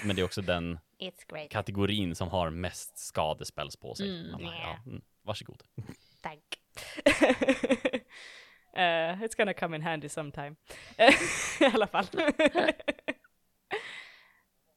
Men 0.05 0.15
det 0.15 0.21
är 0.21 0.23
också 0.23 0.41
den 0.41 0.79
kategorin 1.49 2.15
som 2.15 2.29
har 2.29 2.49
mest 2.49 2.97
skadespells 2.97 3.75
på 3.75 3.95
sig. 3.95 4.19
Mm. 4.19 4.31
Bara, 4.43 4.55
ja, 4.55 4.77
mm, 4.85 5.01
varsågod. 5.21 5.63
Tack. 6.21 6.59
uh, 8.77 9.23
it's 9.23 9.37
gonna 9.37 9.53
come 9.53 9.75
in 9.75 9.81
handy 9.81 10.09
sometime. 10.09 10.55
I 11.59 11.65
alla 11.73 11.87
fall. 11.87 12.05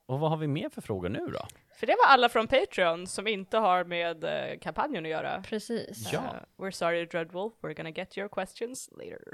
Och 0.08 0.20
vad 0.20 0.30
har 0.30 0.36
vi 0.36 0.46
mer 0.46 0.68
för 0.68 0.80
frågor 0.80 1.08
nu 1.08 1.26
då? 1.26 1.46
För 1.74 1.86
det 1.86 1.96
var 2.04 2.12
alla 2.12 2.28
från 2.28 2.48
Patreon 2.48 3.06
som 3.06 3.26
inte 3.26 3.58
har 3.58 3.84
med 3.84 4.24
eh, 4.24 4.58
kampanjen 4.58 5.04
att 5.04 5.10
göra. 5.10 5.42
Precis. 5.42 6.12
Ja. 6.12 6.18
Uh, 6.18 6.64
we're 6.64 6.70
sorry 6.70 7.06
Dreadwolf, 7.06 7.52
we're 7.60 7.74
gonna 7.74 7.90
get 7.90 8.18
your 8.18 8.28
questions 8.28 8.90
later. 8.92 9.22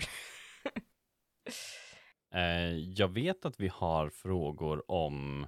Eh, 2.35 2.77
jag 2.77 3.09
vet 3.09 3.45
att 3.45 3.61
vi 3.61 3.69
har 3.69 4.11
frågor 4.11 4.91
om 4.91 5.47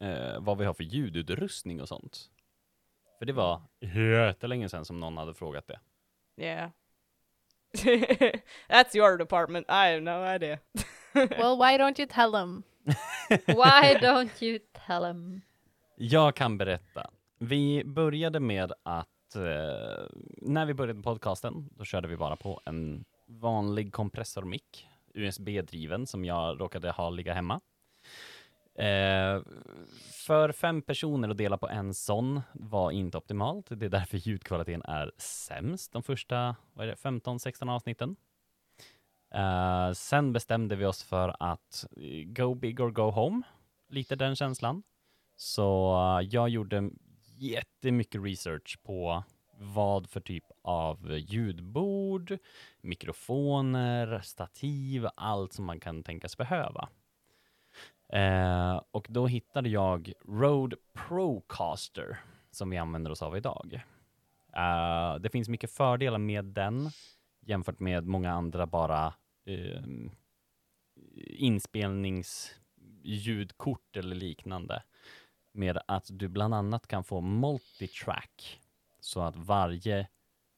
eh, 0.00 0.40
vad 0.40 0.58
vi 0.58 0.64
har 0.64 0.74
för 0.74 0.84
ljudutrustning 0.84 1.80
och 1.80 1.88
sånt. 1.88 2.30
För 3.18 3.26
det 3.26 3.32
var 3.32 3.62
jättelänge 3.80 4.68
sedan 4.68 4.84
som 4.84 5.00
någon 5.00 5.16
hade 5.16 5.34
frågat 5.34 5.66
det. 5.66 5.80
Yeah. 6.36 6.70
That's 8.68 8.96
your 8.96 9.18
department, 9.18 9.66
I 9.68 9.92
have 9.92 10.00
no 10.00 10.34
idea. 10.34 10.58
Well 11.14 11.56
why 11.56 11.78
don't 11.78 12.00
you 12.00 12.08
tell 12.08 12.32
them? 12.32 12.62
Why 13.46 13.94
don't 14.00 14.42
you 14.44 14.58
tell 14.86 15.04
him? 15.04 15.40
Jag 15.96 16.34
kan 16.34 16.58
berätta. 16.58 17.10
Vi 17.38 17.84
började 17.84 18.40
med 18.40 18.72
att 18.82 19.36
eh, 19.36 19.42
när 20.42 20.66
vi 20.66 20.74
började 20.74 21.02
podcasten, 21.02 21.68
då 21.76 21.84
körde 21.84 22.08
vi 22.08 22.16
bara 22.16 22.36
på 22.36 22.60
en 22.64 23.04
vanlig 23.26 23.92
kompressormick, 23.92 24.88
USB-driven, 25.14 26.06
som 26.06 26.24
jag 26.24 26.60
råkade 26.60 26.90
ha 26.90 27.10
ligga 27.10 27.34
hemma. 27.34 27.60
Eh, 28.74 29.42
för 30.26 30.52
fem 30.52 30.82
personer 30.82 31.28
att 31.28 31.36
dela 31.36 31.58
på 31.58 31.68
en 31.68 31.94
sån 31.94 32.40
var 32.52 32.90
inte 32.90 33.18
optimalt. 33.18 33.66
Det 33.70 33.86
är 33.86 33.90
därför 33.90 34.16
ljudkvaliteten 34.16 34.82
är 34.82 35.12
sämst 35.18 35.92
de 35.92 36.02
första 36.02 36.56
15-16 36.76 37.70
avsnitten. 37.70 38.16
Uh, 39.34 39.92
sen 39.92 40.32
bestämde 40.32 40.76
vi 40.76 40.84
oss 40.84 41.02
för 41.02 41.36
att 41.40 41.86
eh, 41.96 42.24
go 42.26 42.54
big 42.54 42.80
or 42.80 42.90
go 42.90 43.10
home, 43.10 43.42
lite 43.88 44.16
den 44.16 44.36
känslan. 44.36 44.82
Så 45.36 45.94
uh, 45.94 46.28
jag 46.28 46.48
gjorde 46.48 46.90
jättemycket 47.38 48.24
research 48.24 48.78
på 48.82 49.24
vad 49.58 50.10
för 50.10 50.20
typ 50.20 50.44
av 50.62 51.18
ljudbord, 51.18 52.38
mikrofoner, 52.80 54.20
stativ, 54.24 55.06
allt 55.14 55.52
som 55.52 55.64
man 55.64 55.80
kan 55.80 56.02
tänkas 56.02 56.36
behöva. 56.36 56.88
Eh, 58.12 58.80
och 58.90 59.06
då 59.10 59.26
hittade 59.26 59.68
jag 59.68 60.12
Rode 60.28 60.76
Procaster 61.08 62.18
som 62.50 62.70
vi 62.70 62.76
använder 62.76 63.10
oss 63.10 63.22
av 63.22 63.36
idag. 63.36 63.82
Eh, 64.52 65.14
det 65.14 65.30
finns 65.30 65.48
mycket 65.48 65.70
fördelar 65.70 66.18
med 66.18 66.44
den 66.44 66.90
jämfört 67.46 67.80
med 67.80 68.06
många 68.06 68.32
andra 68.32 68.66
bara 68.66 69.14
eh, 69.44 69.82
inspelningsljudkort 71.26 73.96
eller 73.96 74.16
liknande. 74.16 74.82
Med 75.52 75.78
att 75.86 76.06
du 76.08 76.28
bland 76.28 76.54
annat 76.54 76.86
kan 76.86 77.04
få 77.04 77.20
multitrack 77.20 78.60
så 79.00 79.20
att 79.20 79.36
varje 79.36 80.08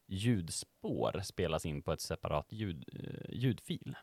ljudspår 0.06 1.20
spelas 1.24 1.66
in 1.66 1.82
på 1.82 1.92
ett 1.92 2.00
separat 2.00 2.52
ljud, 2.52 2.84
eh, 2.92 3.34
ljudfil. 3.34 3.96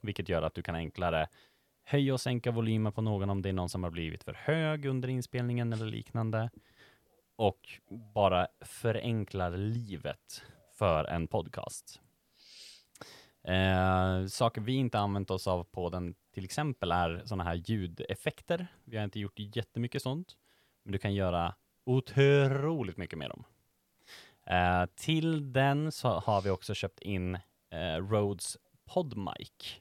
Vilket 0.00 0.28
gör 0.28 0.42
att 0.42 0.54
du 0.54 0.62
kan 0.62 0.74
enklare 0.74 1.28
höja 1.84 2.12
och 2.12 2.20
sänka 2.20 2.50
volymen 2.50 2.92
på 2.92 3.02
någon 3.02 3.30
om 3.30 3.42
det 3.42 3.48
är 3.48 3.52
någon 3.52 3.68
som 3.68 3.84
har 3.84 3.90
blivit 3.90 4.24
för 4.24 4.34
hög 4.34 4.86
under 4.86 5.08
inspelningen 5.08 5.72
eller 5.72 5.86
liknande. 5.86 6.50
Och 7.36 7.80
bara 8.14 8.46
förenklar 8.60 9.56
livet 9.56 10.42
för 10.76 11.04
en 11.04 11.26
podcast. 11.26 12.00
Eh, 13.44 14.26
saker 14.26 14.60
vi 14.60 14.74
inte 14.74 14.98
använt 14.98 15.30
oss 15.30 15.46
av 15.46 15.64
på 15.64 15.90
den 15.90 16.14
till 16.34 16.44
exempel 16.44 16.92
är 16.92 17.22
sådana 17.24 17.44
här 17.44 17.54
ljudeffekter. 17.54 18.66
Vi 18.84 18.96
har 18.96 19.04
inte 19.04 19.20
gjort 19.20 19.38
jättemycket 19.56 20.02
sånt, 20.02 20.36
men 20.82 20.92
du 20.92 20.98
kan 20.98 21.14
göra 21.14 21.54
otroligt 21.84 22.96
mycket 22.96 23.18
med 23.18 23.30
dem. 23.30 23.44
Eh, 24.46 24.86
till 24.94 25.52
den 25.52 25.92
så 25.92 26.08
har 26.08 26.42
vi 26.42 26.50
också 26.50 26.74
köpt 26.74 27.00
in 27.00 27.34
eh, 27.70 28.08
Rhodes 28.10 28.56
PodMic. 28.84 29.80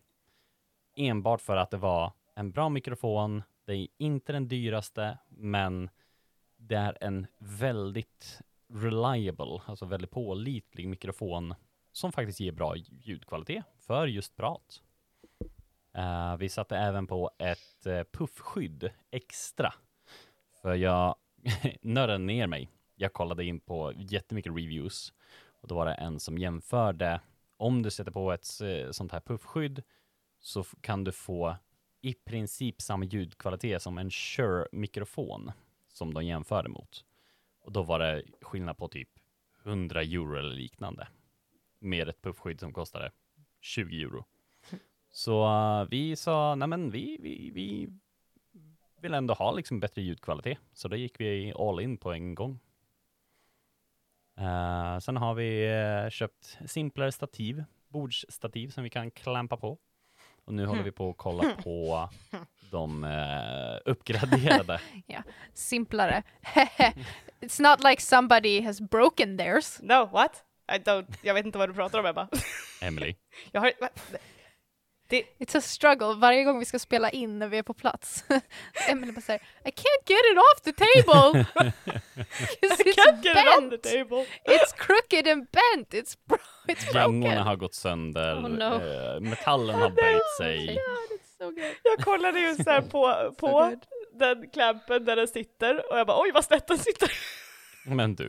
Enbart 0.96 1.42
för 1.42 1.58
att 1.58 1.72
det 1.72 1.78
var 1.78 2.14
en 2.36 2.52
bra 2.52 2.70
mikrofon. 2.70 3.44
Det 3.66 3.74
är 3.74 3.88
inte 3.98 4.34
den 4.34 4.48
dyraste, 4.48 5.18
men 5.30 5.90
det 6.58 6.76
är 6.76 6.98
en 7.02 7.28
väldigt 7.38 8.42
reliable, 8.76 9.62
alltså 9.66 9.86
väldigt 9.86 10.12
pålitlig 10.12 10.88
mikrofon 10.88 11.56
som 11.92 12.12
faktiskt 12.12 12.40
ger 12.40 12.52
bra 12.52 12.76
ljudkvalitet 12.76 13.64
för 13.80 14.08
just 14.08 14.36
prat. 14.36 14.82
Uh, 15.98 16.38
vi 16.38 16.50
satte 16.50 16.78
även 16.78 17.08
på 17.08 17.32
ett 17.38 17.88
uh, 17.88 18.04
puffskydd 18.04 18.92
extra. 19.12 19.74
För 20.62 20.74
jag 20.76 21.16
nördade 21.82 22.18
ner 22.18 22.48
mig. 22.48 22.70
Jag 22.96 23.14
kollade 23.14 23.46
in 23.46 23.60
på 23.60 23.94
jättemycket 23.96 24.52
reviews 24.52 25.14
och 25.62 25.68
då 25.68 25.76
var 25.76 25.86
det 25.86 25.94
en 25.94 26.20
som 26.20 26.38
jämförde 26.38 27.22
om 27.58 27.82
du 27.82 27.92
sätter 27.92 28.12
på 28.12 28.32
ett 28.32 28.48
uh, 28.62 28.92
sånt 28.92 29.12
här 29.12 29.20
puffskydd 29.20 29.84
så 30.40 30.64
kan 30.64 31.04
du 31.04 31.12
få 31.12 31.56
i 32.02 32.14
princip 32.14 32.82
samma 32.82 33.06
ljudkvalitet 33.06 33.82
som 33.82 33.98
en 33.98 34.10
Shure-mikrofon 34.12 35.52
som 35.94 36.14
de 36.14 36.26
jämförde 36.26 36.70
mot. 36.70 37.06
Och 37.66 37.72
då 37.72 37.84
var 37.84 38.00
det 38.00 38.24
skillnad 38.42 38.78
på 38.78 38.88
typ 38.88 39.10
100 39.64 40.02
euro 40.02 40.36
eller 40.40 40.56
liknande 40.56 41.08
med 41.80 42.10
ett 42.10 42.22
puffskydd 42.22 42.60
som 42.60 42.74
kostade 42.74 43.12
20 43.62 44.02
euro. 44.02 44.26
Så 45.12 45.46
uh, 45.46 45.90
vi 45.90 46.16
sa, 46.16 46.56
nej 46.56 46.68
men 46.68 46.92
vi, 46.92 47.18
vi, 47.22 47.52
vi 47.54 47.90
vill 49.02 49.14
ändå 49.14 49.34
ha 49.34 49.52
liksom 49.52 49.80
bättre 49.80 50.02
ljudkvalitet. 50.02 50.58
Så 50.74 50.88
då 50.88 50.96
gick 50.96 51.20
vi 51.20 51.54
all 51.56 51.80
in 51.80 51.98
på 51.98 52.12
en 52.12 52.36
gång. 52.36 52.60
Uh, 54.40 55.00
sen 55.00 55.18
har 55.18 55.34
vi 55.34 55.74
uh, 55.74 56.10
köpt 56.10 56.60
simplare 56.66 57.12
stativ, 57.12 57.64
bordsstativ 57.88 58.70
som 58.70 58.84
vi 58.84 58.90
kan 58.90 59.12
klampa 59.12 59.58
på. 59.58 59.78
Och 60.46 60.54
nu 60.54 60.66
håller 60.66 60.84
vi 60.84 60.92
på 60.92 61.10
att 61.10 61.18
kolla 61.18 61.56
på 61.64 62.10
de 62.72 63.04
uh, 63.04 63.78
uppgraderade. 63.86 64.82
Simplare. 65.54 66.24
It's 67.42 67.62
not 67.62 67.84
like 67.84 68.02
somebody 68.02 68.62
has 68.62 68.82
broken 68.82 69.38
theirs. 69.38 69.80
No, 69.82 70.10
what? 70.12 70.44
I 70.68 70.78
don't, 70.78 71.06
jag 71.22 71.34
vet 71.34 71.46
inte 71.46 71.58
vad 71.58 71.70
du 71.70 71.74
pratar 71.74 72.00
om 72.00 72.06
Ebba. 72.06 72.28
Emily. 72.82 73.16
Jag 73.52 73.62
har, 73.62 73.72
va? 75.10 75.18
It's 75.40 75.58
a 75.58 75.62
struggle 75.62 76.14
varje 76.16 76.44
gång 76.44 76.60
vi 76.60 76.66
ska 76.66 76.80
spela 76.80 77.10
in 77.10 77.40
när 77.40 77.48
vi 77.48 77.58
är 77.58 77.64
på 77.64 77.74
plats. 77.74 78.24
Emily 78.90 79.12
bara 79.12 79.22
säger 79.22 79.42
I 79.66 79.70
can't 79.70 80.06
get 80.06 80.20
it 80.32 80.38
off 80.38 80.62
the 80.64 80.72
table! 80.72 81.46
I 82.62 82.66
it's 82.66 82.96
can't 82.96 83.22
get 83.24 83.38
it 83.38 83.58
on 83.58 83.70
bent. 83.70 83.84
the 83.84 83.90
table. 83.90 84.26
It's 84.46 84.74
crooked 84.78 85.28
and 85.28 85.48
bent! 85.52 85.94
It's, 85.94 86.16
bro 86.28 86.38
it's 86.68 86.94
Gängorna 86.94 87.20
broken! 87.22 87.38
har 87.48 87.56
gått 87.56 87.74
sönder, 87.76 88.36
Oh, 88.36 88.50
no. 88.50 88.76
eh, 89.16 89.20
metallen 89.22 89.76
har 89.76 89.90
böjt 89.90 90.38
sig. 90.38 90.68
God, 90.68 91.20
it's 91.20 91.38
so 91.38 91.46
good. 91.46 91.76
Jag 91.84 92.00
kollade 92.06 92.40
ju 92.40 92.56
så 92.56 92.70
här 92.70 92.82
på, 92.82 93.14
So 93.30 93.32
på 93.36 93.48
good. 93.60 93.80
den 94.20 94.50
klampen 94.50 95.06
där 95.06 95.16
den 95.16 95.28
sitter 95.28 95.92
och 95.92 95.98
jag 96.00 96.08
bara 96.08 96.22
oj 96.22 96.32
vad 96.34 96.46
snett 96.46 96.68
den 96.68 96.78
sitter. 96.80 97.12
Men 97.86 98.16
du. 98.16 98.24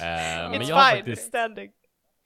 Eh, 0.00 0.50
men 0.50 0.62
It's 0.62 0.68
jag 0.68 0.76
har, 0.76 0.90
fine, 0.90 0.98
faktiskt, 1.04 1.28
standing. 1.28 1.70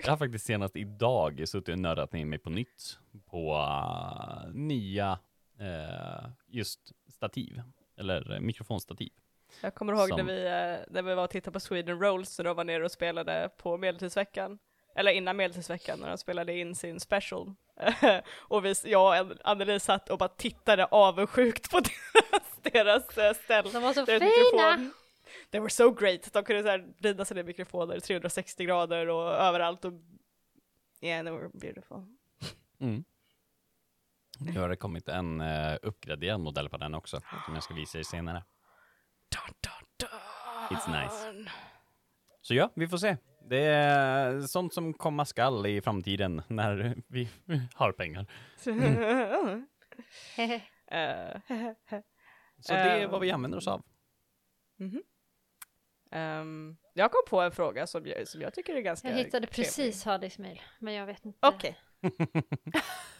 Jag 0.04 0.10
har 0.10 0.16
faktiskt 0.16 0.46
senast 0.46 0.76
idag 0.76 1.48
suttit 1.48 1.68
och 1.72 1.78
nördat 1.78 2.12
ner 2.12 2.24
mig 2.24 2.38
på 2.38 2.50
nytt 2.50 2.98
på 3.30 3.54
uh, 3.54 4.54
nya 4.54 5.18
eh, 5.60 6.30
just 6.48 6.80
stativ, 7.08 7.62
eller 7.98 8.40
mikrofonstativ. 8.40 9.12
Jag 9.60 9.74
kommer 9.74 9.92
ihåg 9.92 10.08
Som- 10.08 10.16
när 10.16 10.24
vi, 10.24 10.46
eh, 10.46 10.92
när 10.92 11.02
vi 11.02 11.14
var 11.14 11.24
och 11.24 11.30
tittade 11.30 11.52
på 11.52 11.60
Sweden 11.60 12.00
Rolls 12.00 12.38
och 12.38 12.44
då 12.44 12.54
var 12.54 12.64
nere 12.64 12.84
och 12.84 12.92
spelade 12.92 13.50
på 13.56 13.76
Medeltidsveckan. 13.76 14.58
Eller 14.94 15.12
innan 15.12 15.36
Medeltidsveckan 15.36 16.00
när 16.00 16.08
de 16.08 16.18
spelade 16.18 16.56
in 16.58 16.74
sin 16.74 17.00
special. 17.00 17.54
och 18.38 18.64
vi, 18.64 18.74
jag 18.84 19.26
och 19.26 19.36
Anneli 19.44 19.80
satt 19.80 20.10
och 20.10 20.18
bara 20.18 20.28
tittade 20.28 20.84
avundsjukt 20.84 21.70
på 21.70 21.80
deras, 22.62 23.06
deras 23.06 23.36
ställ. 23.36 23.72
De 23.72 23.82
var 23.82 23.92
så 23.92 24.06
fina! 24.06 24.18
mikrofon. 24.24 24.92
They 25.50 25.60
were 25.60 25.70
so 25.70 25.90
great. 25.90 26.32
De 26.32 26.44
kunde 26.44 26.62
så 26.62 26.68
här 26.68 26.94
vrida 26.98 27.24
sina 27.24 27.42
mikrofoner 27.42 28.00
360 28.00 28.64
grader 28.64 29.08
och 29.08 29.28
överallt 29.30 29.84
och 29.84 29.92
yeah, 31.00 31.24
they 31.24 31.32
were 31.32 31.48
beautiful. 31.48 32.04
Mm. 32.80 33.04
Nu 34.40 34.60
har 34.60 34.68
det 34.68 34.76
kommit 34.76 35.08
en 35.08 35.40
uh, 35.40 35.78
uppgraderad 35.82 36.40
modell 36.40 36.68
på 36.68 36.76
den 36.76 36.94
också, 36.94 37.20
som 37.44 37.54
jag 37.54 37.62
ska 37.62 37.74
visa 37.74 37.98
er 37.98 38.02
senare. 38.02 38.44
Dun, 39.28 39.54
dun, 39.60 39.86
dun. 39.96 40.08
It's 40.78 41.02
nice. 41.02 41.50
Så 42.40 42.54
ja, 42.54 42.70
vi 42.74 42.88
får 42.88 42.96
se. 42.96 43.16
Det 43.48 43.64
är 43.64 44.40
sånt 44.40 44.74
som 44.74 44.94
komma 44.94 45.24
skall 45.24 45.66
i 45.66 45.80
framtiden 45.80 46.42
när 46.48 46.96
vi 47.08 47.28
har 47.74 47.92
pengar. 47.92 48.26
Eh, 50.92 51.40
Så 52.60 52.72
det 52.72 52.78
är 52.78 53.08
vad 53.08 53.20
vi 53.20 53.30
använder 53.30 53.58
oss 53.58 53.68
av. 53.68 53.82
mhm. 54.76 55.02
Ehm, 56.10 56.76
jag 56.94 57.12
kom 57.12 57.22
på 57.28 57.40
en 57.40 57.52
fråga 57.52 57.86
som 57.86 58.06
jag, 58.06 58.28
som 58.28 58.40
jag 58.40 58.54
tycker 58.54 58.74
är 58.74 58.80
ganska 58.80 59.08
Jag 59.10 59.16
hittade 59.16 59.46
trevlig. 59.46 59.66
precis 59.66 60.04
Hadis 60.04 60.38
mail, 60.38 60.60
men 60.78 60.94
jag 60.94 61.06
vet 61.06 61.24
inte. 61.24 61.38
Okej. 61.48 61.78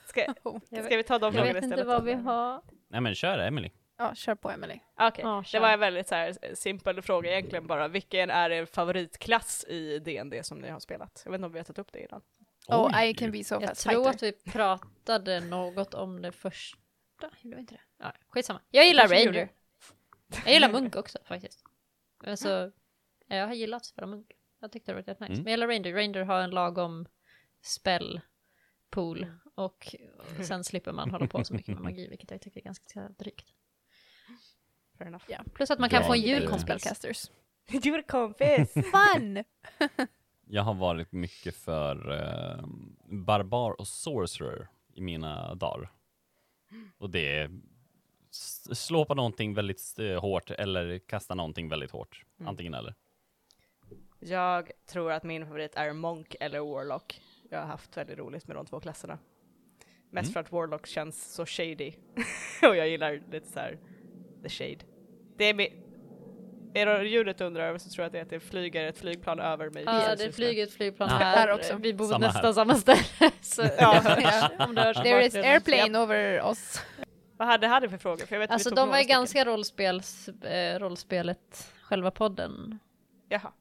Ska, 0.06 0.20
Jag 0.68 0.84
ska 0.84 0.96
vi 0.96 1.02
ta 1.02 1.18
de 1.18 1.24
Jag 1.26 1.32
frågorna 1.34 1.52
vet 1.52 1.64
inte 1.64 1.66
istället? 1.74 1.86
vad 1.86 2.04
vi 2.04 2.12
har. 2.12 2.62
Nej 2.88 3.00
men 3.00 3.14
kör 3.14 3.38
Emily. 3.38 3.70
Ja, 3.98 4.14
kör 4.14 4.34
på 4.34 4.50
Emily. 4.50 4.80
Okej, 5.00 5.22
Ja, 5.24 5.44
det 5.52 5.58
var 5.60 5.70
en 5.72 5.80
väldigt 5.80 6.08
så 6.08 6.14
här 6.14 6.54
simpel 6.54 7.02
fråga 7.02 7.30
egentligen 7.32 7.66
bara. 7.66 7.88
Vilken 7.88 8.30
är 8.30 8.50
er 8.50 8.64
favoritklass 8.66 9.64
i 9.68 9.98
DND 9.98 10.34
som 10.46 10.58
ni 10.58 10.68
har 10.68 10.80
spelat? 10.80 11.22
Jag 11.24 11.32
vet 11.32 11.38
inte 11.38 11.46
om 11.46 11.52
vi 11.52 11.58
har 11.58 11.64
tagit 11.64 11.78
upp 11.78 11.92
det 11.92 11.98
innan. 12.04 12.22
Oh, 12.68 12.90
Oj. 12.96 13.08
I 13.10 13.14
can 13.14 13.30
be 13.32 13.44
so 13.44 13.54
Jag 13.54 13.68
fast 13.68 13.82
tror 13.88 14.04
fighter. 14.04 14.10
att 14.10 14.22
vi 14.22 14.50
pratade 14.52 15.40
något 15.40 15.94
om 15.94 16.22
det 16.22 16.32
första. 16.32 16.78
Gjorde 17.40 17.56
vi 17.56 17.60
inte 17.60 17.74
det? 17.74 17.80
Ja, 17.98 18.12
skitsamma. 18.28 18.60
Jag 18.70 18.86
gillar 18.86 19.08
Ranger. 19.08 19.48
Jag 20.44 20.54
gillar 20.54 20.68
Munk 20.72 20.96
också 20.96 21.18
faktiskt. 21.24 21.64
Alltså, 22.26 22.70
jag 23.36 23.46
har 23.46 23.54
gillat 23.54 23.84
spela 23.84 24.06
Munk. 24.06 24.32
Jag 24.60 24.72
tyckte 24.72 24.92
det 24.92 24.96
var 24.96 25.02
rätt 25.02 25.20
nice. 25.20 25.32
Mm. 25.32 25.44
Men 25.44 25.52
jag 25.52 25.60
gillar 25.60 25.66
Ranger. 25.66 25.94
Ranger 25.94 26.24
har 26.24 26.40
en 26.40 26.50
lagom 26.50 27.06
spell 27.62 28.20
pool 28.90 29.26
och 29.54 29.94
sen 30.46 30.64
slipper 30.64 30.92
man 30.92 31.10
hålla 31.10 31.26
på 31.26 31.44
så 31.44 31.54
mycket 31.54 31.74
med 31.74 31.82
magi, 31.82 32.08
vilket 32.08 32.30
jag 32.30 32.40
tycker 32.40 32.60
är 32.60 32.64
ganska 32.64 33.08
drygt. 33.18 33.54
Fair 34.98 35.08
enough. 35.08 35.24
Ja. 35.28 35.44
Plus 35.54 35.70
att 35.70 35.78
man 35.78 35.90
kan 35.90 36.02
Ja, 36.02 36.06
få 36.06 36.14
en 36.14 36.20
julkompis. 36.20 36.62
Spellcasters. 36.62 37.30
Confess! 38.08 38.72
Fun! 38.74 39.44
Jag 40.46 40.62
har 40.62 40.74
varit 40.74 41.12
mycket 41.12 41.56
för 41.56 42.12
eh, 42.12 42.64
barbar 43.04 43.80
och 43.80 43.88
sorcerer 43.88 44.68
i 44.94 45.00
mina 45.00 45.54
dagar. 45.54 45.92
Och 46.98 47.10
det 47.10 47.36
är 47.36 47.50
slå 48.72 49.04
på 49.04 49.14
någonting 49.14 49.54
väldigt 49.54 49.98
eh, 49.98 50.20
hårt 50.20 50.50
eller 50.50 50.98
kasta 50.98 51.34
någonting 51.34 51.68
väldigt 51.68 51.90
hårt. 51.90 52.24
Mm. 52.38 52.48
Antingen 52.48 52.74
eller. 52.74 52.94
Jag 54.20 54.70
tror 54.86 55.12
att 55.12 55.22
min 55.22 55.46
favorit 55.46 55.74
är 55.76 55.92
Monk 55.92 56.36
eller 56.40 56.60
Warlock. 56.60 57.20
Jag 57.50 57.58
har 57.58 57.66
haft 57.66 57.96
väldigt 57.96 58.18
roligt 58.18 58.46
med 58.46 58.56
de 58.56 58.66
två 58.66 58.80
klasserna. 58.80 59.18
Mest 60.10 60.26
Mm. 60.26 60.32
för 60.32 60.40
att 60.40 60.52
Warlock 60.52 60.86
känns 60.86 61.34
så 61.34 61.46
shady. 61.46 61.92
och 62.62 62.76
jag 62.76 62.88
gillar 62.88 63.22
lite 63.32 63.48
så 63.48 63.58
här 63.58 63.78
the 64.42 64.48
shade. 64.48 64.78
Det 65.36 65.44
är 65.44 65.54
mi- 65.54 65.72
är 66.74 66.86
det 66.86 67.08
ljudet 67.08 67.40
undrar 67.40 67.62
över 67.68 67.78
så 67.78 67.90
tror 67.90 68.02
jag 68.02 68.06
att 68.06 68.12
det 68.12 68.18
är 68.18 68.22
att 68.22 68.30
det 68.30 68.40
flyger 68.40 68.84
ett 68.84 68.98
flygplan 68.98 69.40
över 69.40 69.70
mig. 69.70 69.82
Ja, 69.86 70.16
det 70.16 70.32
flyger 70.32 70.62
ett 70.64 70.72
flygplan 70.72 71.08
Ja. 71.12 71.16
här. 71.16 71.36
Här 71.36 71.54
också. 71.54 71.76
Vi 71.76 71.94
bor 71.94 72.06
Samma 72.06 72.26
här. 72.26 72.32
nästan 72.32 72.54
samma 72.54 72.74
ställe. 72.74 73.00
Så, 73.40 73.62
Ja. 73.78 73.98
om 74.68 74.76
hörs 74.76 74.96
i 74.98 75.02
There 75.02 75.26
is 75.26 75.34
airplane 75.34 75.98
over 75.98 76.40
oss. 76.42 76.80
Vad 77.36 77.48
hade 77.48 77.66
hade 77.66 77.88
för 77.88 77.98
frågor? 77.98 78.26
För 78.26 78.34
jag 78.34 78.40
vet 78.40 78.50
Alltså 78.50 78.70
de 78.74 78.88
var 78.88 78.98
ju 78.98 79.04
ganska 79.04 79.44
rollspels, 79.44 80.28
eh, 80.28 80.78
rollspelet, 80.78 81.72
själva 81.82 82.10
podden. 82.10 82.78
Jaha. 83.28 83.52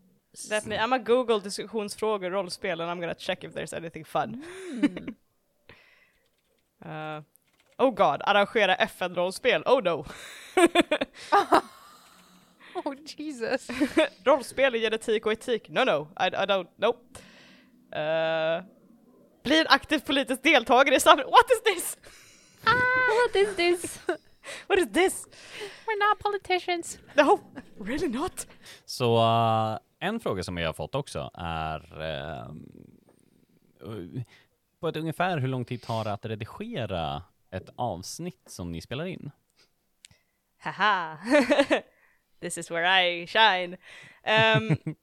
Let 0.49 0.65
me, 0.65 0.75
I'm 0.77 0.93
a 0.93 0.99
Google 0.99 1.41
diskussionsfrågor, 1.41 2.29
rollspel 2.29 2.81
and 2.81 2.91
I'm 2.91 2.99
gonna 2.99 3.15
check 3.15 3.43
if 3.43 3.53
there's 3.53 3.73
anything 3.73 4.05
fun. 4.05 4.43
Mm. 4.73 5.15
Uh, 6.85 7.21
oh 7.77 7.91
god, 7.91 8.21
arrangera 8.25 8.75
FN-rollspel, 8.79 9.63
oh 9.65 9.79
no. 9.79 10.05
Oh 12.85 12.95
Jesus. 13.05 13.67
rollspel 14.25 14.75
i 14.75 14.79
genetik 14.79 15.25
och 15.25 15.31
etik, 15.31 15.69
no 15.69 15.83
no, 15.83 16.07
I, 16.17 16.27
I 16.27 16.45
don't, 16.45 16.69
nope. 16.77 17.17
Uh, 17.95 18.63
bli 19.43 19.59
en 19.59 19.67
aktiv 19.67 19.99
politisk 19.99 20.43
deltagare 20.43 20.95
i 20.95 20.99
samhället, 20.99 21.31
what 21.31 21.51
is 21.51 21.61
this? 21.61 21.97
What 22.63 23.35
is 23.35 23.55
this? 23.55 23.99
What 24.67 24.79
is 24.79 24.87
this? 24.93 25.27
We're 25.87 25.99
not 26.09 26.19
politicians. 26.19 26.99
No, 27.15 27.39
really 27.79 28.07
not. 28.07 28.47
Så 28.85 29.17
eh, 29.17 29.77
en 29.99 30.19
fråga 30.19 30.43
som 30.43 30.57
jag 30.57 30.67
har 30.67 30.73
fått 30.73 30.95
också 30.95 31.31
är 31.33 32.01
uh, 32.01 32.51
på 34.79 34.87
ett 34.87 34.97
ungefär 34.97 35.37
hur 35.37 35.47
lång 35.47 35.65
tid 35.65 35.81
tar 35.81 36.03
det 36.03 36.13
att 36.13 36.25
redigera 36.25 37.23
ett 37.51 37.69
avsnitt 37.75 38.43
som 38.45 38.71
ni 38.71 38.81
spelar 38.81 39.05
in? 39.05 39.31
Haha, 40.57 41.17
this 42.39 42.57
is 42.57 42.71
where 42.71 43.05
I 43.05 43.27
shine. 43.27 43.77
Ehm, 44.23 44.77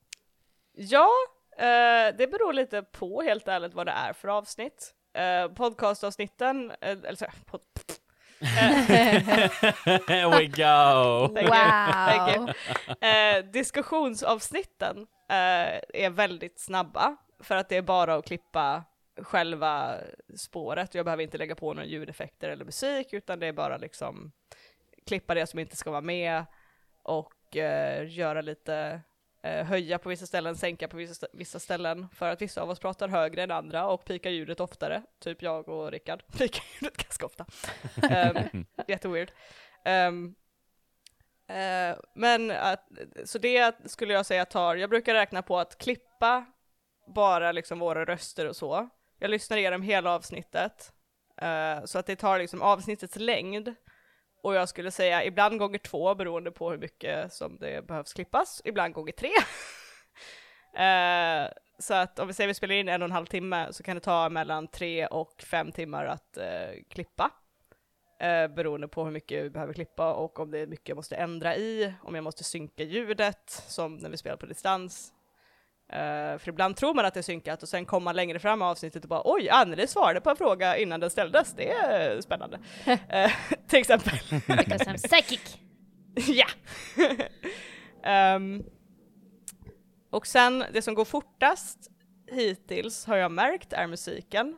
ja, 0.73 1.09
eh, 1.57 2.15
det 2.17 2.31
beror 2.31 2.53
lite 2.53 2.81
på 2.81 3.21
helt 3.21 3.47
ärligt 3.47 3.73
vad 3.73 3.87
det 3.87 3.91
är 3.91 4.13
för 4.13 4.27
avsnitt. 4.27 4.93
Uh, 5.17 5.53
podcastavsnitten, 5.53 6.71
eh, 6.71 6.77
eller 6.91 7.45
pod, 7.45 7.61
Here 10.07 10.29
we 10.29 10.47
go! 10.47 11.29
Thank 11.33 11.47
you. 11.47 11.51
Thank 11.51 12.37
you. 12.37 12.45
Wow. 12.45 12.53
Eh, 13.01 13.45
diskussionsavsnitten 13.45 14.97
eh, 15.29 15.79
är 15.93 16.09
väldigt 16.09 16.59
snabba 16.59 17.15
för 17.39 17.55
att 17.55 17.69
det 17.69 17.77
är 17.77 17.81
bara 17.81 18.15
att 18.15 18.25
klippa 18.25 18.83
själva 19.21 19.97
spåret. 20.35 20.95
Jag 20.95 21.05
behöver 21.05 21.23
inte 21.23 21.37
lägga 21.37 21.55
på 21.55 21.73
några 21.73 21.87
ljudeffekter 21.87 22.49
eller 22.49 22.65
musik 22.65 23.13
utan 23.13 23.39
det 23.39 23.47
är 23.47 23.53
bara 23.53 23.77
liksom 23.77 24.31
klippa 25.07 25.33
det 25.33 25.47
som 25.47 25.59
inte 25.59 25.75
ska 25.75 25.91
vara 25.91 26.01
med 26.01 26.45
och 27.03 27.57
eh, 27.57 28.09
göra 28.09 28.41
lite 28.41 29.01
höja 29.47 29.97
på 29.97 30.09
vissa 30.09 30.25
ställen, 30.25 30.55
sänka 30.55 30.87
på 30.87 30.97
vissa, 30.97 31.27
vissa 31.33 31.59
ställen 31.59 32.07
för 32.13 32.29
att 32.29 32.41
vissa 32.41 32.61
av 32.61 32.69
oss 32.69 32.79
pratar 32.79 33.07
högre 33.07 33.43
än 33.43 33.51
andra 33.51 33.87
och 33.87 34.05
pikar 34.05 34.29
ljudet 34.29 34.59
oftare, 34.59 35.03
typ 35.19 35.41
jag 35.41 35.69
och 35.69 35.91
Rickard 35.91 36.23
pikar 36.37 36.63
ljudet 36.81 36.97
ganska 36.97 37.25
ofta. 37.25 37.45
um, 38.53 38.65
jätteweird. 38.87 39.31
Um, 39.85 40.35
Eh, 41.47 41.97
men 42.13 42.51
att, 42.51 42.87
så 43.25 43.37
det 43.37 43.75
skulle 43.85 44.13
jag 44.13 44.25
säga 44.25 44.45
tar, 44.45 44.75
jag 44.75 44.89
brukar 44.89 45.13
räkna 45.13 45.41
på 45.41 45.59
att 45.59 45.77
klippa 45.77 46.45
bara 47.07 47.51
liksom 47.51 47.79
våra 47.79 48.05
röster 48.05 48.47
och 48.47 48.55
så. 48.55 48.89
Jag 49.19 49.31
lyssnar 49.31 49.57
igenom 49.57 49.81
hela 49.81 50.11
avsnittet. 50.11 50.93
eh, 51.41 51.85
så 51.85 51.99
att 51.99 52.05
det 52.05 52.15
tar 52.15 52.39
liksom 52.39 52.61
avsnittets 52.61 53.15
längd. 53.15 53.75
Och 54.41 54.55
jag 54.55 54.69
skulle 54.69 54.91
säga 54.91 55.23
ibland 55.23 55.59
gånger 55.59 55.77
två 55.77 56.15
beroende 56.15 56.51
på 56.51 56.71
hur 56.71 56.77
mycket 56.77 57.33
som 57.33 57.57
det 57.57 57.87
behövs 57.87 58.13
klippas, 58.13 58.61
ibland 58.65 58.93
gånger 58.93 59.11
tre. 59.11 59.29
Eh, 60.77 61.49
så 61.79 61.93
att 61.93 62.19
om 62.19 62.27
vi 62.27 62.33
säger 62.33 62.47
vi 62.47 62.53
spelar 62.53 62.75
in 62.75 62.89
en 62.89 63.01
och 63.01 63.05
en 63.05 63.11
halv 63.11 63.25
timme 63.25 63.67
så 63.71 63.83
kan 63.83 63.95
det 63.95 64.01
ta 64.01 64.29
mellan 64.29 64.67
tre 64.67 65.07
och 65.07 65.41
fem 65.41 65.71
timmar 65.71 66.05
att 66.05 66.37
eh, 66.37 66.83
klippa. 66.89 67.31
Eh, 68.19 68.47
beroende 68.47 68.87
på 68.87 69.03
hur 69.03 69.11
mycket 69.11 69.43
vi 69.43 69.49
behöver 69.49 69.73
klippa 69.73 70.13
och 70.13 70.39
om 70.39 70.51
det 70.51 70.59
är 70.59 70.67
mycket 70.67 70.89
jag 70.89 70.95
måste 70.95 71.15
ändra 71.15 71.55
i, 71.55 71.93
om 72.03 72.15
jag 72.15 72.23
måste 72.23 72.43
synka 72.43 72.83
ljudet, 72.83 73.49
som 73.49 73.97
när 73.97 74.09
vi 74.09 74.17
spelar 74.17 74.37
på 74.37 74.45
distans. 74.45 75.13
Eh, 75.89 76.37
för 76.37 76.49
ibland 76.49 76.75
tror 76.75 76.93
man 76.93 77.05
att 77.05 77.13
det 77.13 77.19
är 77.19 77.21
synkat 77.21 77.63
och 77.63 77.69
sen 77.69 77.85
kommer 77.85 78.05
man 78.05 78.15
längre 78.15 78.39
fram 78.39 78.61
i 78.61 78.65
avsnittet 78.65 79.03
och 79.03 79.09
bara 79.09 79.21
oj, 79.25 79.49
Anneli 79.49 79.87
svarade 79.87 80.21
på 80.21 80.29
en 80.29 80.35
fråga 80.35 80.77
innan 80.77 80.99
den 80.99 81.09
ställdes, 81.09 81.53
det 81.53 81.71
är 81.71 82.21
spännande. 82.21 82.59
Eh, 83.09 83.31
till 83.67 83.79
exempel. 83.79 84.13
I'm 84.13 85.07
psychic. 85.07 85.57
ja! 86.27 86.47
Ehm, 88.03 88.63
och 90.09 90.27
sen, 90.27 90.63
det 90.73 90.81
som 90.81 90.93
går 90.93 91.05
fortast 91.05 91.91
hittills 92.31 93.05
har 93.05 93.15
jag 93.17 93.31
märkt 93.31 93.73
är 93.73 93.87
musiken. 93.87 94.57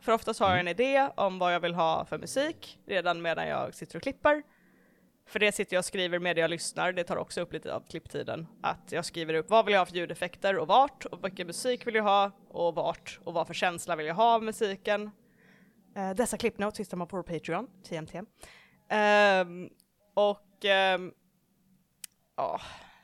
För 0.00 0.12
oftast 0.12 0.40
har 0.40 0.50
jag 0.50 0.60
en 0.60 0.68
idé 0.68 1.08
om 1.16 1.38
vad 1.38 1.54
jag 1.54 1.60
vill 1.60 1.74
ha 1.74 2.04
för 2.04 2.18
musik 2.18 2.78
redan 2.86 3.22
medan 3.22 3.48
jag 3.48 3.74
sitter 3.74 3.96
och 3.96 4.02
klipper. 4.02 4.42
För 5.28 5.38
det 5.38 5.52
sitter 5.52 5.76
jag 5.76 5.80
och 5.80 5.84
skriver 5.84 6.18
med 6.18 6.36
det 6.36 6.40
jag 6.40 6.50
lyssnar, 6.50 6.92
det 6.92 7.04
tar 7.04 7.16
också 7.16 7.40
upp 7.40 7.52
lite 7.52 7.74
av 7.74 7.80
klipptiden. 7.80 8.46
Att 8.62 8.92
jag 8.92 9.04
skriver 9.04 9.34
upp 9.34 9.50
vad 9.50 9.64
vill 9.64 9.72
jag 9.72 9.80
ha 9.80 9.86
för 9.86 9.94
ljudeffekter 9.94 10.58
och 10.58 10.66
vart, 10.66 11.04
och 11.04 11.24
vilken 11.24 11.46
musik 11.46 11.86
vill 11.86 11.94
jag 11.94 12.02
ha 12.02 12.30
och 12.48 12.74
vart, 12.74 13.18
och 13.24 13.34
vad 13.34 13.46
för 13.46 13.54
känsla 13.54 13.96
vill 13.96 14.06
jag 14.06 14.14
ha 14.14 14.34
av 14.34 14.42
musiken. 14.42 15.10
Eh, 15.96 16.10
dessa 16.10 16.36
klippnotes 16.36 16.80
hittar 16.80 16.96
man 16.96 17.06
på 17.08 17.16
vår 17.16 17.22
Patreon, 17.22 17.66
TMT. 17.88 18.22
Ehm, 18.88 19.68
och 20.14 20.64
ehm, 20.64 21.12
ja, 22.36 22.60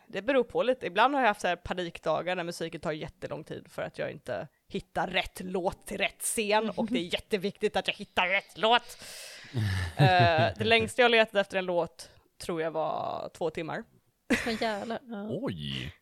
det 0.08 0.22
beror 0.22 0.44
på 0.44 0.62
lite. 0.62 0.86
Ibland 0.86 1.14
har 1.14 1.20
jag 1.20 1.28
haft 1.28 1.40
så 1.40 1.48
här 1.48 1.56
panikdagar 1.56 2.36
när 2.36 2.44
musiken 2.44 2.80
tar 2.80 2.92
jättelång 2.92 3.44
tid 3.44 3.66
för 3.68 3.82
att 3.82 3.98
jag 3.98 4.10
inte 4.10 4.48
hittar 4.68 5.06
rätt 5.06 5.40
låt 5.44 5.86
till 5.86 5.98
rätt 5.98 6.22
scen 6.22 6.70
och 6.70 6.86
det 6.86 6.98
är 6.98 7.14
jätteviktigt 7.14 7.76
att 7.76 7.88
jag 7.88 7.94
hittar 7.94 8.28
rätt 8.28 8.58
låt. 8.58 8.98
Eh, 9.96 10.52
det 10.58 10.64
längsta 10.64 11.02
jag 11.02 11.10
letat 11.10 11.34
efter 11.34 11.58
en 11.58 11.64
låt 11.64 12.10
tror 12.38 12.62
jag 12.62 12.70
var 12.70 13.30
två 13.34 13.50
timmar. 13.50 13.84
Men 14.46 14.56
jävlar. 14.56 14.98
Ja. 15.02 15.26
Oj! 15.30 15.92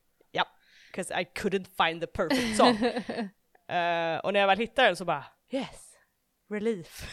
Because 0.93 1.11
I 1.11 1.25
couldn't 1.25 1.67
find 1.77 2.01
the 2.01 2.07
perfect 2.07 2.57
song. 2.57 2.79
Eh, 3.69 4.19
och 4.19 4.33
när 4.33 4.41
jag 4.41 4.47
väl 4.47 4.59
hittade 4.59 4.89
den 4.89 4.97
så 4.97 5.05
bara 5.05 5.25
yes, 5.51 5.99
relief. 6.51 7.09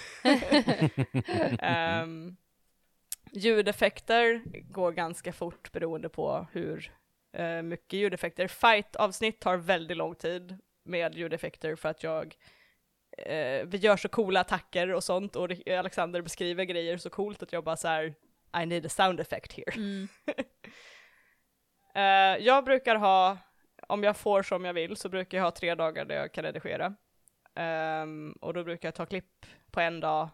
um, 2.04 2.38
ljudeffekter 3.32 4.42
går 4.72 4.92
ganska 4.92 5.34
fort 5.34 5.72
beroende 5.72 6.10
på 6.10 6.48
hur 6.52 6.94
eh, 7.34 7.62
mycket 7.62 8.00
ljudeffekter. 8.00 8.48
Fight-avsnitt 8.48 9.40
tar 9.40 9.58
väldigt 9.58 9.98
lång 9.98 10.16
tid 10.16 10.58
med 10.84 11.16
ljudeffekter 11.16 11.76
för 11.76 11.90
att 11.90 12.04
jag 12.04 12.36
eh, 13.26 13.66
vi 13.66 13.78
gör 13.78 13.98
så 13.98 14.10
coola 14.10 14.40
attacker 14.40 14.94
och 14.94 15.04
sånt 15.04 15.36
och 15.36 15.50
Alexander 15.80 16.22
beskriver 16.22 16.64
grejer 16.64 16.98
så 16.98 17.10
coolt 17.10 17.44
att 17.44 17.54
jag 17.54 17.64
bara 17.64 17.78
så 17.78 17.88
här 17.88 18.14
I 18.62 18.66
need 18.66 18.86
a 18.86 18.90
sound 18.90 19.20
effect 19.20 19.54
here. 19.54 19.76
Mm. 19.76 20.08
Eh, 21.96 22.38
jag 22.46 22.66
brukar 22.66 22.96
ha, 22.96 23.38
om 23.88 24.04
jag 24.04 24.18
får 24.18 24.44
som 24.44 24.66
jag 24.66 24.74
vill, 24.74 24.98
så 24.98 25.10
brukar 25.10 25.38
jag 25.38 25.46
ha 25.46 25.52
tre 25.52 25.76
dagar 25.76 26.06
där 26.06 26.16
jag 26.16 26.34
kan 26.34 26.44
redigera. 26.44 26.94
Ehm, 27.56 28.32
och 28.32 28.54
då 28.54 28.64
brukar 28.64 28.88
jag 28.88 28.96
ta 28.96 29.06
klipp 29.06 29.46
på 29.72 29.80
en 29.80 30.00
dag, 30.00 30.30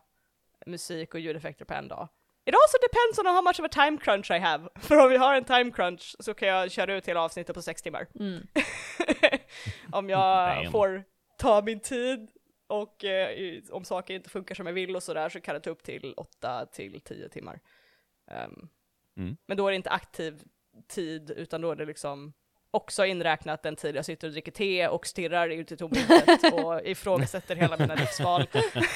musik 0.65 1.13
och 1.13 1.19
ljudeffekter 1.19 1.65
på 1.65 1.73
en 1.73 1.87
dag. 1.87 2.07
It 2.45 2.55
also 2.55 2.77
depends 2.81 3.19
on 3.19 3.25
how 3.25 3.41
much 3.41 3.59
of 3.59 3.65
a 3.65 3.69
time 3.69 3.97
crunch 3.97 4.31
I 4.31 4.39
have. 4.39 4.69
För 4.79 4.97
om 4.97 5.09
vi 5.09 5.17
har 5.17 5.35
en 5.35 5.43
time 5.43 5.71
crunch 5.71 6.15
så 6.19 6.33
kan 6.33 6.47
jag 6.47 6.71
köra 6.71 6.95
ut 6.95 7.07
hela 7.07 7.21
avsnittet 7.21 7.55
på 7.55 7.61
sex 7.61 7.81
timmar. 7.81 8.07
Mm. 8.19 8.47
om 9.91 10.09
jag 10.09 10.55
Damn. 10.55 10.71
får 10.71 11.03
ta 11.37 11.61
min 11.61 11.79
tid 11.79 12.29
och 12.67 13.03
eh, 13.05 13.61
om 13.71 13.85
saker 13.85 14.13
inte 14.13 14.29
funkar 14.29 14.55
som 14.55 14.65
jag 14.67 14.73
vill 14.73 14.95
och 14.95 15.03
sådär 15.03 15.29
så 15.29 15.41
kan 15.41 15.55
det 15.55 15.61
ta 15.61 15.69
upp 15.69 15.83
till 15.83 16.13
åtta 16.17 16.65
till 16.65 17.01
tio 17.01 17.29
timmar. 17.29 17.59
Ehm, 18.31 18.69
Mm. 19.17 19.37
Men 19.45 19.57
då 19.57 19.67
är 19.67 19.71
det 19.71 19.75
inte 19.75 19.89
aktiv 19.89 20.43
tid 20.87 21.31
utan 21.31 21.61
då 21.61 21.71
är 21.71 21.75
det 21.75 21.85
liksom 21.85 22.33
också 22.71 23.05
inräknat 23.05 23.63
den 23.63 23.75
tid 23.75 23.95
jag 23.95 24.05
sitter 24.05 24.27
och 24.27 24.31
dricker 24.33 24.51
te 24.51 24.87
och 24.87 25.07
stirrar 25.07 25.49
ut 25.49 25.71
i 25.71 25.77
tomrummet 25.77 26.53
och 26.53 26.81
ifrågasätter 26.87 27.55
hela 27.55 27.77
mina 27.77 27.95
livsval. 27.95 28.47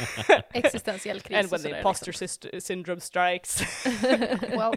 Existentiell 0.53 1.19
kris 1.21 1.37
And 1.37 1.49
when 1.49 1.61
the 1.61 1.77
imposter 1.77 2.11
syst- 2.11 2.59
syndrome 2.59 3.01
strikes. 3.01 3.59
liksom. 3.85 4.49
Well, 4.59 4.73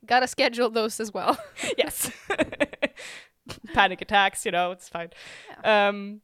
gotta 0.00 0.26
schedule 0.26 0.70
those 0.74 1.02
as 1.02 1.14
well. 1.14 1.36
yes. 1.78 2.10
Panic 3.74 4.02
attacks, 4.02 4.46
you 4.46 4.52
know, 4.52 4.72
it's 4.72 4.88
fine. 4.88 5.10
Um, 5.64 6.20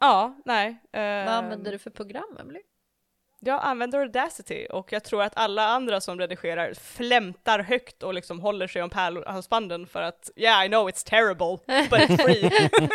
ja, 0.00 0.36
nej. 0.44 0.76
Vad 0.92 1.02
ehm, 1.02 1.28
använder 1.28 1.72
du 1.72 1.78
för 1.78 1.90
program, 1.90 2.36
Emily? 2.40 2.60
Jag 3.40 3.60
använder 3.62 3.98
Audacity 3.98 4.66
och 4.66 4.92
jag 4.92 5.04
tror 5.04 5.22
att 5.22 5.36
alla 5.36 5.66
andra 5.68 6.00
som 6.00 6.18
redigerar 6.18 6.74
flämtar 6.74 7.58
högt 7.58 8.02
och 8.02 8.14
liksom 8.14 8.40
håller 8.40 8.66
sig 8.66 8.82
om 8.82 8.90
pärlhalsbanden 8.90 9.86
för 9.86 10.02
att 10.02 10.30
yeah 10.36 10.66
I 10.66 10.68
know 10.68 10.88
it's 10.88 11.06
terrible 11.08 11.58
but 11.90 12.00
it's 12.00 12.16
free. 12.24 12.50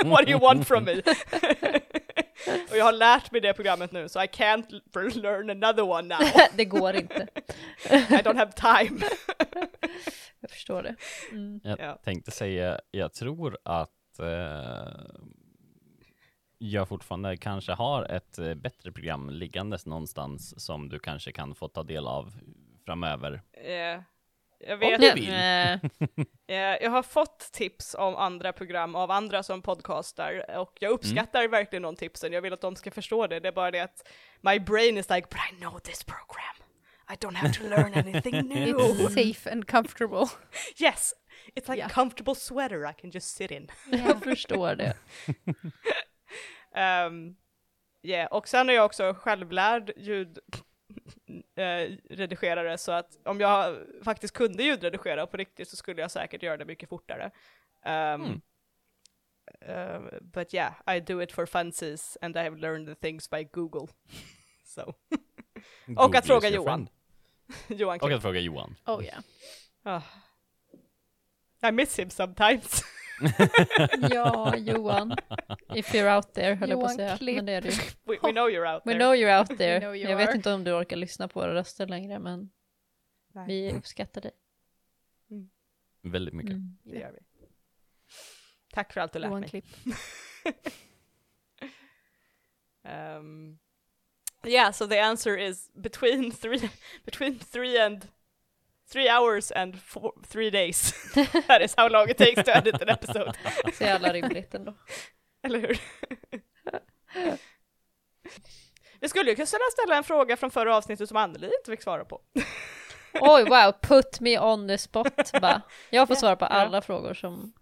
What 0.09 0.25
do 0.25 0.31
you 0.31 0.39
want 0.39 0.67
from 0.67 0.83
me? 0.83 0.93
Och 2.71 2.77
jag 2.77 2.85
har 2.85 2.91
lärt 2.91 3.31
mig 3.31 3.41
det 3.41 3.53
programmet 3.53 3.91
nu, 3.91 4.09
så 4.09 4.23
I 4.23 4.27
can't 4.27 4.81
learn 5.21 5.49
another 5.49 5.83
one 5.83 6.15
now. 6.15 6.27
det 6.55 6.65
går 6.65 6.95
inte. 6.95 7.27
I 7.89 7.95
don't 7.97 8.37
have 8.37 8.51
time. 8.51 9.01
Jag 10.39 10.49
förstår 10.49 10.83
det. 10.83 10.95
Mm. 11.31 11.59
Jag 11.63 11.79
Ja. 11.79 11.95
tänkte 12.03 12.31
säga, 12.31 12.79
jag 12.91 13.13
tror 13.13 13.57
att 13.65 14.19
eh, 14.19 14.25
jag 16.71 16.87
fortfarande 16.89 17.37
kanske 17.37 17.71
har 17.71 18.03
ett 18.11 18.39
eh, 18.39 18.53
bättre 18.53 18.91
program 18.91 19.29
liggandes 19.29 19.85
någonstans 19.85 20.65
som 20.65 20.89
du 20.89 20.99
kanske 20.99 21.31
kan 21.31 21.55
få 21.55 21.67
ta 21.67 21.83
del 21.83 22.07
av 22.07 22.33
framöver. 22.85 23.41
Eh, 23.53 23.73
jag 24.65 24.73
Om 24.73 24.79
vet 24.79 25.01
du 25.01 25.07
inte. 25.07 25.19
vill. 25.19 25.29
Eh, 25.29 26.25
Eh, 26.47 26.55
jag 26.81 26.91
har 26.91 27.03
fått 27.03 27.39
tips 27.53 27.95
om 27.99 28.15
andra 28.15 28.53
program 28.53 28.95
av 28.95 29.11
andra 29.11 29.43
som 29.43 29.61
podcastar 29.61 30.57
och 30.57 30.77
jag 30.79 30.91
uppskattar 30.91 31.47
verkligen 31.47 31.83
de 31.83 31.95
tipsen. 31.95 32.33
Jag 32.33 32.41
vill 32.41 32.53
att 32.53 32.61
de 32.61 32.75
ska 32.75 32.91
förstå 32.91 33.27
det. 33.27 33.39
Det 33.39 33.47
är 33.47 33.51
bara 33.51 33.71
det 33.71 33.79
att 33.79 34.07
my 34.41 34.59
brain 34.59 34.97
is 34.97 35.09
like, 35.09 35.27
but 35.29 35.39
I 35.51 35.55
know 35.59 35.79
this 35.79 36.03
program. 36.03 36.55
I 37.09 37.13
don't 37.15 37.35
have 37.35 37.53
to 37.53 37.63
learn 37.63 37.93
anything 37.93 38.47
new. 38.47 38.75
It's 38.77 39.13
safe 39.13 39.51
and 39.51 39.67
comfortable. 39.67 40.27
yes, 40.77 41.13
it's 41.55 41.67
like 41.71 41.79
Ja. 41.79 41.85
a 41.85 41.89
comfortable 41.89 42.35
sweater 42.35 42.89
I 42.89 42.93
can 43.01 43.09
just 43.11 43.35
sit 43.37 43.51
in. 43.51 43.71
jag 43.91 44.23
förstår 44.23 44.75
det. 44.75 44.93
Um, 46.75 47.35
yeah. 48.01 48.27
Och 48.31 48.47
sen 48.47 48.69
är 48.69 48.73
jag 48.73 48.85
också 48.85 49.13
självlärd 49.13 49.91
ljudredigerare 49.97 52.77
så 52.81 52.91
att 52.91 53.17
om 53.25 53.39
jag 53.39 53.77
faktiskt 54.03 54.33
kunde 54.33 54.63
ljudredigera 54.63 55.27
på 55.27 55.37
riktigt 55.37 55.69
så 55.69 55.75
skulle 55.75 56.01
jag 56.01 56.11
säkert 56.11 56.43
göra 56.43 56.57
det 56.57 56.65
mycket 56.65 56.89
fortare. 56.89 57.31
Um, 57.85 58.41
uh, 59.69 59.99
but 60.21 60.53
yeah, 60.53 60.73
I 60.95 60.99
do 60.99 61.21
it 61.21 61.31
for 61.31 61.45
funsies 61.45 62.17
and 62.21 62.35
I 62.35 62.39
have 62.39 62.57
learned 62.57 62.87
the 62.87 62.95
things 62.95 63.29
by 63.29 63.43
Google. 63.43 63.87
so. 64.63 64.93
Google 65.85 66.17
att 66.17 66.27
fråga 66.27 66.49
Johan. 66.49 66.89
Johan 67.67 67.99
Och 68.01 68.11
att 68.11 68.21
fråga 68.21 68.39
Johan. 68.39 68.75
Oh 68.85 69.03
yeah. 69.03 69.19
Ah. 69.83 70.01
I 71.67 71.71
miss 71.71 71.99
him 71.99 72.09
sometimes. 72.09 72.83
Ja, 74.11 74.55
Johan. 74.57 75.15
If 75.75 75.93
you're 75.93 76.15
out 76.15 76.33
there, 76.33 76.55
höll 76.55 76.69
jag 76.69 76.79
på 76.79 76.85
att 76.85 76.91
Johan 76.91 76.95
säga. 76.95 77.17
Klipp. 77.17 77.35
Men 77.35 77.45
det 77.45 77.51
är 77.53 77.61
du. 77.61 77.69
we, 78.03 78.17
we 78.23 78.31
know 78.31 78.49
you're 78.49 78.73
out 78.75 78.81
We 78.85 78.91
there. 78.91 78.99
know 78.99 79.15
you're 79.15 79.39
out 79.39 79.57
there. 79.57 79.97
jag 79.97 80.17
vet 80.17 80.35
inte 80.35 80.53
om 80.53 80.63
du 80.63 80.71
orkar 80.73 80.95
lyssna 80.95 81.27
på 81.27 81.39
våra 81.39 81.53
röster 81.53 81.87
längre, 81.87 82.19
men 82.19 82.51
Nej, 83.33 83.47
vi 83.47 83.71
uppskattar 83.77 84.21
dig. 84.21 84.31
Väldigt 86.01 86.33
mycket. 86.33 86.51
Mm. 86.51 86.77
det 86.83 86.99
gör 86.99 87.11
vi. 87.11 87.19
Tack 88.73 88.93
för 88.93 89.01
allt 89.01 89.13
du 89.13 89.19
lärt 89.19 89.29
Johan 89.29 89.39
mig. 89.39 89.49
Klipp. 89.49 89.65
Um, 92.85 93.59
yeah, 94.45 94.71
so 94.71 94.85
the 94.87 94.99
answer 94.99 95.37
is 95.37 95.69
between 95.73 96.31
three, 96.31 96.69
between 97.05 97.39
three 97.39 97.77
and 97.77 98.07
three 98.91 99.09
hours 99.09 99.51
and 99.51 99.81
four, 99.81 100.11
three 100.27 100.49
days. 100.49 100.93
that 101.47 101.61
is 101.61 101.73
how 101.77 101.89
long 101.89 102.09
it 102.09 102.17
takes 102.17 102.43
to 102.43 102.51
edit 102.57 102.81
an 102.81 102.89
episode. 102.89 103.31
Så 103.73 103.83
jävla 103.83 104.13
rimligt 104.13 104.53
ändå. 104.53 104.73
Eller 105.43 105.59
hur? 105.59 105.79
Vi 108.99 109.09
skulle 109.09 109.29
ju 109.29 109.35
kunna 109.35 109.47
ställa 109.71 109.97
en 109.97 110.03
fråga 110.03 110.37
från 110.37 110.51
förra 110.51 110.77
avsnittet 110.77 111.07
som 111.07 111.17
Anneli 111.17 111.45
inte 111.45 111.71
fick 111.71 111.81
svara 111.81 112.05
på. 112.05 112.21
Oj, 113.13 113.43
wow, 113.43 113.71
put 113.81 114.19
me 114.19 114.39
on 114.39 114.67
the 114.67 114.77
spot, 114.77 115.31
bara. 115.41 115.61
Jag 115.89 116.07
får 116.07 116.15
Ja, 116.15 116.19
svara 116.19 116.35
på 116.35 116.45
ja. 116.45 116.49
alla 116.49 116.81
frågor 116.81 117.13
som 117.13 117.53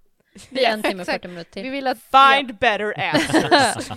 blir 0.50 0.66
en 0.66 0.84
timme 0.84 0.96
och 1.04 1.10
Exakt. 1.10 1.22
40 1.24 1.28
minuter 1.28 1.52
Vi 1.56 1.62
till. 1.64 1.72
vill 1.72 1.88
att... 1.88 1.98
Find 1.98 2.58
better 2.58 2.94
answers. 3.00 3.92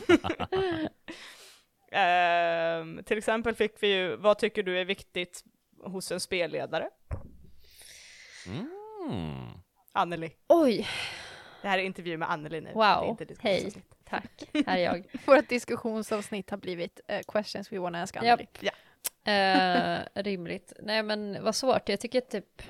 Ehm, 1.93 3.05
till 3.05 3.19
exempel 3.19 3.55
fick 3.55 3.73
vi 3.81 3.87
ju, 3.95 4.17
vad 4.17 4.39
tycker 4.39 4.63
du 4.63 4.81
är 4.81 4.85
viktigt 4.85 5.43
hos 5.85 6.13
en 6.13 6.21
spelledare? 6.21 6.91
Mm. 8.47 9.49
Anneli. 9.93 10.31
Oj, 10.49 10.89
Det 11.63 11.69
här 11.69 11.79
är 11.79 11.83
intervju 11.83 12.17
med 12.17 12.31
Anneli 12.31 12.61
nu. 12.61 12.67
Det 12.75 12.81
är 12.81 13.01
wow, 13.07 13.19
hej, 13.41 13.73
tack, 14.05 14.43
här 14.67 14.79
är 14.79 14.83
jag. 14.83 15.07
Vårt 15.27 15.49
diskussionsavsnitt 15.49 16.51
har 16.51 16.59
blivit 16.59 17.01
eh, 17.09 17.21
questions 17.29 17.73
we 17.73 17.79
wanna 17.79 18.03
ask. 18.03 18.17
Anneli. 18.17 18.49
Eh, 19.27 20.23
rimligt. 20.23 20.73
Nej 20.83 21.03
men 21.03 21.45
vad 21.45 21.55
svårt, 21.55 21.89
jag 21.89 22.01
tycker 22.01 22.21
typ 22.21 22.63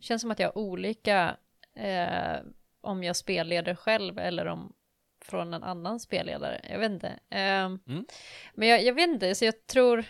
känns 0.00 0.22
som 0.22 0.30
att 0.30 0.38
jag 0.38 0.48
har 0.48 0.58
olika 0.58 1.36
eh, 1.74 2.36
om 2.80 3.04
jag 3.04 3.16
spelleder 3.16 3.74
själv 3.74 4.18
eller 4.18 4.46
om 4.46 4.72
från 5.24 5.54
en 5.54 5.62
annan 5.62 6.00
spelledare. 6.00 6.60
Jag 6.70 6.78
vet 6.78 6.90
inte. 6.90 7.08
Eh, 7.08 7.68
Men 8.54 8.68
jag, 8.68 8.82
jag 8.84 8.94
vet 8.94 9.08
inte, 9.08 9.34
så 9.34 9.44
jag 9.44 9.66
tror, 9.66 10.04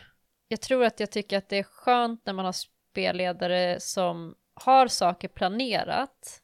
jag 0.49 0.61
tror 0.61 0.85
att 0.85 1.01
jag 1.01 1.11
tycker 1.11 1.39
att 1.39 1.49
det 1.49 1.57
är 1.57 1.63
skönt 1.63 2.27
när 2.27 2.33
man 2.33 2.45
har 2.45 2.53
spelledare 2.53 3.81
som 3.81 4.35
har 4.55 4.89
saker 4.89 5.29
planerat 5.29 6.43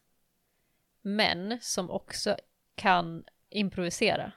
men 1.01 1.57
som 1.61 1.89
också 1.89 2.37
kan 2.75 3.23
improvisera. 3.49 4.31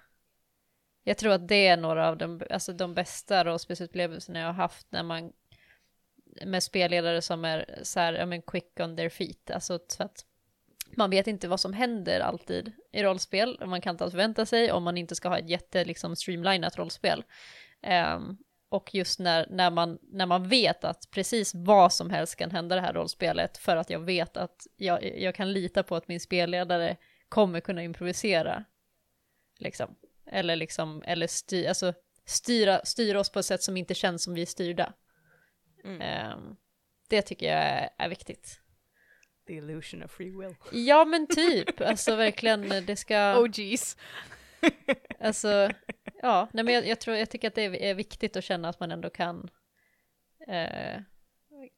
Jag 1.03 1.19
tror 1.19 1.33
att 1.33 1.49
det 1.49 1.67
är 1.67 1.77
några 1.77 2.09
av 2.09 2.17
de, 2.17 2.43
alltså 2.51 2.73
de 2.73 2.95
bästa 2.95 3.45
rollspelsupplevelserna 3.45 4.39
jag 4.39 4.47
har 4.47 4.53
haft 4.53 4.87
när 4.93 5.03
man 5.03 5.33
med 6.45 6.63
spelledare 6.63 7.23
som 7.23 7.45
är 7.45 7.81
så 7.83 8.01
här, 8.01 8.27
men 8.27 8.43
quick 8.43 8.81
on 8.81 8.97
their 8.97 9.09
feet, 9.09 9.51
alltså 9.51 9.79
så 9.89 10.03
att 10.03 10.25
man 10.97 11.11
vet 11.11 11.27
inte 11.27 11.49
vad 11.49 11.61
som 11.61 11.73
händer 11.73 12.21
alltid 12.21 12.73
i 12.93 13.03
rollspel, 13.03 13.57
och 13.61 13.69
man 13.69 13.81
kan 13.81 13.95
inte 13.95 14.05
alls 14.05 14.13
förvänta 14.13 14.47
sig 14.47 14.73
om 14.73 14.83
man 14.83 14.99
inte 14.99 15.15
ska 15.15 15.29
ha 15.29 15.39
ett 15.39 15.51
jätte 15.51 15.85
liksom 15.85 16.17
streamlinat 16.17 16.79
rollspel. 16.79 17.25
Um, 18.17 18.39
och 18.69 18.95
just 18.95 19.19
när, 19.19 19.47
när, 19.51 19.71
man, 19.71 19.99
när 20.03 20.27
man 20.27 20.49
vet 20.49 20.85
att 20.85 21.11
precis 21.11 21.55
vad 21.55 21.93
som 21.93 22.11
helst 22.11 22.37
kan 22.37 22.51
hända 22.51 22.77
det 22.77 22.83
här 22.83 22.93
rollspelet 22.93 23.59
för 23.59 23.77
att 23.77 23.91
jag 23.91 24.01
vet 24.01 24.37
att 24.37 24.67
jag, 24.77 25.19
jag 25.21 25.35
kan 25.35 25.53
lita 25.53 25.83
på 25.83 25.97
att 25.97 26.09
min 26.09 26.21
spelledare 26.21 26.97
kommer 27.29 27.61
kunna 27.61 27.83
improvisera. 27.83 28.65
Liksom. 29.59 29.97
Eller 30.27 30.57
liksom, 30.57 31.03
eller 31.07 31.27
styr, 31.27 31.69
alltså, 31.69 31.95
styra, 32.25 32.85
styra 32.85 33.21
oss 33.21 33.31
på 33.31 33.39
ett 33.39 33.47
sätt 33.47 33.63
som 33.63 33.77
inte 33.77 33.95
känns 33.95 34.23
som 34.23 34.35
vi 34.35 34.43
är 34.43 34.47
styrda. 34.47 34.93
Mm. 35.85 36.01
Ehm, 36.01 36.57
det 37.09 37.23
tycker 37.23 37.47
jag 37.47 37.65
är, 37.65 37.91
är 37.99 38.09
viktigt. 38.09 38.61
The 39.47 39.55
illusion 39.55 40.03
of 40.03 40.11
free 40.11 40.31
will. 40.31 40.55
Ja 40.73 41.05
men 41.05 41.27
typ, 41.27 41.81
alltså 41.81 42.17
verkligen 42.17 42.87
det 42.87 42.97
ska, 42.97 43.37
Oh 43.41 43.51
jeez. 43.53 43.97
Alltså, 45.21 45.71
ja, 46.23 46.49
nej 46.53 46.65
men 46.65 46.75
jag, 46.75 46.87
jag 46.87 47.01
tror, 47.01 47.17
jag 47.17 47.31
tycker 47.31 47.49
att 47.49 47.55
det 47.55 47.63
är, 47.63 47.75
är 47.75 47.95
viktigt 47.95 48.37
att 48.37 48.45
känna 48.45 48.69
att 48.69 48.81
man 48.81 48.91
ändå 48.91 49.11
kan 49.11 49.51
eh, 50.49 51.01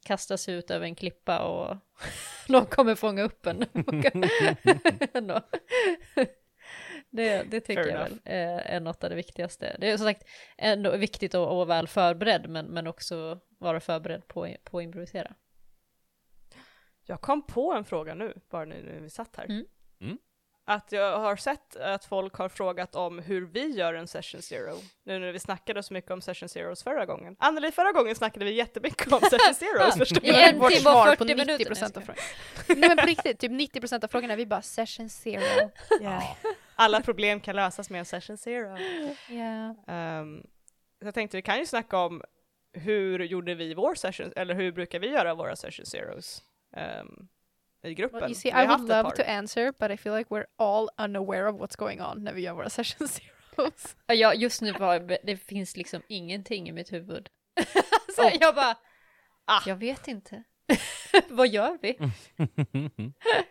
kasta 0.04 0.36
sig 0.36 0.54
ut 0.54 0.70
över 0.70 0.86
en 0.86 0.94
klippa 0.94 1.38
och 1.42 1.76
någon 2.48 2.66
kommer 2.66 2.94
fånga 2.94 3.22
upp 3.22 3.46
en. 3.46 3.64
Det, 7.10 7.42
det 7.42 7.60
tycker 7.60 7.82
Fair 7.82 7.92
jag 7.92 8.00
enough. 8.06 8.10
väl 8.10 8.20
är, 8.24 8.58
är 8.58 8.80
något 8.80 9.04
av 9.04 9.10
det 9.10 9.16
viktigaste. 9.16 9.76
Det 9.80 9.90
är 9.90 9.96
som 9.96 10.06
sagt 10.06 10.28
ändå 10.56 10.96
viktigt 10.96 11.34
att, 11.34 11.40
att 11.40 11.54
vara 11.54 11.64
väl 11.64 11.88
förberedd 11.88 12.48
men, 12.48 12.66
men 12.66 12.86
också 12.86 13.40
vara 13.58 13.80
förberedd 13.80 14.28
på, 14.28 14.54
på 14.64 14.78
att 14.78 14.84
improvisera. 14.84 15.34
Jag 17.04 17.20
kom 17.20 17.46
på 17.46 17.72
en 17.72 17.84
fråga 17.84 18.14
nu, 18.14 18.40
bara 18.50 18.64
nu 18.64 18.82
när 18.82 19.00
vi 19.00 19.10
satt 19.10 19.36
här. 19.36 19.44
Mm. 19.44 19.66
Mm. 20.00 20.18
Att 20.70 20.92
jag 20.92 21.18
har 21.18 21.36
sett 21.36 21.76
att 21.76 22.04
folk 22.04 22.34
har 22.34 22.48
frågat 22.48 22.94
om 22.94 23.18
hur 23.18 23.46
vi 23.46 23.66
gör 23.70 23.94
en 23.94 24.06
session 24.06 24.42
zero. 24.42 24.74
Nu 25.04 25.18
när 25.18 25.32
vi 25.32 25.38
snackade 25.38 25.82
så 25.82 25.94
mycket 25.94 26.10
om 26.10 26.20
session 26.20 26.48
zeros 26.48 26.82
förra 26.82 27.06
gången. 27.06 27.36
Anneli, 27.38 27.72
förra 27.72 27.92
gången 27.92 28.14
snackade 28.14 28.44
vi 28.44 28.52
jättemycket 28.52 29.12
om 29.12 29.20
session 29.20 29.54
zeros, 29.54 29.96
förstår 29.98 30.24
I 30.24 30.30
du? 30.30 30.42
en 30.42 30.54
timme 30.54 30.70
svar 30.70 31.06
40 31.06 31.16
på 31.18 31.24
90 31.24 31.36
minuter. 31.36 31.64
procent 31.64 31.96
av 31.96 32.02
Nej, 32.08 32.16
jag 32.16 32.64
frågorna. 32.66 32.80
Nej 32.80 32.88
men 32.88 32.96
på 32.98 33.06
riktigt, 33.06 33.38
typ 33.38 33.50
90 33.52 33.80
procent 33.80 34.04
av 34.04 34.08
frågorna 34.08 34.36
vi 34.36 34.46
bara 34.46 34.62
session 34.62 35.08
zero. 35.10 35.70
Yeah. 36.00 36.24
Alla 36.74 37.00
problem 37.00 37.40
kan 37.40 37.56
lösas 37.56 37.90
med 37.90 37.98
en 37.98 38.04
session 38.04 38.36
zero. 38.36 38.78
Yeah. 39.30 39.70
Ehm, 39.86 40.42
så 41.00 41.06
jag 41.06 41.14
tänkte 41.14 41.36
vi 41.36 41.42
kan 41.42 41.58
ju 41.58 41.66
snacka 41.66 41.98
om 41.98 42.22
hur 42.72 43.18
gjorde 43.24 43.54
vi 43.54 43.74
vår 43.74 43.94
session, 43.94 44.32
eller 44.36 44.54
hur 44.54 44.72
brukar 44.72 44.98
vi 44.98 45.08
göra 45.10 45.34
våra 45.34 45.56
session 45.56 45.86
zeros 45.86 46.42
ehm, 46.76 47.28
i 47.89 47.95
gruppen? 47.95 48.20
Well, 48.20 48.30
you 48.30 48.34
see, 48.34 48.49
I 48.51 48.66
would 48.66 48.89
love 48.89 49.11
to 49.16 49.22
answer, 49.22 49.72
but 49.78 49.91
I 49.91 49.97
feel 49.97 50.12
like 50.18 50.34
we're 50.34 50.47
all 50.59 50.89
unaware 50.99 51.49
of 51.49 51.57
what's 51.61 51.76
going 51.76 52.01
on 52.01 52.24
när 52.24 52.32
vi 52.32 52.41
gör 52.43 52.53
våra 52.53 52.70
session 52.78 53.09
zeros. 53.09 53.97
Ja, 54.07 54.34
just 54.34 54.62
nu 54.62 54.72
var 54.72 55.18
det 55.26 55.36
finns 55.36 55.76
liksom 55.76 56.03
ingenting 56.09 56.68
i 56.68 56.72
mitt 56.72 56.93
huvud. 56.93 57.28
så 58.16 58.22
Oh. 58.26 58.32
jag 58.41 58.55
bara, 58.55 58.76
Ah. 59.47 59.62
jag 59.66 59.76
vet 59.76 60.09
inte. 60.09 60.43
Vad 61.28 61.49
gör 61.49 61.78
vi? 61.82 61.97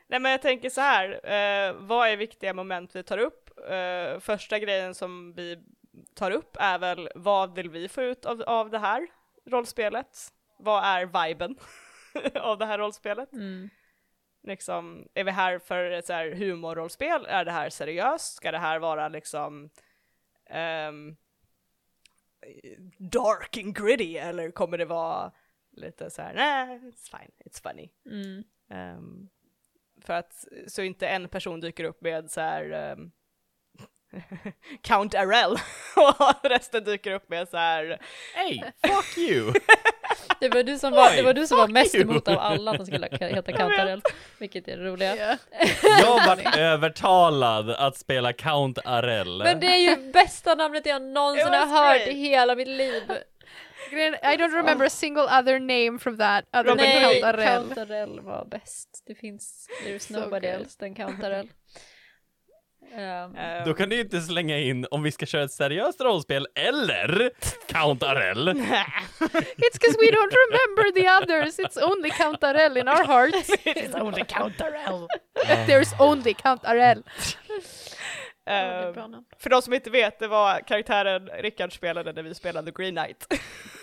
Nej 0.08 0.20
men 0.20 0.32
jag 0.32 0.42
tänker 0.42 0.70
så 0.70 0.82
här, 0.82 1.10
eh, 1.10 1.74
vad 1.74 2.08
är 2.10 2.18
viktiga 2.18 2.54
moment 2.54 2.96
vi 2.96 3.04
tar 3.04 3.18
upp? 3.18 3.50
Eh, 3.70 4.20
första 4.20 4.60
grejen 4.60 4.96
som 4.96 5.34
vi 5.34 5.58
tar 6.16 6.32
upp 6.32 6.58
är 6.60 6.80
väl 6.80 7.10
vad 7.16 7.56
vill 7.56 7.70
vi 7.70 7.88
få 7.90 8.02
ut 8.04 8.26
av, 8.26 8.42
av 8.42 8.70
det 8.70 8.80
här 8.80 9.08
rollspelet? 9.50 10.18
Vad 10.60 10.84
är 10.84 11.06
viben 11.26 11.56
av 12.36 12.58
det 12.58 12.66
här 12.66 12.78
rollspelet? 12.78 13.34
Mm. 13.34 13.70
Liksom, 14.48 15.08
är 15.14 15.24
vi 15.24 15.32
här 15.32 15.60
för 15.60 15.92
ett 15.92 16.06
så 16.06 16.14
här 16.14 16.32
humorrollspel? 16.32 17.26
Är 17.26 17.46
det 17.46 17.52
här 17.52 17.70
seriöst? 17.70 18.36
Ska 18.36 18.52
det 18.52 18.58
här 18.58 18.80
vara 18.80 19.08
liksom 19.08 19.70
ehm, 20.46 21.16
dark 22.98 23.58
and 23.58 23.78
gritty 23.78 24.18
eller 24.18 24.52
kommer 24.52 24.78
det 24.78 24.86
vara 24.86 25.32
lite 25.72 26.10
så 26.10 26.22
här, 26.22 26.34
nej, 26.34 26.80
it's 26.80 27.18
fine, 27.18 27.32
it's 27.46 27.62
funny. 27.64 27.90
Mm. 28.06 28.44
Ehm, 28.70 29.30
för 30.02 30.14
att 30.14 30.46
så 30.68 30.82
inte 30.82 31.08
en 31.08 31.30
person 31.30 31.60
dyker 31.60 31.84
upp 31.84 32.02
med 32.02 32.32
så 32.32 32.42
här 32.42 32.72
ehm, 32.72 33.12
Count 34.82 35.16
Arell 35.16 35.52
och 35.96 36.50
resten 36.50 36.84
dyker 36.84 37.12
upp 37.12 37.30
med 37.30 37.50
så 37.50 37.58
här 37.58 38.02
Hey, 38.34 38.62
fuck 38.88 39.18
you! 39.18 39.54
Det 40.40 40.50
var 40.50 40.64
du 40.64 40.80
som 40.80 40.92
var, 40.92 41.16
det 41.16 41.22
var, 41.22 41.34
du 41.34 41.48
som 41.48 41.58
var 41.58 41.68
mest 41.68 41.96
you. 41.96 42.04
emot 42.04 42.28
av 42.28 42.40
alla 42.40 42.72
att 42.72 42.78
de 42.78 42.86
skulle 42.86 43.08
heta 43.12 43.52
Kantarell, 43.58 44.02
vilket 44.38 44.68
är 44.68 44.78
det 44.78 44.84
roliga. 44.84 45.16
Ja. 45.16 45.38
Jag 46.02 46.26
var 46.26 46.58
övertalad 46.60 47.70
att 47.70 47.98
spela 47.98 48.34
Count 48.34 48.80
Arell. 48.86 49.44
Men 49.44 49.60
det 49.60 49.68
är 49.68 49.78
ju 49.90 50.12
bästa 50.12 50.56
namnet 50.56 50.86
jag 50.86 51.02
någonsin 51.02 51.48
har 51.54 51.66
hört 51.66 51.98
great. 51.98 52.08
i 52.08 52.14
hela 52.14 52.56
mitt 52.56 52.68
liv. 52.68 53.04
I 53.92 54.36
don't 54.38 54.54
remember 54.56 54.86
a 54.86 54.90
single 54.90 55.24
other 55.40 55.60
name 55.60 56.00
from 56.00 56.18
that 56.18 56.46
other 56.54 56.64
than 56.64 56.78
Nej, 56.78 57.22
Kantarell. 57.22 57.68
Kantarell 57.68 58.20
var 58.20 58.46
bäst. 58.46 59.04
Det 59.08 59.16
finns, 59.16 59.68
there's 59.86 60.00
So 60.00 60.14
nobody 60.20 60.48
good. 60.48 60.62
else 60.62 60.80
than 60.80 60.96
Kantarell. 60.96 61.48
Um, 62.96 63.66
Då 63.66 63.74
kan 63.74 63.90
du 63.90 63.96
ju 63.96 64.02
inte 64.02 64.22
slänga 64.22 64.58
in 64.58 64.88
om 64.92 65.04
vi 65.04 65.12
ska 65.12 65.26
köra 65.26 65.44
ett 65.44 65.52
seriöst 65.52 66.02
rollspel 66.02 66.48
eller 66.56 67.32
Count 67.68 68.04
Arell. 68.04 68.48
It's 68.50 69.74
because 69.74 69.98
we 70.00 70.12
don't 70.12 70.34
remember 70.48 70.92
the 70.92 71.10
others. 71.10 71.60
It's 71.60 71.84
only 71.92 72.10
Kantarell 72.10 72.78
in 72.78 72.88
our 72.88 73.06
hearts. 73.06 73.50
It's 73.66 74.02
only 74.02 74.24
Count 74.24 74.62
Arell. 74.62 75.08
There's 75.68 76.02
only 76.02 76.34
Ehm, 78.50 78.94
bra 78.94 79.08
namn. 79.08 79.26
för 79.40 79.50
de 79.50 79.62
som 79.62 79.74
inte 79.74 79.90
vet, 79.90 80.20
det 80.20 80.28
var 80.28 80.60
karaktären 80.68 81.28
Rickard 81.28 81.74
spelade 81.74 82.14
när 82.14 82.24
vi 82.24 82.36
spelade 82.36 82.72
Green 82.72 82.96
Knight. 82.96 83.28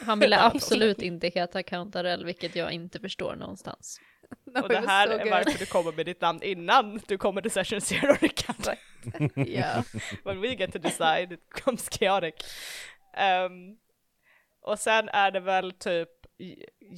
Han 0.07 0.21
ville 0.21 0.41
absolut 0.41 1.03
inte 1.03 1.29
heta 1.29 1.63
Kantarell, 1.63 2.25
vilket 2.25 2.57
jag 2.57 2.73
inte 2.73 3.01
förstår 3.01 3.37
någonstans. 3.37 4.01
No, 4.45 4.62
och 4.62 4.68
det 4.68 4.87
här 4.87 5.07
so 5.07 5.12
är 5.12 5.30
varför 5.30 5.59
du 5.59 5.66
kommer 5.66 5.93
med 5.93 6.07
ditt 6.07 6.20
namn 6.20 6.43
innan 6.43 7.01
du 7.07 7.18
kommer 7.18 7.43
till 7.43 7.51
Session 7.51 7.80
Zero 7.80 8.14
Rickard. 8.20 8.76
Yeah. 9.37 9.85
When 10.24 10.41
we 10.41 10.49
get 10.49 10.72
to 10.72 10.78
decide, 10.78 11.32
it 11.32 11.51
becomes 11.55 11.89
chaotic. 11.89 12.35
Ehm, 13.16 13.76
och 14.62 14.78
sen 14.78 15.09
är 15.09 15.30
det 15.30 15.41
väl 15.41 15.72
typ 15.72 16.09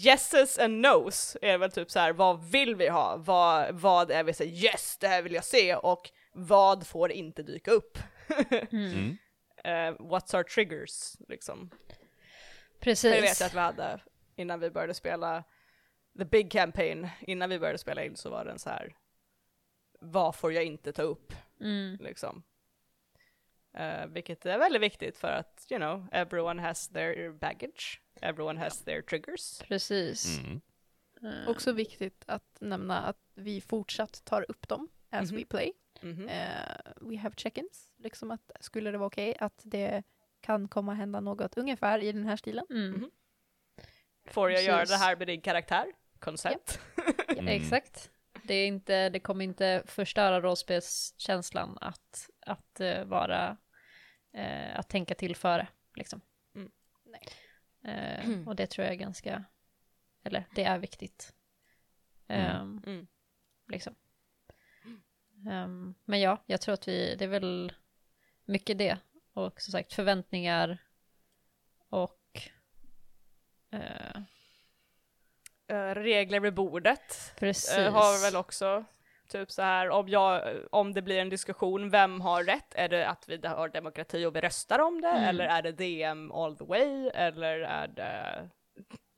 yeses 0.04 0.58
and 0.58 0.80
nos 0.80 1.36
är 1.42 1.58
väl 1.58 1.70
typ 1.70 1.90
så 1.90 1.98
här, 1.98 2.12
vad 2.12 2.50
vill 2.50 2.76
vi 2.76 2.88
ha? 2.88 3.16
Vad, 3.16 3.74
vad 3.74 4.10
är 4.10 4.24
vi 4.24 4.32
säger 4.32 4.64
yes, 4.64 4.96
det 5.00 5.08
här 5.08 5.22
vill 5.22 5.34
jag 5.34 5.44
se 5.44 5.74
och 5.74 6.10
vad 6.32 6.86
får 6.86 7.12
inte 7.12 7.42
dyka 7.42 7.70
upp? 7.70 7.98
Mm. 8.70 9.16
Eh, 9.64 9.92
what's 9.98 10.36
our 10.36 10.42
triggers 10.42 11.16
liksom? 11.28 11.70
Precis. 12.80 13.14
Jag 13.14 13.22
vet 13.22 13.42
att 13.42 13.54
vi 13.54 13.58
hade 13.58 14.00
innan 14.36 14.60
vi 14.60 14.70
började 14.70 14.94
spela 14.94 15.44
the 16.18 16.24
big 16.24 16.52
campaign, 16.52 17.08
innan 17.20 17.50
vi 17.50 17.58
började 17.58 17.78
spela 17.78 18.04
in 18.04 18.16
så 18.16 18.30
var 18.30 18.44
den 18.44 18.58
så 18.58 18.70
här 18.70 18.96
vad 20.00 20.34
får 20.36 20.52
jag 20.52 20.64
inte 20.64 20.92
ta 20.92 21.02
upp? 21.02 21.32
Mm. 21.60 21.96
liksom. 22.00 22.42
Eh, 23.72 24.06
vilket 24.06 24.46
är 24.46 24.58
väldigt 24.58 24.82
viktigt 24.82 25.16
för 25.18 25.28
att, 25.28 25.66
you 25.70 25.78
know, 25.78 26.06
everyone 26.12 26.62
has 26.62 26.88
their 26.88 27.32
baggage, 27.32 28.00
everyone 28.20 28.60
has 28.60 28.84
their 28.84 29.02
triggers. 29.02 29.58
Precis. 29.58 30.38
Mm. 30.38 30.60
Eh, 31.22 31.48
Också 31.48 31.72
viktigt 31.72 32.24
att 32.26 32.56
nämna 32.60 33.02
att 33.02 33.18
vi 33.34 33.60
fortsatt 33.60 34.24
tar 34.24 34.50
upp 34.50 34.68
dem 34.68 34.88
as 35.10 35.30
Mhm. 35.32 35.40
we 35.40 35.44
play. 35.46 35.72
Mhm. 36.00 36.28
Eh, 36.28 36.76
we 37.00 37.16
have 37.16 37.34
check-ins, 37.36 37.90
liksom 37.96 38.30
att 38.30 38.50
skulle 38.60 38.90
det 38.90 38.98
vara 38.98 39.06
okej 39.06 39.36
att 39.40 39.60
det 39.64 40.02
kan 40.40 40.68
komma 40.68 40.94
hända 40.94 41.20
något 41.20 41.56
ungefär 41.56 41.98
i 41.98 42.12
den 42.12 42.24
här 42.24 42.36
stilen. 42.36 42.66
Mm. 42.70 42.90
Mhm. 42.92 43.10
Får 44.30 44.50
jag 44.50 44.62
göra 44.62 44.78
Precis. 44.78 44.98
det 44.98 45.04
här 45.04 45.16
med 45.16 45.26
din 45.26 45.40
karaktär? 45.40 45.92
Consent? 46.18 46.80
Mm. 47.28 47.48
Exakt. 47.48 48.10
Det, 48.44 48.54
är 48.54 48.66
inte, 48.66 49.08
det 49.08 49.20
kommer 49.20 49.44
inte 49.44 49.82
förstöra 49.86 50.40
rollspelskänslan 50.40 51.78
att, 51.80 52.30
att 52.40 52.80
eh, 52.80 53.04
vara, 53.04 53.56
eh, 54.32 54.78
att 54.78 54.88
tänka 54.88 55.14
till 55.14 55.36
före, 55.36 55.68
liksom. 55.94 56.20
Mm. 56.54 56.70
Eh, 57.84 58.48
och 58.48 58.56
det 58.56 58.66
tror 58.66 58.84
jag 58.84 58.94
är 58.94 58.98
ganska, 58.98 59.44
eller 60.24 60.44
det 60.54 60.64
är 60.64 60.78
viktigt. 60.78 61.34
Mm. 62.28 62.46
Ehm, 62.56 62.82
Mm. 62.86 63.06
liksom. 63.68 63.94
Ehm, 65.50 65.94
men 66.04 66.20
ja, 66.20 66.42
jag 66.46 66.60
tror 66.60 66.72
att 66.74 66.88
vi, 66.88 67.16
det 67.16 67.24
är 67.24 67.28
väl 67.28 67.72
mycket 68.44 68.78
det. 68.78 68.98
Och 69.32 69.60
som 69.60 69.72
sagt 69.72 69.92
förväntningar 69.92 70.78
och 71.88 72.48
regler 75.94 76.40
vid 76.40 76.54
bordet 76.54 77.34
precis. 77.38 77.78
eh, 77.78 77.92
har 77.92 78.22
väl 78.22 78.36
också 78.36 78.84
typ 79.28 79.50
så 79.50 79.62
här 79.62 79.90
om 79.90 80.08
jag, 80.08 80.42
om 80.70 80.92
det 80.92 81.02
blir 81.02 81.18
en 81.18 81.28
diskussion, 81.28 81.90
vem 81.90 82.20
har 82.20 82.44
rätt? 82.44 82.74
Är 82.74 82.88
det 82.88 83.08
att 83.08 83.28
vi 83.28 83.46
har 83.46 83.68
demokrati 83.68 84.24
och 84.24 84.36
vi 84.36 84.40
röstar 84.40 84.78
om 84.78 85.00
det? 85.00 85.08
Mm. 85.08 85.24
Eller 85.24 85.44
är 85.44 85.62
det 85.62 85.72
DM 85.72 86.32
all 86.32 86.56
the 86.56 86.64
way? 86.64 87.10
Eller 87.14 87.60
är 87.60 87.88
det, 87.88 88.48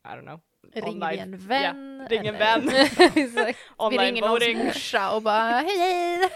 I 0.05 0.09
don't 0.09 0.23
know. 0.23 0.41
Ringer 0.75 1.11
vi 1.11 1.19
en 1.19 1.39
vän? 1.39 2.09
ring 2.09 2.27
en 2.27 2.39
vän. 2.39 2.63
Vi 3.91 3.99
ringer 3.99 4.21
någons 4.23 4.65
morsa 4.65 5.11
och 5.15 5.23
bara 5.23 5.43
hej 5.43 5.79
hej! 5.79 6.29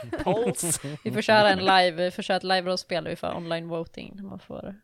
Vi 1.05 1.13
får 1.13 1.21
köra 1.21 1.51
en 1.51 1.59
live, 1.59 1.91
vi 1.91 2.11
får 2.11 2.23
köra 2.23 2.37
ett 2.37 2.43
live-rollspel, 2.43 3.09
vi 3.09 3.17
får 3.17 3.37
online 3.37 3.69
voting. 3.69 4.19
Man 4.23 4.39
får... 4.39 4.75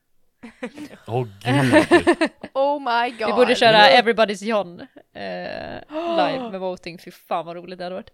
Åh 1.07 1.26
gud. 1.45 2.30
Oh 2.55 2.80
my 2.80 3.11
god! 3.11 3.26
Vi 3.26 3.32
borde 3.32 3.55
köra 3.55 3.78
Everybody's 3.78 4.45
John 4.45 4.80
eh, 4.80 5.20
live 6.16 6.51
med 6.51 6.61
voting, 6.61 6.99
fy 6.99 7.11
fan 7.11 7.47
vad 7.47 7.57
roligt 7.57 7.78
det 7.78 7.84
hade 7.84 7.95
varit. 7.95 8.11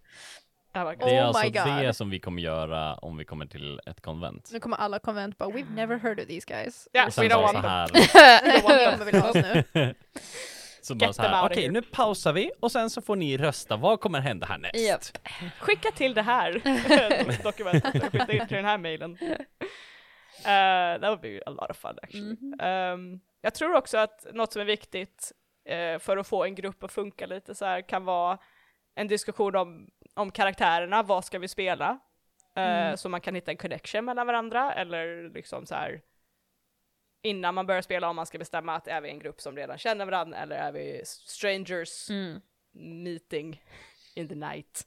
Det 0.75 0.81
är 0.81 0.85
Oh 0.85 1.27
alltså 1.27 1.65
det 1.65 1.95
som 1.95 2.11
vi 2.11 2.21
kommer 2.21 2.43
göra 2.43 2.95
om 2.95 3.17
vi 3.17 3.25
kommer 3.25 3.47
till 3.47 3.81
ett 3.87 4.01
konvent. 4.01 4.51
Nu 4.53 4.61
kommer 4.61 4.77
alla 4.77 4.99
konvent 4.99 5.39
bara 5.39 5.49
we've 5.49 5.75
never 5.75 5.99
heard 5.99 6.21
of 6.21 6.27
these 6.27 6.47
guys. 6.47 6.89
Sen 7.15 7.25
we 7.29 7.35
don't 7.35 7.43
want 7.43 7.53
them. 7.53 8.03
We 8.45 8.61
don't 8.61 8.65
want 8.65 8.99
them, 8.99 9.07
vi 9.07 9.41
vill 9.41 9.65
nu. 9.75 9.95
så 10.83 10.95
bara 10.95 11.13
så 11.13 11.23
här, 11.23 11.47
okej 11.47 11.63
here. 11.63 11.73
nu 11.73 11.83
pausar 11.83 12.33
vi 12.33 12.51
och 12.61 12.73
sen 12.73 12.91
så 12.91 13.03
får 13.03 13.17
ni 13.17 13.37
rösta, 13.37 13.77
vad 13.77 14.01
kommer 14.01 14.21
hända 14.21 14.47
härnäst? 14.47 14.77
Japp. 14.77 15.03
Skicka 15.59 15.91
till 15.91 16.15
det 16.15 16.23
här 16.23 16.53
dokumentet, 17.43 18.13
skicka 18.13 18.33
in 18.33 18.49
till 18.49 18.57
den 18.57 18.65
här 18.65 18.79
mailen. 18.79 19.19
Uh, 20.39 21.01
that 21.01 21.03
would 21.03 21.21
be 21.21 21.41
a 21.47 21.51
lot 21.51 21.71
of 21.71 21.77
fun 21.77 21.99
actually. 22.03 22.37
Mhm. 22.41 22.61
Um, 22.61 23.21
jag 23.41 23.55
tror 23.55 23.75
också 23.75 23.99
att 23.99 24.27
något 24.33 24.53
som 24.53 24.63
är 24.63 24.67
viktigt 24.67 25.33
eh, 25.65 25.99
för 25.99 26.17
att 26.17 26.27
få 26.27 26.45
en 26.45 26.55
grupp 26.55 26.85
att 26.85 26.93
funka 26.93 27.27
lite 27.27 27.55
så 27.55 27.65
här 27.65 27.89
kan 27.89 28.05
vara 28.05 28.39
en 28.95 29.09
diskussion 29.09 29.57
om, 29.57 29.91
om 30.15 30.31
karaktärerna, 30.31 31.03
vad 31.03 31.25
ska 31.25 31.39
vi 31.39 31.49
spela? 31.49 31.89
Eh, 31.91 32.63
Mm. 32.65 32.97
Så 32.97 33.09
man 33.09 33.21
kan 33.21 33.35
hitta 33.35 33.51
en 33.51 33.57
connection 33.57 34.05
mellan 34.05 34.27
varandra 34.27 34.73
eller 34.75 35.31
liksom 35.31 35.67
så 35.67 35.75
här 35.75 36.03
innan 37.23 37.55
man 37.55 37.67
börjar 37.67 37.83
spela 37.83 38.09
om 38.11 38.17
man 38.17 38.27
ska 38.27 38.39
bestämma 38.39 38.75
att 38.75 38.89
är 38.89 39.01
vi 39.01 39.09
en 39.09 39.19
grupp 39.19 39.41
som 39.41 39.57
redan 39.57 39.79
känner 39.79 40.05
varandra 40.05 40.39
eller 40.39 40.57
är 40.57 40.73
vi 40.73 41.03
strangers 41.05 42.11
Mm. 42.11 42.41
meeting 43.05 43.63
in 44.15 44.29
the 44.29 44.35
night. 44.35 44.87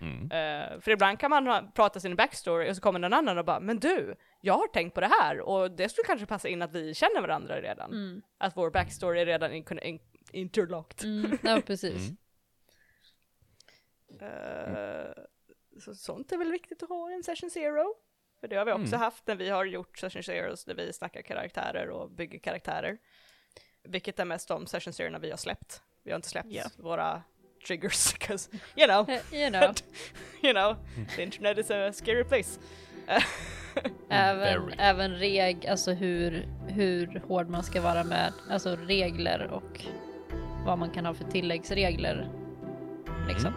Mm. 0.00 0.22
Eh, 0.30 0.80
för 0.80 0.90
ibland 0.90 1.18
kan 1.20 1.30
man 1.30 1.72
prata 1.72 2.00
sin 2.00 2.16
backstory 2.16 2.70
och 2.70 2.76
så 2.76 2.82
kommer 2.82 2.98
någon 2.98 3.12
annan 3.12 3.38
och 3.38 3.44
bara 3.44 3.60
men 3.60 3.78
du, 3.78 4.14
jag 4.40 4.54
har 4.54 4.68
tänkt 4.68 4.94
på 4.94 5.00
det 5.00 5.10
här 5.20 5.40
och 5.40 5.70
det 5.70 5.88
skulle 5.88 6.06
kanske 6.06 6.26
passa 6.26 6.48
in 6.48 6.62
att 6.62 6.72
vi 6.72 6.94
känner 6.94 7.20
varandra 7.20 7.60
redan. 7.60 7.90
Mm. 7.92 8.22
Att 8.38 8.56
vår 8.56 8.70
backstory 8.70 9.20
är 9.20 9.26
redan 9.26 9.52
in, 9.52 9.64
in, 9.82 10.00
interlocked. 10.32 11.04
Mm. 11.08 11.38
Ja, 11.42 11.60
precis. 11.66 12.10
Mm. 12.10 12.16
Eh, 14.20 15.12
så 15.80 15.94
sånt 15.94 16.32
är 16.32 16.36
väl 16.36 16.50
viktigt 16.52 16.82
att 16.82 16.88
ha 16.88 17.10
i 17.10 17.14
en 17.14 17.22
session 17.22 17.50
zero. 17.50 17.94
För 18.40 18.48
det 18.48 18.56
har 18.56 18.64
vi 18.64 18.72
också 18.72 18.86
Mm. 18.86 19.00
haft 19.00 19.26
när 19.26 19.34
vi 19.36 19.48
har 19.48 19.64
gjort 19.64 19.98
session 19.98 20.22
zeros 20.22 20.64
där 20.64 20.74
vi 20.74 20.92
snackar 20.92 21.22
karaktärer 21.22 21.88
och 21.90 22.10
bygger 22.10 22.38
karaktärer. 22.38 22.98
Vilket 23.82 24.18
är 24.20 24.24
mest 24.24 24.48
de 24.48 24.66
session 24.66 24.92
zerorna 24.92 25.18
vi 25.18 25.30
har 25.30 25.36
släppt. 25.36 25.82
Vi 26.02 26.10
har 26.10 26.16
inte 26.16 26.28
släppt 26.28 26.48
Ja. 26.50 26.64
våra 26.78 27.22
triggers, 27.66 28.12
because 28.18 28.48
you 28.76 28.86
know, 28.86 29.06
You 29.32 29.50
know, 29.50 29.72
you 30.42 30.52
know, 30.52 30.76
the 31.16 31.22
internet 31.22 31.58
is 31.58 31.70
a 31.70 31.92
scary 31.92 32.24
place. 32.24 32.58
Även, 34.10 34.72
även 34.78 35.10
reg, 35.18 35.66
alltså 35.66 35.92
hur, 35.92 36.48
hur 36.68 37.22
hård 37.28 37.48
man 37.48 37.62
ska 37.62 37.80
vara 37.80 38.04
med, 38.04 38.32
alltså 38.50 38.76
regler 38.76 39.50
och 39.52 39.84
vad 40.66 40.78
man 40.78 40.90
kan 40.90 41.06
ha 41.06 41.14
för 41.14 41.24
tilläggsregler. 41.24 42.28
Liksom. 43.28 43.52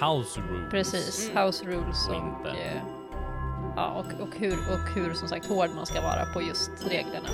House 0.00 0.40
rules. 0.40 0.70
Precis, 0.70 1.30
Mm. 1.30 1.42
house 1.46 1.64
rules 1.64 2.08
Och 2.08 2.14
och, 2.14 2.46
eh, 2.46 2.82
ja, 3.76 3.90
och, 3.90 4.20
och, 4.28 4.34
hur, 4.38 4.52
och 4.52 4.88
hur 4.94 5.14
som 5.14 5.28
sagt 5.28 5.46
hård 5.46 5.70
man 5.74 5.86
ska 5.86 6.00
vara 6.00 6.26
på 6.34 6.42
just 6.42 6.70
reglerna. 6.90 7.28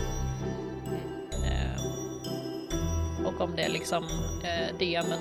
Eh, 1.44 1.82
och 3.26 3.40
om 3.40 3.56
det 3.56 3.62
är 3.62 3.68
liksom 3.70 4.04
eh, 4.44 4.76
DM, 4.78 5.04
DM 5.06 5.18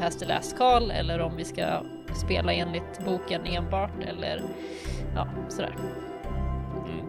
has 0.00 0.16
the 0.16 0.26
last 0.26 0.58
call 0.58 0.90
eller 0.90 1.20
om 1.20 1.36
vi 1.36 1.44
ska 1.44 1.82
spela 2.14 2.52
enligt 2.52 3.04
boken 3.04 3.46
enbart 3.46 4.02
eller 4.06 4.42
ja, 5.14 5.26
sådär. 5.48 5.76
Mm. 6.86 7.06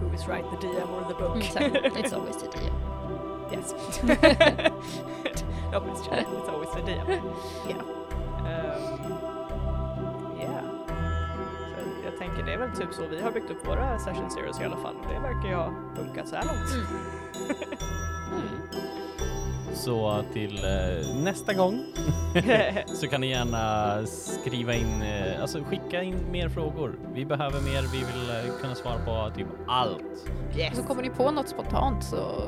Who 0.00 0.06
always 0.06 0.28
write 0.28 0.44
the 0.50 0.66
DM 0.66 0.90
or 0.90 1.08
the 1.08 1.14
book. 1.14 1.36
Exactly. 1.36 1.80
It's 2.02 2.12
always 2.12 2.36
the 2.36 2.48
DM. 2.48 2.94
yes. 3.52 3.74
no 5.72 5.80
question, 5.80 6.14
it's 6.14 6.48
always 6.48 6.70
the 6.74 6.82
DM. 6.82 7.20
Ja. 7.68 7.76
Ehm, 8.44 8.70
yeah. 10.40 10.64
Så 11.74 12.04
jag 12.04 12.18
tänker 12.18 12.42
det 12.42 12.52
är 12.52 12.58
väl 12.58 12.70
typ 12.76 12.94
så 12.94 13.06
vi 13.06 13.22
har 13.22 13.30
byggt 13.30 13.50
upp 13.50 13.66
våra 13.66 13.98
session 13.98 14.30
series 14.30 14.60
i 14.60 14.64
alla 14.64 14.76
fall. 14.76 14.94
Det 15.08 15.20
verkar 15.20 15.48
ju 15.48 15.54
ha 15.54 15.72
funkat 15.96 16.28
så 16.28 16.36
här 16.36 16.44
långt. 16.44 16.88
Så 19.74 20.24
till 20.32 20.64
eh, 20.64 21.16
nästa 21.16 21.54
gång 21.54 21.84
så 22.86 23.08
kan 23.08 23.20
ni 23.20 23.30
gärna 23.30 24.06
skriva 24.06 24.74
in, 24.74 25.02
eh, 25.02 25.40
alltså 25.42 25.64
skicka 25.64 26.02
in 26.02 26.30
mer 26.30 26.48
frågor. 26.48 26.98
Vi 27.14 27.24
behöver 27.24 27.60
mer, 27.60 27.82
vi 27.92 27.98
vill 27.98 28.30
eh, 28.30 28.60
kunna 28.60 28.74
svara 28.74 29.04
på 29.04 29.36
typ 29.36 29.46
allt. 29.68 30.02
yes. 30.56 30.76
Så 30.76 30.82
kommer 30.82 31.02
ni 31.02 31.10
på 31.10 31.30
något 31.30 31.48
spontant 31.48 32.04
så 32.04 32.42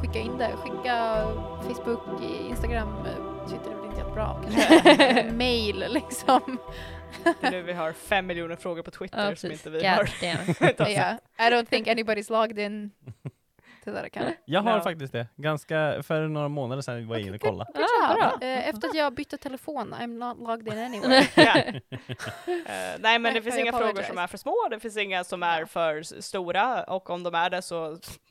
skicka 0.00 0.18
in 0.18 0.38
det. 0.38 0.50
Skicka 0.56 1.26
Facebook, 1.62 2.22
Instagram, 2.48 2.88
Twitter 3.48 3.70
är 3.70 3.76
väl 3.76 3.86
inte 3.86 4.00
jättebra. 4.00 5.32
Mail 5.32 5.84
liksom. 5.88 6.58
Det 7.40 7.46
är 7.46 7.50
nu 7.50 7.62
vi 7.62 7.72
har 7.72 7.92
fem 7.92 8.26
miljoner 8.26 8.56
frågor 8.56 8.82
på 8.82 8.90
Twitter 8.90 9.30
Ja, 9.30 9.36
som 9.36 9.52
inte 9.52 9.70
vi 9.70 9.86
har. 9.86 10.08
Yeah. 10.22 11.16
I 11.38 11.50
don't 11.50 11.66
think 11.66 11.86
anybody's 11.86 12.32
logged 12.32 12.58
in 12.58 12.90
to 13.86 13.92
that 13.94 14.04
account. 14.04 14.36
Jag 14.44 14.60
har 14.62 14.80
faktiskt 14.80 15.12
det. 15.12 15.26
Ganska, 15.36 16.02
för 16.02 16.28
några 16.28 16.48
månader 16.48 16.82
sedan 16.82 17.08
var 17.08 17.16
jag 17.16 17.26
inne 17.26 17.34
och 17.34 17.40
kollade. 17.42 17.70
Ah, 18.02 18.14
bra. 18.14 18.38
Eh, 18.48 18.68
Efter 18.68 18.88
att 18.88 18.94
jag 18.94 19.14
bytte 19.14 19.36
telefon, 19.38 19.94
I'm 19.94 20.06
not 20.28 20.38
logged 20.48 20.72
in 20.74 20.78
anyway. 20.84 21.26
Ja. 21.36 21.54
Eh, 22.66 22.96
nej 22.98 23.18
men 23.18 23.34
det 23.34 23.42
finns 23.42 23.56
I 23.56 23.60
inga 23.60 23.72
frågor 23.72 23.84
apologize. 23.86 24.08
som 24.08 24.18
är 24.18 24.26
för 24.26 24.38
små, 24.38 24.54
det 24.70 24.80
finns 24.80 24.96
inga 24.96 25.24
som 25.24 25.42
är 25.42 25.64
för 25.64 25.96
s- 26.00 26.26
stora 26.26 26.84
och 26.84 27.10
om 27.10 27.22
de 27.22 27.34
är 27.34 27.50
det 27.50 27.62
så, 27.62 27.86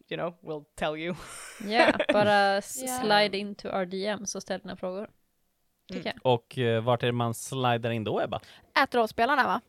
you 0.09 0.17
know, 0.17 0.33
we'll 0.41 0.63
tell 0.75 0.95
you. 0.97 1.15
Ja, 1.67 1.91
bara 2.13 2.57
s- 2.57 2.83
Ja. 2.87 2.99
slide 3.03 3.37
into 3.37 3.67
our 3.69 3.85
DMs 3.85 4.35
och 4.35 4.41
ställ 4.41 4.59
dina 4.59 4.75
frågor. 4.75 5.09
Tycker 5.93 6.13
jag. 6.23 6.33
Och 6.33 6.57
eh, 6.57 6.83
vart 6.83 7.03
är 7.03 7.07
det 7.07 7.13
man 7.13 7.33
slidar 7.33 7.89
in 7.91 8.03
då 8.03 8.21
Ebba? 8.21 8.39
Ät 8.83 8.95
rollspelarna 8.95 9.43
va? 9.43 9.61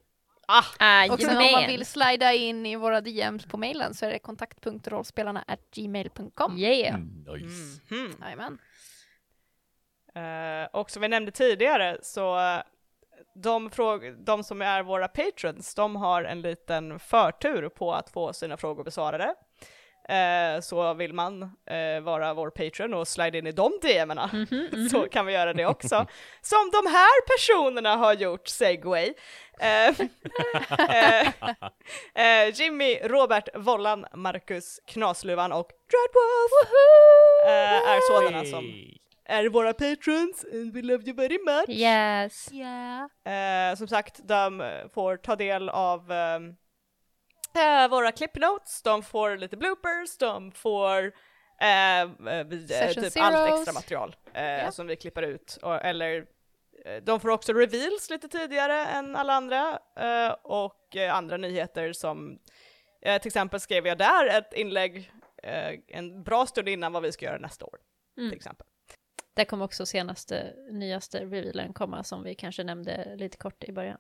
Ah, 0.49 1.13
Och 1.13 1.21
sen 1.21 1.37
om 1.37 1.53
man 1.53 1.67
vill 1.67 1.87
slida 1.87 2.33
in 2.33 2.67
i 2.67 2.77
våra 2.77 3.01
DMs 3.01 3.47
på 3.47 3.57
mailen 3.57 3.95
så 3.95 4.07
är 4.07 4.11
det 4.11 4.19
kontakt.rollspelarna 4.19 5.45
at 5.47 5.61
gmail.com. 5.75 6.59
Yeah. 6.59 6.95
Mm, 6.95 7.25
nice. 7.29 7.81
mhm. 7.91 8.13
Jajamän. 8.21 8.59
Eh, 10.15 10.69
och 10.73 10.91
som 10.91 11.03
vi 11.03 11.09
nämnde 11.09 11.33
tidigare 11.33 11.99
så 12.03 12.39
de, 13.35 13.71
de 14.19 14.45
som 14.45 14.63
är 14.63 14.83
våra 14.83 15.09
patrons, 15.09 15.75
de 15.75 15.97
har 15.97 16.25
en 16.25 16.43
liten 16.43 16.99
förtur 16.99 17.69
på 17.69 17.95
att 17.95 18.11
få 18.11 18.33
sina 18.33 18.57
frågor 18.57 18.85
besvarade. 18.85 19.35
Eh, 20.09 20.61
så 20.61 20.95
vill 20.95 21.13
man 21.13 21.43
eh, 21.43 22.01
vara 22.03 22.35
vår 22.35 22.51
patron 22.51 22.95
och 22.95 23.09
slide 23.09 23.39
in 23.39 23.47
i 23.47 23.53
de 23.53 23.73
DMarna 23.83 24.31
Mhm, 24.33 24.89
så 24.91 25.09
kan 25.09 25.27
vi 25.27 25.33
göra 25.33 25.53
det 25.53 25.67
också. 25.67 26.07
Som 26.43 26.71
de 26.73 26.91
här 26.91 27.27
personerna 27.27 27.97
har 27.97 28.15
gjort, 28.15 28.49
segway. 28.49 29.15
Eh, 29.61 29.89
eh, 32.15 32.49
Jimmy, 32.55 32.99
Robert, 33.03 33.49
Vollan, 33.55 34.07
Marcus, 34.15 34.81
Knasluvan 34.87 35.53
och 35.53 35.71
Dreadwolf 35.91 36.53
eh, 37.47 37.91
är 37.91 38.01
sådana 38.13 38.45
som 38.45 38.65
är 39.29 39.49
våra 39.49 39.73
patrons 39.73 40.45
and 40.53 40.75
we 40.75 40.83
love 40.83 41.05
you 41.05 41.17
very 41.17 41.39
much. 41.45 41.69
Yes. 41.69 42.53
Yeah. 42.53 43.71
Eh, 43.71 43.77
som 43.77 43.89
sagt, 43.89 44.21
de 44.29 44.63
får 44.95 45.17
ta 45.17 45.37
del 45.37 45.69
av 45.69 46.13
ehm, 46.13 46.55
eh, 47.57 47.89
våra 47.89 48.13
clip 48.13 48.37
notes, 48.37 48.83
de 48.83 49.03
får 49.03 49.37
lite 49.37 49.57
bloopers, 49.57 50.19
de 50.19 50.53
får 50.53 51.13
eh, 51.61 52.01
eh, 52.01 52.01
eh, 52.01 52.49
typ 52.49 53.17
allt 53.17 53.37
zeros. 53.37 53.59
extra 53.61 53.73
material 53.73 54.17
Ja. 54.35 54.71
som 54.71 54.87
vi 54.87 54.97
klipper 54.97 55.23
ut. 55.23 55.59
Och, 55.63 55.75
eller 55.85 56.27
eh, 56.85 57.03
de 57.03 57.21
får 57.21 57.29
också 57.29 57.53
reveals 57.53 58.11
lite 58.11 58.29
tidigare 58.29 58.87
än 58.87 59.17
alla 59.17 59.33
andra 59.33 59.79
och 60.43 60.97
andra 61.11 61.37
nyheter 61.37 61.93
som 61.93 62.39
till 63.03 63.27
exempel 63.29 63.61
skrev 63.61 63.87
jag 63.87 63.99
där 63.99 64.39
ett 64.39 64.53
inlägg 64.53 65.13
en 65.89 66.23
bra 66.23 66.47
stund 66.47 66.69
innan 66.69 66.93
vad 66.93 67.03
vi 67.03 67.13
ska 67.13 67.25
göra 67.27 67.39
nästa 67.39 67.65
år. 67.65 67.79
Mm. 68.19 68.31
Till 68.31 68.37
exempel. 68.37 68.67
Där 69.35 69.45
kommer 69.45 69.65
också 69.65 69.87
senaste, 69.87 70.55
nyaste 70.71 71.19
revealen 71.25 71.73
komma 71.73 72.05
som 72.05 72.23
vi 72.23 72.35
kanske 72.35 72.65
nämnde 72.65 73.17
lite 73.17 73.37
kort 73.37 73.65
i 73.65 73.73
början. 73.73 73.99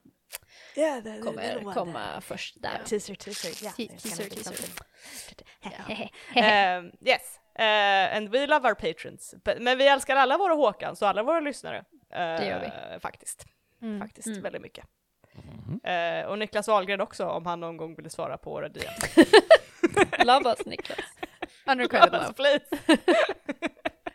Yeah, 0.76 1.02
the, 1.02 1.20
Kommer 1.20 1.74
komma 1.74 2.20
först 2.20 2.62
där. 2.62 2.80
Teaser, 2.84 3.14
teaser, 3.14 3.64
yeah. 3.64 3.74
Te- 3.74 3.88
teaser, 3.88 4.24
teaser. 4.24 4.64
Um, 6.78 6.92
yes, 7.00 7.40
uh, 7.58 8.16
and 8.16 8.28
we 8.28 8.46
love 8.46 8.68
our 8.68 8.74
patrons. 8.74 9.34
But, 9.44 9.58
men 9.62 9.78
vi 9.78 9.86
älskar 9.88 10.16
alla 10.16 10.38
våra 10.38 10.54
Håkan, 10.54 10.96
så 10.96 11.06
alla 11.06 11.22
våra 11.22 11.40
lyssnare. 11.40 11.78
Uh, 11.78 11.84
Det 12.10 12.46
gör 12.46 12.60
vi. 12.94 13.00
Faktiskt, 13.00 13.44
Mm. 13.82 14.00
faktiskt 14.00 14.26
Mm. 14.26 14.42
väldigt 14.42 14.62
mycket. 14.62 14.84
Mhm. 15.34 15.80
Uh, 15.92 16.26
och 16.26 16.38
Niklas 16.38 16.68
Wahlgren 16.68 17.00
också, 17.00 17.26
om 17.26 17.46
han 17.46 17.60
någon 17.60 17.76
gång 17.76 17.94
vill 17.94 18.10
svara 18.10 18.38
på 18.38 18.50
våra 18.50 18.68
DM. 18.68 18.92
Love 20.26 20.50
us 20.50 20.66
Niklas. 20.66 20.98
Unrequited 21.66 22.12
love, 22.12 22.32
Please! 22.32 22.64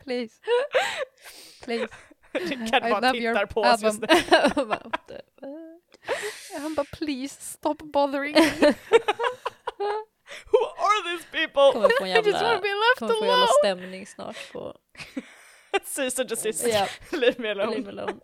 please. 0.03 0.33
Please. 1.63 1.87
Rickard 2.33 2.83
bara 2.83 3.11
tittar 3.11 3.45
på 3.45 3.61
oss 3.61 3.83
just 3.83 4.01
nu. 4.01 4.07
Han 6.61 6.75
bara 6.75 6.85
please 6.91 7.35
stop 7.41 7.77
bothering. 7.83 8.35
Who 10.51 10.59
are 10.77 11.01
these 11.17 11.25
people? 11.31 11.71
Kommer 11.73 11.89
få 11.99 12.05
en 12.05 12.09
I 12.11 12.15
just 12.15 12.25
jävla, 12.27 12.43
wanna 12.49 12.61
be 12.61 12.67
left 12.67 12.99
kommer 12.99 13.13
få 13.13 13.25
jävla 13.25 13.33
alone. 13.35 13.47
stämning 13.63 14.07
snart 14.07 14.51
på 14.53 14.77
Cease 15.85 16.21
and 16.21 16.29
desist. 16.29 16.67
Ja. 16.67 16.87
Leave 17.11 17.35
me 17.37 17.53
Leave 17.53 17.63
alone. 17.63 17.81
me 17.81 17.89
alone. 17.89 18.19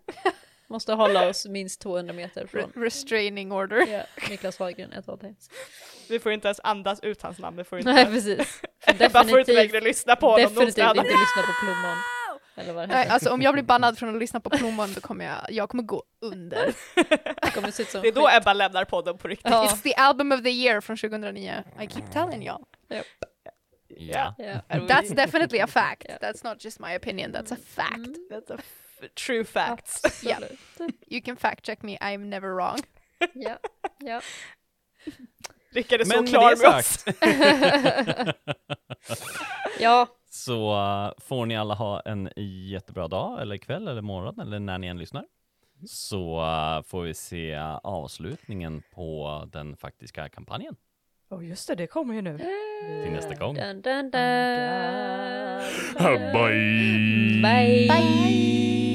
Måste 0.70 0.92
hålla 0.92 1.28
oss 1.28 1.46
minst 1.46 1.80
200 1.80 2.12
meter 2.14 2.44
Re- 2.44 2.48
från 2.72 2.82
restraining 2.82 3.52
order. 3.52 3.86
ja, 3.86 4.02
Niklas 4.30 4.60
Wahlgren 4.60 4.92
ett 4.92 5.06
till. 5.06 5.50
Vi 6.08 6.18
får 6.20 6.32
inte 6.32 6.48
ens 6.48 6.60
andas 6.64 7.00
ut 7.00 7.22
hans 7.22 7.38
namn, 7.38 7.56
vi 7.56 7.64
får 7.64 7.78
inte, 7.78 7.92
Nej 7.92 8.06
precis. 8.06 8.60
Ebba 8.86 9.24
får 9.24 9.38
inte 9.40 9.52
längre 9.52 9.80
lyssna 9.80 10.16
på 10.16 10.26
honom. 10.26 10.40
definitivt 10.40 10.76
Definitivt 10.76 10.96
inte 10.96 11.10
lyssna 11.10 11.42
på 11.42 11.52
plommon. 11.64 11.96
Eller 12.58 12.72
vad 12.72 12.88
det 12.88 12.94
Nej, 12.94 13.08
alltså 13.08 13.30
om 13.30 13.42
jag 13.42 13.52
blir 13.54 13.62
bannad 13.62 13.98
från 13.98 14.14
att 14.14 14.20
lyssna 14.20 14.40
på 14.40 14.50
plommon 14.50 14.92
då 14.94 15.00
kommer 15.00 15.24
jag, 15.24 15.36
jag 15.48 15.68
kommer 15.68 15.82
gå 15.82 16.02
under. 16.20 16.74
Det 17.42 17.50
kommer 17.54 17.70
se 17.70 17.82
ut 17.82 17.88
som 17.88 18.02
Det 18.02 18.08
är 18.08 18.12
då 18.12 18.26
skit. 18.26 18.36
Ebba 18.36 18.52
lämnar 18.52 18.84
podden 18.84 19.18
på 19.18 19.28
riktigt. 19.28 19.50
Ja. 19.50 19.66
It's 19.66 19.82
the 19.82 19.94
album 19.94 20.32
of 20.32 20.42
the 20.42 20.50
year 20.50 20.80
från 20.80 20.96
2009. 20.96 21.52
I 21.80 21.86
keep 21.88 22.02
telling. 22.12 22.42
Ja. 22.42 22.60
And 24.68 24.82
we- 24.82 24.88
That's 24.88 25.14
definitely 25.14 25.60
a 25.60 25.66
fact. 25.66 26.04
Ja. 26.08 26.14
That's 26.28 26.44
not 26.44 26.64
just 26.64 26.78
my 26.80 26.96
opinion, 26.96 27.32
that's 27.32 27.52
a 27.54 27.56
fact. 27.74 27.94
Mm, 27.96 28.14
That's 28.30 28.54
a 28.54 28.56
f- 28.58 29.08
true 29.26 29.44
facts. 29.44 30.04
absolut. 30.04 30.58
You 31.06 31.22
can 31.24 31.36
fact 31.36 31.66
check 31.66 31.82
me, 31.82 31.96
I'm 31.98 32.18
never 32.18 32.48
wrong. 32.54 32.78
Ja. 33.34 33.58
Ja. 33.98 34.20
Rickard 35.72 36.00
är 36.00 36.04
så 36.04 36.08
Men 36.08 36.20
med 36.24 36.30
klar 36.30 36.50
det 36.50 36.62
med 36.62 36.78
oss. 36.78 36.86
sagt 36.86 37.16
ja, 39.80 40.06
så 40.38 40.74
uh, 40.74 41.12
får 41.18 41.46
ni 41.46 41.56
alla 41.56 41.74
ha 41.74 42.00
en 42.00 42.28
jättebra 42.70 43.08
dag 43.08 43.42
eller 43.42 43.56
kväll 43.56 43.88
eller 43.88 44.02
morgon 44.02 44.40
eller 44.40 44.58
när 44.58 44.78
ni 44.78 44.86
än 44.86 44.98
lyssnar. 44.98 45.24
Så 45.86 46.40
uh, 46.40 46.82
får 46.82 47.02
vi 47.02 47.14
se 47.14 47.56
avslutningen 47.82 48.82
på 48.94 49.42
den 49.52 49.76
faktiska 49.76 50.28
kampanjen 50.28 50.76
Oh 51.30 51.46
just 51.46 51.68
det, 51.68 51.74
det 51.74 51.86
kommer 51.86 52.14
ju 52.14 52.22
nu. 52.22 52.38
till 53.04 53.12
nästa 53.12 53.34
gång. 53.34 53.54
dun, 53.54 53.82
dun, 53.82 54.10
dun. 54.10 54.12
Bye! 56.32 57.42
Bye. 57.42 57.88
Bye! 57.88 58.87